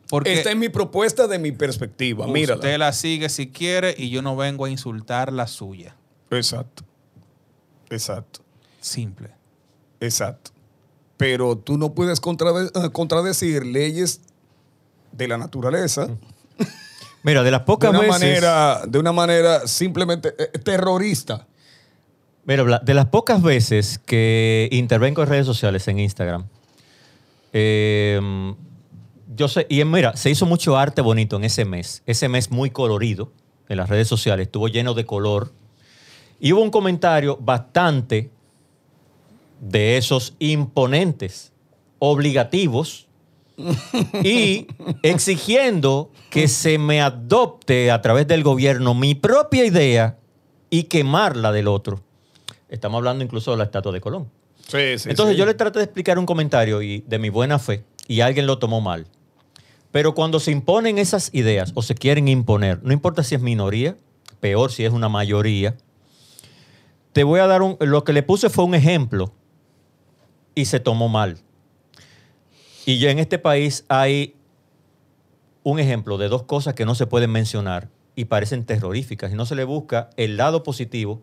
Porque 0.08 0.34
Esta 0.34 0.50
es 0.50 0.56
mi 0.56 0.68
propuesta 0.68 1.26
de 1.26 1.38
mi 1.38 1.50
perspectiva. 1.50 2.26
Mírala. 2.26 2.56
usted 2.56 2.78
la 2.78 2.92
sigue 2.92 3.28
si 3.28 3.48
quiere 3.48 3.94
y 3.98 4.10
yo 4.10 4.22
no 4.22 4.36
vengo 4.36 4.66
a 4.66 4.70
insultar 4.70 5.32
la 5.32 5.46
suya. 5.48 5.96
Exacto. 6.30 6.84
Exacto. 7.90 8.40
Simple. 8.80 9.30
Exacto. 10.00 10.50
Pero 11.16 11.56
tú 11.56 11.78
no 11.78 11.94
puedes 11.94 12.20
contrade- 12.20 12.70
eh, 12.74 12.90
contradecir 12.90 13.64
leyes 13.64 14.20
de 15.12 15.28
la 15.28 15.38
naturaleza 15.38 16.08
Mira, 17.22 17.42
de 17.42 17.50
las 17.50 17.60
de 17.60 17.64
pocas 17.66 17.90
una 17.90 18.00
veces. 18.00 18.20
manera, 18.20 18.82
de 18.86 18.98
una 18.98 19.12
manera 19.12 19.66
simplemente 19.66 20.34
eh, 20.38 20.58
terrorista. 20.58 21.46
Mira, 22.44 22.80
de 22.80 22.94
las 22.94 23.06
pocas 23.06 23.40
veces 23.42 23.98
que 24.04 24.68
intervengo 24.72 25.22
en 25.22 25.28
redes 25.28 25.46
sociales, 25.46 25.88
en 25.88 25.98
Instagram, 26.00 26.44
eh, 27.52 28.20
yo 29.36 29.48
sé, 29.48 29.66
y 29.70 29.82
mira, 29.84 30.16
se 30.16 30.30
hizo 30.30 30.44
mucho 30.46 30.76
arte 30.76 31.00
bonito 31.00 31.36
en 31.36 31.44
ese 31.44 31.64
mes, 31.64 32.02
ese 32.06 32.28
mes 32.28 32.50
muy 32.50 32.70
colorido 32.70 33.32
en 33.68 33.78
las 33.78 33.88
redes 33.88 34.06
sociales, 34.08 34.46
estuvo 34.48 34.68
lleno 34.68 34.94
de 34.94 35.06
color. 35.06 35.52
Y 36.40 36.52
hubo 36.52 36.60
un 36.62 36.70
comentario 36.70 37.38
bastante 37.40 38.30
de 39.64 39.96
esos 39.96 40.34
imponentes, 40.38 41.52
obligativos, 41.98 43.08
y 44.22 44.66
exigiendo 45.02 46.10
que 46.30 46.48
se 46.48 46.76
me 46.76 47.00
adopte 47.00 47.90
a 47.90 48.02
través 48.02 48.26
del 48.26 48.42
gobierno 48.42 48.94
mi 48.94 49.14
propia 49.14 49.64
idea 49.64 50.18
y 50.70 50.84
quemarla 50.84 51.52
del 51.52 51.68
otro. 51.68 52.02
Estamos 52.68 52.98
hablando 52.98 53.24
incluso 53.24 53.52
de 53.52 53.58
la 53.58 53.64
estatua 53.64 53.92
de 53.92 54.00
Colón. 54.00 54.28
Sí, 54.66 54.98
sí. 54.98 55.10
Entonces 55.10 55.36
yo 55.36 55.46
le 55.46 55.54
traté 55.54 55.78
de 55.78 55.84
explicar 55.84 56.18
un 56.18 56.26
comentario 56.26 56.82
y, 56.82 57.04
de 57.06 57.18
mi 57.18 57.30
buena 57.30 57.58
fe 57.58 57.84
y 58.08 58.20
alguien 58.20 58.46
lo 58.46 58.58
tomó 58.58 58.80
mal. 58.80 59.06
Pero 59.92 60.14
cuando 60.14 60.40
se 60.40 60.50
imponen 60.50 60.98
esas 60.98 61.30
ideas 61.32 61.70
o 61.74 61.82
se 61.82 61.94
quieren 61.94 62.26
imponer, 62.26 62.82
no 62.82 62.92
importa 62.92 63.22
si 63.22 63.36
es 63.36 63.40
minoría, 63.40 63.96
peor 64.40 64.72
si 64.72 64.84
es 64.84 64.92
una 64.92 65.08
mayoría, 65.08 65.76
te 67.12 67.22
voy 67.22 67.38
a 67.38 67.46
dar 67.46 67.62
un... 67.62 67.76
Lo 67.80 68.02
que 68.02 68.12
le 68.12 68.24
puse 68.24 68.50
fue 68.50 68.64
un 68.64 68.74
ejemplo 68.74 69.32
y 70.54 70.66
se 70.66 70.80
tomó 70.80 71.08
mal. 71.08 71.38
Y 72.86 72.98
ya 72.98 73.10
en 73.10 73.18
este 73.18 73.38
país 73.38 73.84
hay 73.88 74.34
un 75.62 75.78
ejemplo 75.78 76.18
de 76.18 76.28
dos 76.28 76.42
cosas 76.42 76.74
que 76.74 76.84
no 76.84 76.94
se 76.94 77.06
pueden 77.06 77.30
mencionar 77.30 77.88
y 78.14 78.26
parecen 78.26 78.64
terroríficas 78.64 79.32
y 79.32 79.34
no 79.34 79.46
se 79.46 79.54
le 79.54 79.64
busca 79.64 80.10
el 80.16 80.36
lado 80.36 80.62
positivo 80.62 81.22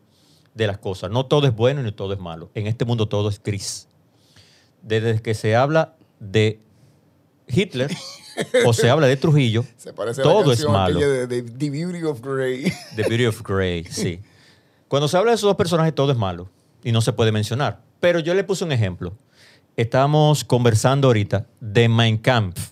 de 0.55 0.67
las 0.67 0.79
cosas. 0.79 1.11
No 1.11 1.25
todo 1.25 1.47
es 1.47 1.55
bueno 1.55 1.83
ni 1.83 1.91
todo 1.91 2.13
es 2.13 2.19
malo. 2.19 2.49
En 2.55 2.67
este 2.67 2.83
mundo 2.85 3.07
todo 3.07 3.29
es 3.29 3.41
gris. 3.41 3.87
Desde 4.81 5.21
que 5.21 5.33
se 5.33 5.55
habla 5.55 5.95
de 6.19 6.59
Hitler 7.47 7.91
o 8.65 8.73
se 8.73 8.89
habla 8.89 9.07
de 9.07 9.17
Trujillo, 9.17 9.63
Se 9.77 9.93
parece 9.93 10.23
todo 10.23 10.51
es 10.51 10.65
malo. 10.67 10.99
de, 10.99 11.27
de 11.27 11.43
The 11.43 11.69
Beauty 11.69 12.03
of 12.03 12.21
Grey. 12.21 12.71
The 12.95 13.03
Beauty 13.03 13.25
of 13.27 13.41
Grey, 13.43 13.83
sí. 13.85 14.19
Cuando 14.87 15.07
se 15.07 15.17
habla 15.17 15.31
de 15.31 15.35
esos 15.35 15.47
dos 15.47 15.55
personajes, 15.55 15.93
todo 15.95 16.11
es 16.11 16.17
malo 16.17 16.49
y 16.83 16.91
no 16.91 17.01
se 17.01 17.13
puede 17.13 17.31
mencionar. 17.31 17.81
Pero 18.01 18.19
yo 18.19 18.33
le 18.33 18.43
puse 18.43 18.65
un 18.65 18.73
ejemplo. 18.73 19.13
Estamos 19.77 20.43
conversando 20.43 21.07
ahorita 21.07 21.45
de 21.61 21.87
Mein 21.87 22.17
Kampf. 22.17 22.71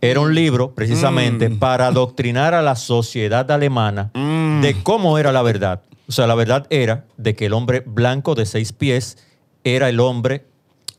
Era 0.00 0.20
un 0.20 0.34
libro 0.34 0.74
precisamente 0.74 1.50
para 1.50 1.88
adoctrinar 1.88 2.54
a 2.54 2.62
la 2.62 2.76
sociedad 2.76 3.50
alemana 3.50 4.12
de 4.14 4.76
cómo 4.82 5.18
era 5.18 5.32
la 5.32 5.42
verdad. 5.42 5.82
O 6.08 6.12
sea, 6.12 6.26
la 6.26 6.34
verdad 6.34 6.66
era 6.70 7.04
de 7.16 7.34
que 7.34 7.46
el 7.46 7.52
hombre 7.52 7.82
blanco 7.84 8.34
de 8.34 8.46
seis 8.46 8.72
pies 8.72 9.18
era 9.64 9.88
el 9.88 9.98
hombre 9.98 10.46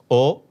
o, 0.09 0.43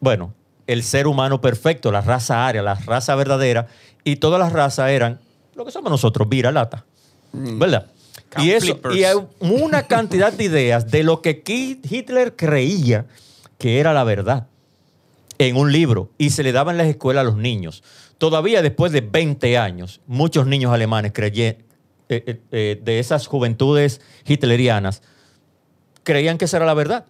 bueno, 0.00 0.34
el 0.66 0.82
ser 0.82 1.06
humano 1.06 1.40
perfecto, 1.40 1.92
la 1.92 2.00
raza 2.00 2.46
aria, 2.46 2.62
la 2.62 2.74
raza 2.74 3.14
verdadera, 3.14 3.68
y 4.02 4.16
todas 4.16 4.40
las 4.40 4.52
razas 4.52 4.90
eran 4.90 5.20
lo 5.54 5.64
que 5.64 5.70
somos 5.70 5.90
nosotros, 5.90 6.28
vira 6.28 6.50
lata. 6.50 6.84
¿Verdad? 7.32 7.86
Camp 8.28 8.44
Y 8.44 8.50
eso, 8.52 8.66
flippers. 8.66 8.96
y 8.96 9.04
hay 9.04 9.16
una 9.40 9.84
cantidad 9.84 10.32
de 10.32 10.44
ideas 10.44 10.90
de 10.90 11.02
lo 11.02 11.22
que 11.22 11.42
Hitler 11.46 12.36
creía 12.36 13.06
que 13.58 13.80
era 13.80 13.92
la 13.92 14.04
verdad 14.04 14.48
en 15.38 15.56
un 15.56 15.72
libro 15.72 16.10
y 16.18 16.30
se 16.30 16.42
le 16.42 16.52
daba 16.52 16.72
en 16.72 16.78
las 16.78 16.88
escuelas 16.88 17.22
a 17.22 17.24
los 17.24 17.36
niños. 17.36 17.82
Todavía 18.18 18.62
después 18.62 18.92
de 18.92 19.00
20 19.00 19.56
años, 19.56 20.00
muchos 20.06 20.46
niños 20.46 20.72
alemanes 20.72 21.12
creyeron, 21.12 21.62
de 22.08 22.98
esas 22.98 23.26
juventudes 23.26 24.00
hitlerianas, 24.26 25.02
creían 26.02 26.38
que 26.38 26.46
esa 26.46 26.56
era 26.56 26.66
la 26.66 26.74
verdad. 26.74 27.06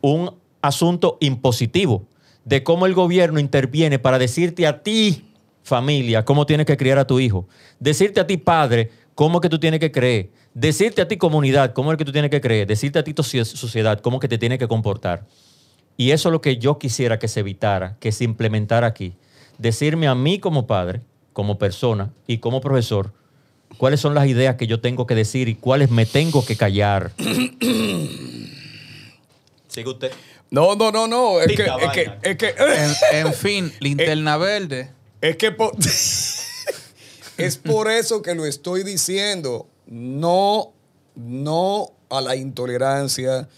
Un 0.00 0.36
asunto 0.62 1.18
impositivo 1.20 2.06
de 2.44 2.62
cómo 2.62 2.86
el 2.86 2.94
gobierno 2.94 3.38
interviene 3.38 3.98
para 3.98 4.18
decirte 4.18 4.66
a 4.66 4.82
ti, 4.82 5.26
familia, 5.62 6.24
cómo 6.24 6.46
tienes 6.46 6.66
que 6.66 6.76
criar 6.76 6.98
a 6.98 7.06
tu 7.06 7.20
hijo. 7.20 7.46
Decirte 7.78 8.20
a 8.20 8.26
ti, 8.26 8.38
padre, 8.38 8.90
cómo 9.14 9.38
es 9.38 9.42
que 9.42 9.48
tú 9.48 9.58
tienes 9.58 9.80
que 9.80 9.90
creer. 9.92 10.30
Decirte 10.54 11.02
a 11.02 11.08
ti, 11.08 11.16
comunidad, 11.16 11.72
cómo 11.72 11.92
es 11.92 11.98
que 11.98 12.04
tú 12.04 12.12
tienes 12.12 12.30
que 12.30 12.40
creer. 12.40 12.66
Decirte 12.66 12.98
a 12.98 13.04
ti, 13.04 13.14
tu 13.14 13.22
sociedad, 13.22 14.00
cómo 14.00 14.18
que 14.20 14.28
te 14.28 14.38
tienes 14.38 14.58
que 14.58 14.66
comportar. 14.68 15.24
Y 15.96 16.10
eso 16.12 16.28
es 16.28 16.32
lo 16.32 16.40
que 16.40 16.56
yo 16.56 16.78
quisiera 16.78 17.18
que 17.18 17.28
se 17.28 17.40
evitara, 17.40 17.96
que 18.00 18.10
se 18.12 18.24
implementara 18.24 18.86
aquí. 18.86 19.14
Decirme 19.58 20.08
a 20.08 20.14
mí 20.14 20.38
como 20.38 20.66
padre, 20.66 21.02
como 21.32 21.58
persona 21.58 22.10
y 22.26 22.38
como 22.38 22.60
profesor, 22.60 23.12
cuáles 23.76 24.00
son 24.00 24.14
las 24.14 24.26
ideas 24.26 24.56
que 24.56 24.66
yo 24.66 24.80
tengo 24.80 25.06
que 25.06 25.14
decir 25.14 25.48
y 25.48 25.54
cuáles 25.54 25.90
me 25.90 26.06
tengo 26.06 26.44
que 26.44 26.56
callar. 26.56 27.12
Sigue 29.68 29.88
usted. 29.90 30.10
No, 30.50 30.74
no, 30.74 30.90
no, 30.90 31.06
no. 31.06 31.40
Es 31.40 31.46
que, 31.56 31.62
es 31.64 31.92
que, 31.92 32.10
es 32.22 32.36
que, 32.36 32.54
En, 33.12 33.26
en 33.26 33.34
fin, 33.34 33.72
linterna 33.80 34.36
verde. 34.36 34.90
es 35.20 35.36
que 35.36 35.52
po- 35.52 35.72
es 37.44 37.56
por 37.58 37.90
eso 37.90 38.22
que 38.22 38.34
lo 38.34 38.46
estoy 38.46 38.82
diciendo. 38.82 39.68
No, 39.86 40.72
no 41.14 41.92
a 42.08 42.20
la 42.20 42.36
intolerancia 42.36 43.48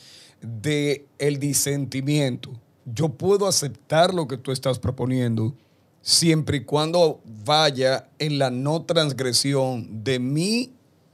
de 0.41 1.07
el 1.18 1.39
disentimiento. 1.39 2.51
Yo 2.85 3.11
puedo 3.11 3.47
aceptar 3.47 4.12
lo 4.12 4.26
que 4.26 4.37
tú 4.37 4.51
estás 4.53 4.78
proponiendo 4.78 5.55
siempre 6.01 6.59
y 6.59 6.64
cuando 6.64 7.20
vaya 7.45 8.09
en 8.18 8.39
la 8.39 8.51
no 8.51 8.83
transgresión 8.83 10.03
de 10.03 10.18
mi 10.18 10.72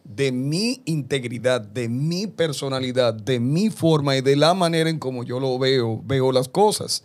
de 0.09 0.33
mi 0.33 0.81
integridad, 0.87 1.61
de 1.61 1.87
mi 1.89 2.27
personalidad, 2.27 3.13
de 3.13 3.39
mi 3.39 3.69
forma 3.69 4.17
y 4.17 4.23
de 4.23 4.37
la 4.37 4.55
manera 4.55 4.89
en 4.89 4.99
como 4.99 5.23
yo 5.23 5.39
lo 5.39 5.59
veo, 5.59 6.01
veo 6.03 6.33
las 6.33 6.49
cosas. 6.49 7.05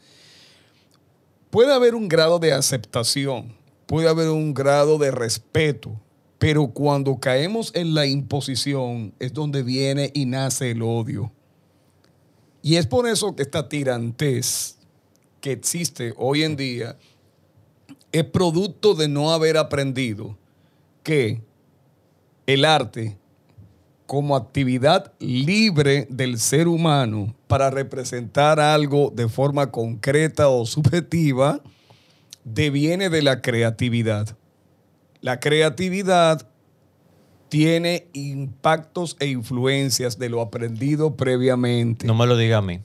Puede 1.50 1.74
haber 1.74 1.96
un 1.96 2.08
grado 2.08 2.40
de 2.40 2.54
aceptación, 2.54 3.54
puede 3.94 4.10
haber 4.10 4.30
un 4.30 4.56
grado 4.56 4.98
de 4.98 5.12
respeto, 5.12 5.92
Pero 6.40 6.70
cuando 6.70 7.20
caemos 7.20 7.72
en 7.76 7.94
la 7.94 8.08
imposición 8.08 9.14
es 9.20 9.34
donde 9.34 9.62
viene 9.62 10.10
y 10.16 10.26
nace 10.26 10.72
el 10.72 10.82
odio. 10.82 11.32
Y 12.64 12.78
es 12.78 12.88
por 12.88 13.08
eso 13.08 13.36
que 13.36 13.44
esta 13.44 13.70
tirantez 13.70 14.80
que 15.42 15.52
existe 15.52 16.12
hoy 16.18 16.42
en 16.42 16.56
día 16.56 16.98
es 18.12 18.24
producto 18.24 18.96
de 18.96 19.08
no 19.08 19.32
haber 19.32 19.58
aprendido 19.58 20.40
que 21.04 21.44
el 22.48 22.66
arte 22.66 23.16
como 24.08 24.36
actividad 24.36 25.14
libre 25.20 26.08
del 26.10 26.40
ser 26.40 26.68
humano 26.68 27.36
para 27.46 27.70
representar 27.70 28.60
algo 28.60 29.12
de 29.14 29.30
forma 29.30 29.70
concreta 29.70 30.50
o 30.50 30.66
subjetiva 30.66 31.62
deviene 32.44 33.10
de 33.10 33.22
la 33.22 33.42
creatividad. 33.42 34.38
La 35.22 35.40
creatividad 35.40 36.48
tiene 37.50 38.08
impactos 38.14 39.16
e 39.20 39.28
influencias 39.28 40.18
de 40.18 40.30
lo 40.30 40.42
aprendido 40.42 41.16
previamente. 41.16 42.08
No 42.08 42.16
me 42.16 42.26
lo 42.26 42.36
diga 42.36 42.58
a 42.58 42.62
mí. 42.62 42.80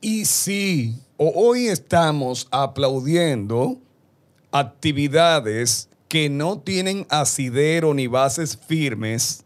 Y 0.00 0.24
si 0.24 0.98
hoy 1.16 1.68
estamos 1.68 2.48
aplaudiendo 2.50 3.78
actividades 4.50 5.88
que 6.08 6.28
no 6.28 6.58
tienen 6.58 7.06
asidero 7.08 7.94
ni 7.94 8.06
bases 8.06 8.56
firmes, 8.56 9.44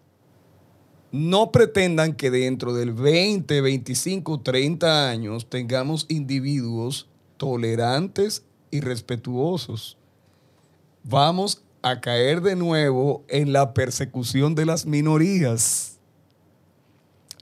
no 1.13 1.53
pretendan 1.53 2.15
que 2.15 2.31
dentro 2.31 2.75
del 2.75 2.93
20, 2.93 3.61
25, 3.61 4.41
30 4.41 5.09
años 5.09 5.49
tengamos 5.49 6.07
individuos 6.09 7.09
tolerantes 7.37 8.45
y 8.71 8.81
respetuosos. 8.81 9.97
Vamos 11.05 11.63
a 11.83 12.01
caer 12.01 12.41
de 12.43 12.57
nuevo 12.57 13.25
en 13.29 13.53
la 13.53 13.73
persecución 13.75 14.55
de 14.55 14.67
las 14.67 14.87
minorías. 14.87 15.99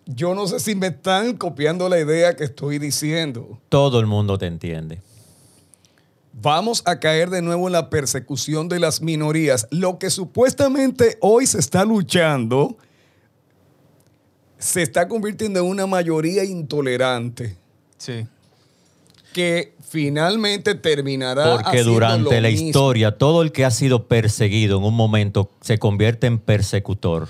Yo 0.04 0.34
no 0.34 0.46
sé 0.46 0.60
si 0.60 0.74
me 0.74 0.88
están 0.88 1.36
copiando 1.36 1.88
la 1.88 1.98
idea 1.98 2.36
que 2.36 2.44
estoy 2.44 2.78
diciendo. 2.78 3.58
Todo 3.68 3.98
el 3.98 4.06
mundo 4.06 4.38
te 4.38 4.46
entiende. 4.46 5.02
Vamos 6.32 6.82
a 6.84 7.00
caer 7.00 7.30
de 7.30 7.42
nuevo 7.42 7.66
en 7.66 7.72
la 7.72 7.88
persecución 7.90 8.68
de 8.68 8.78
las 8.78 9.00
minorías. 9.00 9.66
Lo 9.70 9.98
que 9.98 10.10
supuestamente 10.10 11.16
hoy 11.20 11.46
se 11.46 11.58
está 11.58 11.84
luchando 11.84 12.76
se 14.58 14.82
está 14.82 15.06
convirtiendo 15.06 15.60
en 15.60 15.66
una 15.66 15.86
mayoría 15.86 16.42
intolerante 16.44 17.56
Sí. 17.98 18.26
Que 19.37 19.74
finalmente 19.87 20.74
terminará 20.74 21.57
Porque 21.57 21.68
haciendo 21.68 21.93
durante 21.93 22.37
lo 22.37 22.41
la 22.41 22.49
mismo. 22.49 22.68
historia, 22.68 23.18
todo 23.18 23.43
el 23.43 23.53
que 23.53 23.66
ha 23.66 23.70
sido 23.70 24.09
perseguido 24.09 24.78
en 24.78 24.84
un 24.84 24.95
momento 24.95 25.51
se 25.61 25.76
convierte 25.76 26.26
en 26.26 26.39
persecutor. 26.39 27.28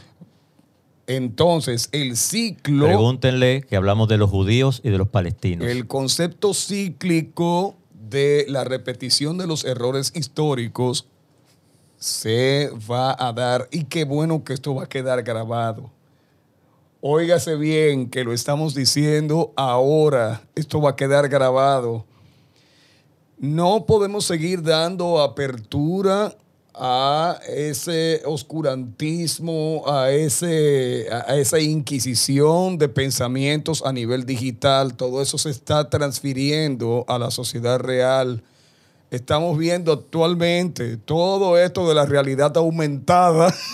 Entonces, 1.08 1.88
el 1.90 2.16
ciclo, 2.16 2.86
Pregúntenle 2.86 3.62
que 3.68 3.74
hablamos 3.74 4.06
de 4.06 4.18
los 4.18 4.30
judíos 4.30 4.80
y 4.84 4.90
de 4.90 4.98
los 4.98 5.08
palestinos. 5.08 5.66
el 5.66 5.88
concepto 5.88 6.54
cíclico 6.54 7.74
de 7.92 8.46
la 8.48 8.62
repetición 8.62 9.36
de 9.36 9.48
los 9.48 9.64
errores 9.64 10.12
históricos 10.14 11.08
se 11.98 12.70
va 12.88 13.16
a 13.18 13.32
dar 13.32 13.66
y 13.72 13.82
qué 13.86 14.04
bueno 14.04 14.44
que 14.44 14.52
esto 14.52 14.76
va 14.76 14.84
a 14.84 14.88
quedar 14.88 15.24
grabado. 15.24 15.90
Óigase 17.02 17.56
bien 17.56 18.08
que 18.08 18.24
lo 18.24 18.32
estamos 18.32 18.74
diciendo 18.74 19.52
ahora, 19.54 20.42
esto 20.54 20.80
va 20.80 20.90
a 20.90 20.96
quedar 20.96 21.28
grabado. 21.28 22.06
No 23.38 23.84
podemos 23.84 24.24
seguir 24.24 24.62
dando 24.62 25.20
apertura 25.20 26.34
a 26.74 27.38
ese 27.48 28.22
oscurantismo, 28.24 29.84
a, 29.86 30.10
ese, 30.10 31.08
a 31.10 31.36
esa 31.36 31.60
inquisición 31.60 32.78
de 32.78 32.88
pensamientos 32.88 33.82
a 33.84 33.92
nivel 33.92 34.24
digital. 34.24 34.96
Todo 34.96 35.20
eso 35.20 35.36
se 35.36 35.50
está 35.50 35.90
transfiriendo 35.90 37.04
a 37.08 37.18
la 37.18 37.30
sociedad 37.30 37.78
real. 37.78 38.42
Estamos 39.10 39.58
viendo 39.58 39.92
actualmente 39.92 40.96
todo 40.96 41.58
esto 41.58 41.86
de 41.88 41.94
la 41.94 42.06
realidad 42.06 42.56
aumentada. 42.56 43.54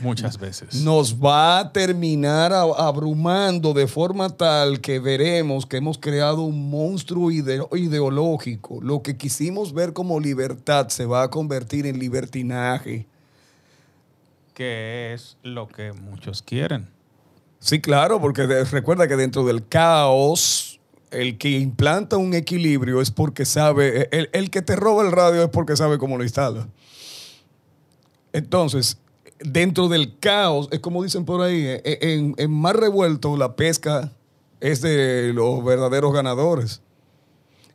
Muchas 0.00 0.38
veces. 0.38 0.82
nos 0.82 1.16
va 1.22 1.58
a 1.58 1.72
terminar 1.72 2.52
abrumando 2.52 3.72
de 3.74 3.86
forma 3.86 4.28
tal 4.30 4.80
que 4.80 4.98
veremos 4.98 5.64
que 5.66 5.78
hemos 5.78 5.96
creado 5.98 6.42
un 6.42 6.68
monstruo 6.70 7.30
ide- 7.30 7.66
ideológico. 7.76 8.80
Lo 8.82 9.02
que 9.02 9.16
quisimos 9.16 9.72
ver 9.72 9.92
como 9.92 10.20
libertad 10.20 10.88
se 10.88 11.06
va 11.06 11.22
a 11.22 11.30
convertir 11.30 11.86
en 11.86 11.98
libertinaje. 11.98 13.06
Que 14.54 15.12
es 15.14 15.36
lo 15.42 15.68
que 15.68 15.92
muchos 15.92 16.42
quieren. 16.42 16.88
Sí, 17.58 17.80
claro, 17.80 18.20
porque 18.20 18.46
recuerda 18.64 19.08
que 19.08 19.16
dentro 19.16 19.44
del 19.44 19.66
caos, 19.66 20.78
el 21.10 21.36
que 21.38 21.50
implanta 21.50 22.16
un 22.16 22.34
equilibrio 22.34 23.00
es 23.00 23.10
porque 23.10 23.44
sabe, 23.44 24.08
el, 24.12 24.28
el 24.32 24.50
que 24.50 24.62
te 24.62 24.76
roba 24.76 25.02
el 25.04 25.12
radio 25.12 25.42
es 25.44 25.48
porque 25.50 25.76
sabe 25.76 25.98
cómo 25.98 26.16
lo 26.18 26.22
instala. 26.24 26.68
Entonces, 28.32 28.98
dentro 29.40 29.88
del 29.88 30.18
caos, 30.18 30.68
es 30.70 30.80
como 30.80 31.02
dicen 31.02 31.24
por 31.24 31.42
ahí, 31.42 31.62
eh, 31.64 31.82
en, 31.84 32.34
en 32.38 32.50
mar 32.50 32.78
revuelto 32.78 33.36
la 33.36 33.56
pesca 33.56 34.12
es 34.60 34.80
de 34.80 35.32
los 35.34 35.64
verdaderos 35.64 36.12
ganadores. 36.12 36.80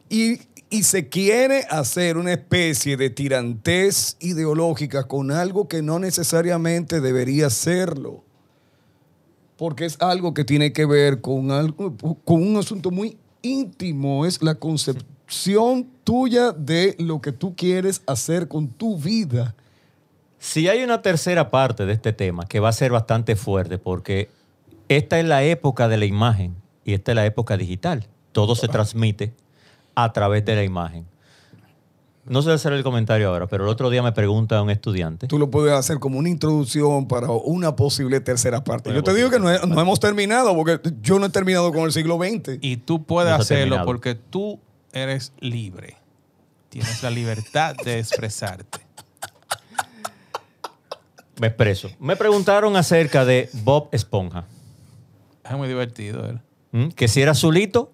Y, 0.09 0.41
y 0.69 0.83
se 0.83 1.09
quiere 1.09 1.65
hacer 1.69 2.17
una 2.17 2.33
especie 2.33 2.97
de 2.97 3.09
tirantez 3.09 4.17
ideológica 4.19 5.07
con 5.07 5.31
algo 5.31 5.67
que 5.67 5.81
no 5.81 5.99
necesariamente 5.99 7.01
debería 7.01 7.49
serlo 7.49 8.23
porque 9.61 9.85
es 9.85 9.95
algo 10.01 10.33
que 10.33 10.43
tiene 10.43 10.73
que 10.73 10.87
ver 10.87 11.21
con, 11.21 11.51
algo, 11.51 11.95
con 12.25 12.41
un 12.41 12.57
asunto 12.57 12.89
muy 12.89 13.15
íntimo, 13.43 14.25
es 14.25 14.41
la 14.41 14.55
concepción 14.55 15.87
tuya 16.03 16.51
de 16.51 16.95
lo 16.97 17.21
que 17.21 17.31
tú 17.31 17.55
quieres 17.55 18.01
hacer 18.07 18.47
con 18.47 18.69
tu 18.69 18.97
vida. 18.97 19.55
Si 20.43 20.67
hay 20.67 20.83
una 20.83 21.03
tercera 21.03 21.51
parte 21.51 21.85
de 21.85 21.93
este 21.93 22.13
tema 22.13 22.47
que 22.47 22.59
va 22.59 22.69
a 22.69 22.73
ser 22.73 22.91
bastante 22.91 23.35
fuerte 23.35 23.77
porque 23.77 24.27
esta 24.89 25.19
es 25.19 25.25
la 25.25 25.43
época 25.43 25.87
de 25.87 25.97
la 25.97 26.05
imagen 26.05 26.55
y 26.83 26.93
esta 26.93 27.11
es 27.11 27.15
la 27.15 27.25
época 27.27 27.57
digital. 27.57 28.07
Todo 28.31 28.55
se 28.55 28.67
transmite 28.67 29.33
a 29.93 30.11
través 30.13 30.43
de 30.43 30.55
la 30.55 30.63
imagen. 30.63 31.05
No 32.25 32.41
sé 32.41 32.51
hacer 32.51 32.73
el 32.73 32.81
comentario 32.81 33.27
ahora, 33.29 33.45
pero 33.45 33.65
el 33.65 33.69
otro 33.69 33.91
día 33.91 34.01
me 34.01 34.13
pregunta 34.13 34.59
un 34.63 34.71
estudiante. 34.71 35.27
Tú 35.27 35.37
lo 35.37 35.51
puedes 35.51 35.73
hacer 35.73 35.99
como 35.99 36.17
una 36.17 36.29
introducción 36.29 37.07
para 37.07 37.29
una 37.29 37.75
posible 37.75 38.19
tercera 38.19 38.63
parte. 38.63 38.91
Yo 38.93 39.03
te 39.03 39.13
digo 39.13 39.29
que 39.29 39.37
no, 39.39 39.51
he- 39.51 39.59
no 39.67 39.79
hemos 39.79 39.99
terminado, 39.99 40.55
porque 40.55 40.79
yo 41.03 41.19
no 41.19 41.27
he 41.27 41.29
terminado 41.29 41.71
con 41.71 41.81
el 41.83 41.91
siglo 41.91 42.17
XX. 42.17 42.57
Y 42.61 42.77
tú 42.77 43.03
puedes 43.03 43.29
No 43.31 43.35
hacerlo 43.41 43.61
terminado. 43.63 43.85
porque 43.85 44.15
tú 44.15 44.59
eres 44.91 45.33
libre. 45.39 45.97
Tienes 46.69 47.03
la 47.03 47.11
libertad 47.11 47.75
de 47.83 47.99
expresarte. 47.99 48.79
Me 51.41 51.47
expreso. 51.47 51.89
Me 51.99 52.15
preguntaron 52.15 52.75
acerca 52.77 53.25
de 53.25 53.49
Bob 53.63 53.89
Esponja. 53.91 54.45
Es 55.43 55.57
muy 55.57 55.67
divertido 55.67 56.23
él. 56.29 56.39
¿m? 56.71 56.89
Que 56.93 57.07
si 57.07 57.19
era 57.19 57.31
azulito 57.31 57.91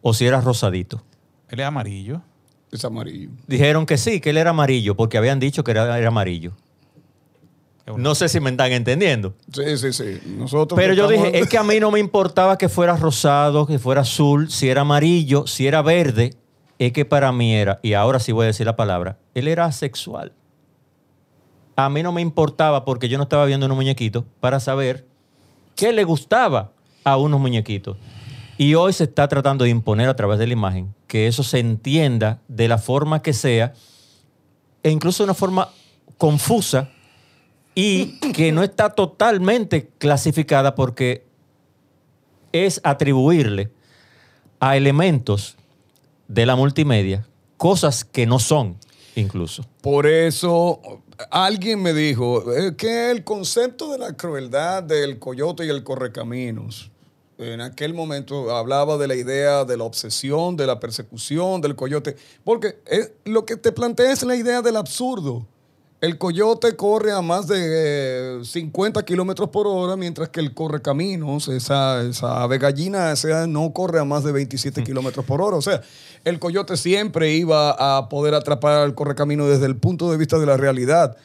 o 0.00 0.14
si 0.14 0.26
era 0.26 0.40
rosadito. 0.40 1.02
Él 1.48 1.58
es 1.58 1.66
amarillo. 1.66 2.22
Es 2.70 2.84
amarillo. 2.84 3.30
Dijeron 3.48 3.84
que 3.84 3.98
sí, 3.98 4.20
que 4.20 4.30
él 4.30 4.36
era 4.36 4.50
amarillo 4.50 4.94
porque 4.94 5.18
habían 5.18 5.40
dicho 5.40 5.64
que 5.64 5.72
era, 5.72 5.98
era 5.98 6.06
amarillo. 6.06 6.52
No 7.96 8.14
sé 8.14 8.28
si 8.28 8.38
me 8.38 8.50
están 8.50 8.70
entendiendo. 8.70 9.34
Sí, 9.52 9.76
sí, 9.76 9.92
sí. 9.92 10.20
Nosotros 10.26 10.76
Pero 10.78 10.94
yo 10.94 11.10
estamos- 11.10 11.32
dije, 11.32 11.40
es 11.42 11.48
que 11.48 11.58
a 11.58 11.64
mí 11.64 11.80
no 11.80 11.90
me 11.90 11.98
importaba 11.98 12.56
que 12.56 12.68
fuera 12.68 12.96
rosado, 12.96 13.66
que 13.66 13.80
fuera 13.80 14.02
azul, 14.02 14.52
si 14.52 14.68
era 14.68 14.82
amarillo, 14.82 15.48
si 15.48 15.66
era 15.66 15.82
verde, 15.82 16.30
es 16.78 16.92
que 16.92 17.04
para 17.04 17.32
mí 17.32 17.56
era, 17.56 17.80
y 17.82 17.94
ahora 17.94 18.20
sí 18.20 18.30
voy 18.30 18.44
a 18.44 18.46
decir 18.46 18.66
la 18.66 18.76
palabra, 18.76 19.18
él 19.34 19.48
era 19.48 19.64
asexual. 19.64 20.32
A 21.76 21.88
mí 21.88 22.02
no 22.02 22.12
me 22.12 22.20
importaba 22.20 22.84
porque 22.84 23.08
yo 23.08 23.18
no 23.18 23.24
estaba 23.24 23.44
viendo 23.46 23.66
unos 23.66 23.76
muñequitos 23.76 24.24
para 24.40 24.60
saber 24.60 25.06
qué 25.74 25.92
le 25.92 26.04
gustaba 26.04 26.72
a 27.02 27.16
unos 27.16 27.40
muñequitos. 27.40 27.96
Y 28.56 28.74
hoy 28.74 28.92
se 28.92 29.04
está 29.04 29.26
tratando 29.26 29.64
de 29.64 29.70
imponer 29.70 30.08
a 30.08 30.16
través 30.16 30.38
de 30.38 30.46
la 30.46 30.52
imagen 30.52 30.94
que 31.08 31.26
eso 31.26 31.42
se 31.42 31.58
entienda 31.58 32.40
de 32.48 32.68
la 32.68 32.78
forma 32.78 33.22
que 33.22 33.32
sea, 33.32 33.74
e 34.82 34.90
incluso 34.90 35.22
de 35.22 35.26
una 35.26 35.34
forma 35.34 35.68
confusa, 36.18 36.90
y 37.74 38.18
que 38.32 38.52
no 38.52 38.62
está 38.62 38.90
totalmente 38.90 39.90
clasificada 39.98 40.74
porque 40.74 41.26
es 42.52 42.80
atribuirle 42.84 43.70
a 44.60 44.76
elementos 44.76 45.56
de 46.28 46.46
la 46.46 46.54
multimedia 46.54 47.26
cosas 47.56 48.04
que 48.04 48.26
no 48.26 48.38
son 48.38 48.76
incluso. 49.16 49.64
Por 49.80 50.06
eso 50.06 50.80
alguien 51.30 51.82
me 51.82 51.92
dijo 51.92 52.52
eh, 52.52 52.76
que 52.76 53.10
el 53.10 53.24
concepto 53.24 53.90
de 53.92 53.98
la 53.98 54.16
crueldad 54.16 54.82
del 54.82 55.18
coyote 55.18 55.64
y 55.64 55.68
el 55.68 55.84
correcaminos, 55.84 56.90
en 57.38 57.60
aquel 57.60 57.94
momento 57.94 58.54
hablaba 58.54 58.96
de 58.96 59.08
la 59.08 59.14
idea 59.14 59.64
de 59.64 59.76
la 59.76 59.84
obsesión, 59.84 60.56
de 60.56 60.66
la 60.66 60.78
persecución 60.78 61.60
del 61.60 61.74
coyote, 61.74 62.16
porque 62.44 62.78
eh, 62.86 63.14
lo 63.24 63.44
que 63.44 63.56
te 63.56 63.72
plantea 63.72 64.12
es 64.12 64.22
la 64.22 64.36
idea 64.36 64.62
del 64.62 64.76
absurdo. 64.76 65.46
El 66.04 66.18
coyote 66.18 66.76
corre 66.76 67.12
a 67.12 67.22
más 67.22 67.46
de 67.46 68.40
eh, 68.40 68.44
50 68.44 69.06
kilómetros 69.06 69.48
por 69.48 69.66
hora, 69.66 69.96
mientras 69.96 70.28
que 70.28 70.40
el 70.40 70.52
correcaminos, 70.52 71.48
esa, 71.48 72.02
esa 72.02 72.42
ave 72.42 72.58
gallina, 72.58 73.10
esa 73.10 73.46
no 73.46 73.72
corre 73.72 74.00
a 74.00 74.04
más 74.04 74.22
de 74.22 74.32
27 74.32 74.84
kilómetros 74.84 75.24
por 75.24 75.40
hora. 75.40 75.56
O 75.56 75.62
sea, 75.62 75.80
el 76.24 76.38
coyote 76.38 76.76
siempre 76.76 77.32
iba 77.32 77.70
a 77.70 78.10
poder 78.10 78.34
atrapar 78.34 78.82
al 78.82 78.94
correcamino 78.94 79.46
desde 79.46 79.64
el 79.64 79.78
punto 79.78 80.10
de 80.10 80.18
vista 80.18 80.38
de 80.38 80.44
la 80.44 80.58
realidad. 80.58 81.16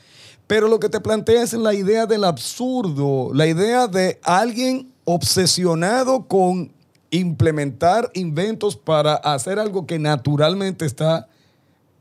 Pero 0.47 0.69
lo 0.69 0.79
que 0.79 0.87
te 0.87 1.01
plantea 1.01 1.43
es 1.43 1.51
la 1.51 1.73
idea 1.73 2.05
del 2.05 2.23
absurdo, 2.23 3.31
la 3.33 3.47
idea 3.47 3.87
de 3.87 4.17
alguien 4.23 4.93
obsesionado 5.03 6.25
con 6.25 6.71
implementar 7.11 8.09
inventos 8.13 8.77
para 8.77 9.15
hacer 9.15 9.59
algo 9.59 9.85
que 9.85 9.99
naturalmente 9.99 10.85
está 10.85 11.27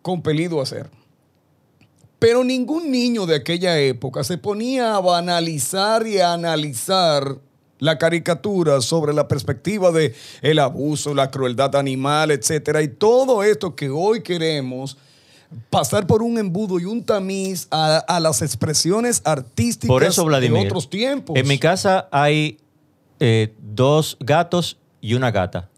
compelido 0.01 0.61
a 0.61 0.63
hacer. 0.63 0.98
Pero 2.19 2.43
ningún 2.43 2.91
niño 2.91 3.27
de 3.27 3.37
aquella 3.37 3.79
época 3.79 4.25
se 4.25 4.39
ponía 4.39 4.97
a 4.97 5.01
banalizar 5.01 6.07
y 6.07 6.19
a 6.19 6.33
analizar 6.33 7.39
la 7.79 7.97
caricatura 7.97 8.81
sobre 8.81 9.13
la 9.13 9.29
perspectiva 9.29 9.93
de 9.93 10.15
el 10.43 10.59
abuso, 10.59 11.15
la 11.15 11.31
crueldad 11.31 11.77
animal, 11.77 12.31
etcétera, 12.33 12.83
y 12.83 12.89
todo 12.89 13.43
esto 13.45 13.77
que 13.77 13.89
hoy 13.89 14.23
queremos 14.23 14.97
pasar 15.71 16.07
por 16.07 16.23
un 16.23 16.39
embudo 16.39 16.79
y 16.79 16.85
un 16.85 17.05
tamiz 17.05 17.69
a, 17.71 17.99
a 17.99 18.21
las 18.21 18.43
expresiones 18.43 19.23
artísticas 19.25 19.89
Por 19.89 20.05
eso, 20.05 20.25
Vladimir, 20.25 20.63
de 20.63 20.67
otros 20.67 20.91
tiempos. 20.91 21.37
en 21.37 21.47
mi 21.47 21.59
casa 21.59 22.09
hay 22.11 22.59
eh, 23.21 23.55
dos 23.59 24.17
gatos 24.21 24.79
y 25.01 25.15
una 25.15 25.31
gata. 25.31 25.69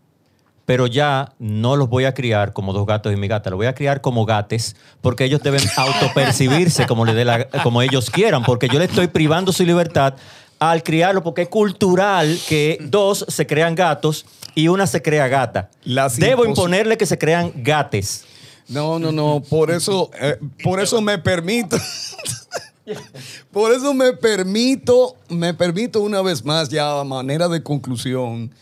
Pero 0.71 0.87
ya 0.87 1.33
no 1.41 1.75
los 1.75 1.89
voy 1.89 2.05
a 2.05 2.15
criar 2.15 2.53
como 2.53 2.73
dos 2.73 2.87
gatos 2.87 3.13
y 3.13 3.17
mi 3.17 3.27
gata, 3.27 3.51
los 3.51 3.57
voy 3.57 3.67
a 3.67 3.75
criar 3.75 4.01
como 4.01 4.25
gates, 4.25 4.77
porque 5.01 5.25
ellos 5.25 5.43
deben 5.43 5.63
autopercibirse 5.77 6.87
como, 6.87 7.05
le 7.05 7.13
dé 7.13 7.25
la- 7.25 7.49
como 7.65 7.83
ellos 7.83 8.09
quieran, 8.09 8.45
porque 8.45 8.69
yo 8.69 8.79
le 8.79 8.85
estoy 8.85 9.09
privando 9.09 9.51
su 9.53 9.65
libertad 9.65 10.15
al 10.61 10.85
criarlo, 10.85 11.25
porque 11.25 11.43
es 11.43 11.49
cultural 11.49 12.39
que 12.49 12.79
dos 12.83 13.25
se 13.27 13.49
crean 13.49 13.75
gatos 13.75 14.25
y 14.55 14.69
una 14.69 14.87
se 14.87 15.03
crea 15.03 15.27
gata. 15.27 15.71
Las 15.83 16.17
Debo 16.17 16.45
imponerle 16.45 16.97
que 16.97 17.07
se 17.07 17.19
crean 17.19 17.51
gates. 17.57 18.25
No, 18.69 19.01
no, 19.01 19.11
no. 19.11 19.43
Por 19.51 19.73
eso, 19.73 20.13
eh, 20.21 20.39
por 20.63 20.79
eso 20.79 21.01
me 21.01 21.19
permito. 21.19 21.79
por 23.51 23.73
eso 23.73 23.93
me 23.93 24.13
permito, 24.13 25.17
me 25.29 25.53
permito 25.53 26.01
una 26.01 26.23
vez 26.23 26.45
más, 26.45 26.69
ya 26.69 27.01
a 27.01 27.03
manera 27.03 27.49
de 27.49 27.61
conclusión, 27.61 28.53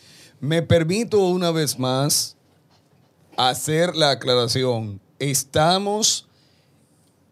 me 0.40 0.62
permito 0.62 1.18
una 1.26 1.50
vez 1.50 1.78
más 1.78 2.36
hacer 3.36 3.94
la 3.96 4.10
aclaración. 4.10 5.00
Estamos 5.18 6.28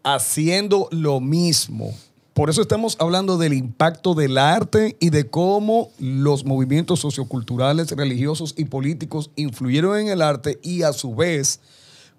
haciendo 0.03 0.87
lo 0.91 1.19
mismo. 1.19 1.93
Por 2.33 2.49
eso 2.49 2.61
estamos 2.61 2.97
hablando 2.99 3.37
del 3.37 3.53
impacto 3.53 4.13
del 4.13 4.37
arte 4.37 4.95
y 4.99 5.09
de 5.09 5.27
cómo 5.27 5.89
los 5.97 6.45
movimientos 6.45 6.99
socioculturales, 6.99 7.91
religiosos 7.91 8.53
y 8.57 8.65
políticos 8.65 9.31
influyeron 9.35 9.97
en 9.97 10.09
el 10.09 10.21
arte 10.21 10.59
y 10.61 10.83
a 10.83 10.93
su 10.93 11.15
vez 11.15 11.59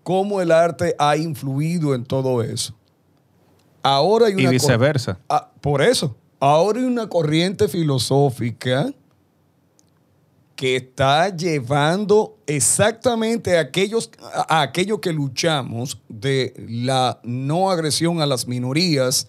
cómo 0.03 0.41
el 0.41 0.51
arte 0.51 0.97
ha 0.99 1.17
influido 1.17 1.95
en 1.95 2.05
todo 2.05 2.43
eso. 2.43 2.75
Ahora 3.83 4.27
hay 4.27 4.35
una 4.35 4.43
Y 4.43 4.47
viceversa. 4.49 5.19
Ah, 5.29 5.51
por 5.61 5.83
eso, 5.83 6.17
ahora 6.41 6.81
hay 6.81 6.87
una 6.87 7.09
corriente 7.09 7.69
filosófica 7.69 8.93
que 10.59 10.75
está 10.75 11.29
llevando 11.37 12.37
exactamente 12.49 13.57
a 13.57 13.61
aquellos, 13.61 14.11
a 14.49 14.61
aquello 14.63 15.01
que 15.01 15.13
luchamos 15.13 16.01
de 16.09 16.53
la 16.69 17.21
no 17.23 17.71
agresión 17.71 18.21
a 18.21 18.27
las 18.27 18.49
minorías, 18.49 19.29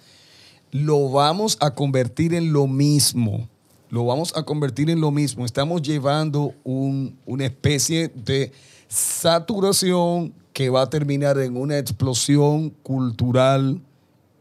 lo 0.71 1.11
vamos 1.11 1.55
a 1.61 1.75
convertir 1.75 2.33
en 2.33 2.51
lo 2.51 2.65
mismo. 2.65 3.47
Lo 3.91 4.05
vamos 4.07 4.33
a 4.35 4.41
convertir 4.41 4.89
en 4.89 5.01
lo 5.01 5.11
mismo. 5.11 5.45
Estamos 5.45 5.83
llevando 5.83 6.55
un- 6.63 7.15
una 7.27 7.45
especie 7.45 8.07
de 8.07 8.51
saturación 8.87 10.33
que 10.51 10.71
va 10.71 10.81
a 10.81 10.89
terminar 10.89 11.37
en 11.37 11.57
una 11.57 11.77
explosión 11.77 12.71
cultural 12.81 13.79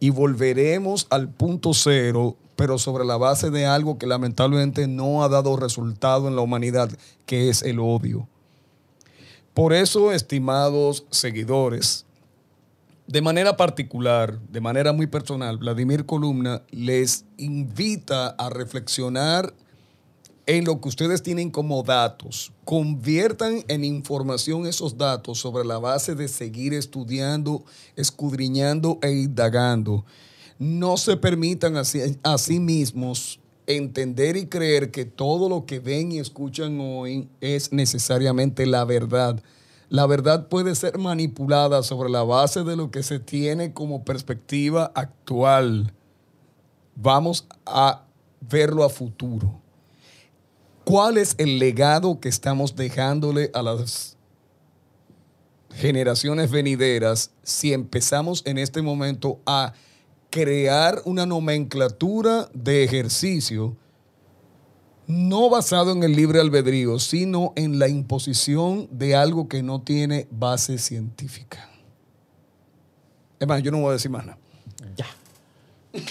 y 0.01 0.09
volveremos 0.09 1.07
al 1.11 1.28
punto 1.28 1.74
cero, 1.74 2.36
pero 2.59 2.76
sobre 2.76 3.04
la 3.04 3.16
base 3.16 3.52
de 3.52 3.66
algo 3.66 3.98
que 3.98 4.09
lamentablemente 4.09 4.88
no 4.88 5.22
ha 5.22 5.28
dado 5.28 5.54
resultado 5.54 6.26
en 6.26 6.34
la 6.34 6.42
humanidad, 6.42 6.90
que 7.24 7.50
es 7.50 7.62
el 7.62 7.78
odio. 7.78 8.26
Por 9.54 9.72
eso, 9.72 10.11
estimados 10.11 11.06
seguidores, 11.09 12.04
de 13.06 13.22
manera 13.22 13.56
particular, 13.56 14.40
de 14.50 14.61
manera 14.61 14.92
muy 14.92 15.06
personal, 15.06 15.59
Vladimir 15.59 16.04
Columna 16.04 16.62
les 16.72 17.26
invita 17.36 18.30
a 18.30 18.50
reflexionar 18.50 19.54
en 20.46 20.64
lo 20.64 20.80
que 20.80 20.88
ustedes 20.88 21.22
tienen 21.22 21.52
como 21.52 21.84
datos. 21.84 22.50
Conviertan 22.64 23.62
en 23.68 23.84
información 23.84 24.66
esos 24.66 24.98
datos 24.98 25.38
sobre 25.38 25.64
la 25.64 25.78
base 25.78 26.16
de 26.16 26.26
seguir 26.26 26.74
estudiando, 26.74 27.62
escudriñando 27.94 28.98
e 29.00 29.12
indagando. 29.12 30.04
No 30.59 30.96
se 30.96 31.16
permitan 31.16 31.76
a 31.76 31.84
sí, 31.84 32.00
a 32.22 32.38
sí 32.38 32.59
mismos 32.59 33.40
entender 33.66 34.36
y 34.36 34.46
creer 34.46 34.90
que 34.90 35.04
todo 35.04 35.48
lo 35.48 35.66
que 35.66 35.78
ven 35.78 36.11
y 36.11 36.18
escuchan 36.18 36.80
hoy 36.80 37.28
es 37.40 37.72
necesariamente 37.72 38.66
la 38.66 38.84
verdad. 38.84 39.42
La 39.90 40.06
verdad 40.06 40.48
puede 40.48 40.74
ser 40.74 40.98
manipulada 40.98 41.82
sobre 41.82 42.11
la 42.11 42.22
base 42.22 42.64
de 42.64 42.76
lo 42.76 42.90
que 42.90 43.02
se 43.02 43.20
tiene 43.20 43.72
como 43.72 44.04
perspectiva 44.04 44.90
actual. 44.94 45.92
Vamos 46.96 47.46
a 47.64 48.04
verlo 48.40 48.84
a 48.84 48.88
futuro. 48.88 49.61
¿Cuál 50.84 51.18
es 51.18 51.34
el 51.36 51.59
legado 51.59 52.18
que 52.20 52.30
estamos 52.30 52.74
dejándole 52.74 53.50
a 53.52 53.62
las 53.62 54.16
generaciones 55.74 56.50
venideras 56.50 57.30
si 57.42 57.74
empezamos 57.74 58.42
en 58.46 58.56
este 58.56 58.80
momento 58.80 59.40
a 59.44 59.74
crear 60.31 61.01
una 61.05 61.26
nomenclatura 61.26 62.49
de 62.53 62.85
ejercicio 62.85 63.76
no 65.07 65.49
basado 65.49 65.93
en 65.93 66.03
el 66.03 66.12
libre 66.14 66.39
albedrío, 66.41 66.99
sino 66.99 67.55
en 67.57 67.79
la 67.79 67.89
imposición 67.89 68.89
de 68.91 69.16
algo 69.16 69.49
que 69.49 69.62
no 69.62 69.81
tiene 69.81 70.26
base 70.31 70.76
científica? 70.79 71.66
Es 73.41 73.49
más, 73.49 73.62
yo 73.62 73.70
no 73.70 73.79
voy 73.79 73.91
a 73.91 73.93
decir 73.93 74.11
más 74.11 74.26
nada. 74.26 74.39
Ya. 74.97 75.07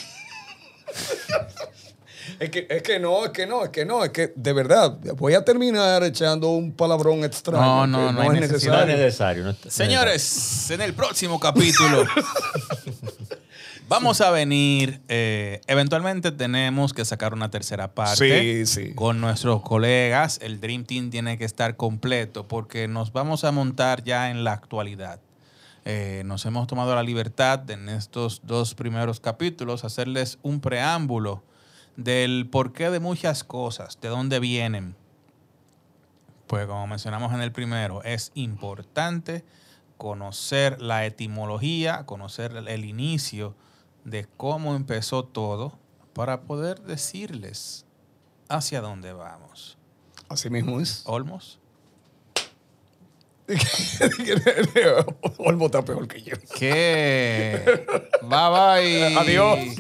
Es 2.40 2.50
que, 2.52 2.68
es 2.70 2.84
que 2.84 3.00
no, 3.00 3.26
es 3.26 3.32
que 3.32 3.48
no, 3.48 3.64
es 3.64 3.70
que 3.72 3.84
no, 3.86 4.04
es 4.04 4.12
que 4.12 4.32
de 4.36 4.54
verdad, 4.54 4.96
voy 5.16 5.34
a 5.34 5.44
terminar 5.44 6.04
echando 6.04 6.50
un 6.50 6.72
palabrón 6.72 7.24
extraño. 7.24 7.88
No, 7.88 7.88
no, 7.88 8.12
no 8.12 8.32
es 8.34 8.40
necesario. 8.42 9.44
no 9.44 9.50
es- 9.52 9.58
Señores, 9.74 10.70
en 10.70 10.82
el 10.82 10.94
próximo 10.94 11.40
capítulo 11.40 12.06
vamos 13.88 14.22
a 14.22 14.32
venir. 14.32 15.02
eh, 15.08 15.62
eventualmente 15.68 16.32
tenemos 16.32 16.94
que 16.94 17.06
sacar 17.06 17.34
una 17.34 17.50
tercera 17.50 17.94
parte 17.94 18.66
Sí, 18.66 18.66
sí. 18.66 18.94
con 18.96 19.22
nuestros 19.22 19.62
colegas. 19.62 20.40
El 20.42 20.60
Dream 20.60 20.86
Team 20.86 21.10
tiene 21.10 21.38
que 21.38 21.46
estar 21.46 21.76
completo 21.78 22.48
porque 22.48 22.88
nos 22.88 23.12
vamos 23.14 23.44
a 23.44 23.52
montar 23.52 24.04
ya 24.04 24.30
en 24.30 24.44
la 24.44 24.54
actualidad. 24.54 25.20
Eh, 25.86 26.24
nos 26.26 26.46
hemos 26.46 26.68
tomado 26.68 26.94
la 26.96 27.04
libertad 27.04 27.60
de, 27.60 27.74
en 27.76 27.88
estos 27.90 28.42
dos 28.44 28.76
primeros 28.76 29.20
capítulos 29.22 29.86
hacerles 29.86 30.38
un 30.42 30.60
preámbulo 30.60 31.44
del 31.96 32.48
porqué 32.52 32.90
de 32.90 33.00
muchas 33.00 33.44
cosas, 33.44 33.98
de 34.02 34.10
dónde 34.10 34.40
vienen. 34.40 34.96
Pues 36.48 36.66
como 36.68 36.88
mencionamos 36.88 37.34
en 37.34 37.42
el 37.42 37.52
primero, 37.52 38.04
es 38.04 38.32
importante 38.36 39.44
conocer 39.98 40.82
la 40.82 41.06
etimología, 41.06 42.06
conocer 42.06 42.52
el- 42.52 42.68
el 42.68 42.86
inicio 42.86 43.56
de 44.08 44.26
cómo 44.38 44.74
empezó 44.76 45.26
todo 45.26 45.78
para 46.14 46.42
poder 46.42 46.80
decirles 46.82 47.86
hacia 48.48 48.80
dónde 48.80 49.12
vamos. 49.12 49.78
Así 50.30 50.50
mismo 50.50 50.80
es. 50.80 51.04
Olmos, 51.06 51.60
Olmo 55.38 55.68
está 55.68 55.84
peor 55.84 56.08
que 56.08 56.22
yo. 56.22 56.36
que 56.58 57.86
bye 58.24 58.50
bye. 58.50 59.18
Adiós. 59.18 59.78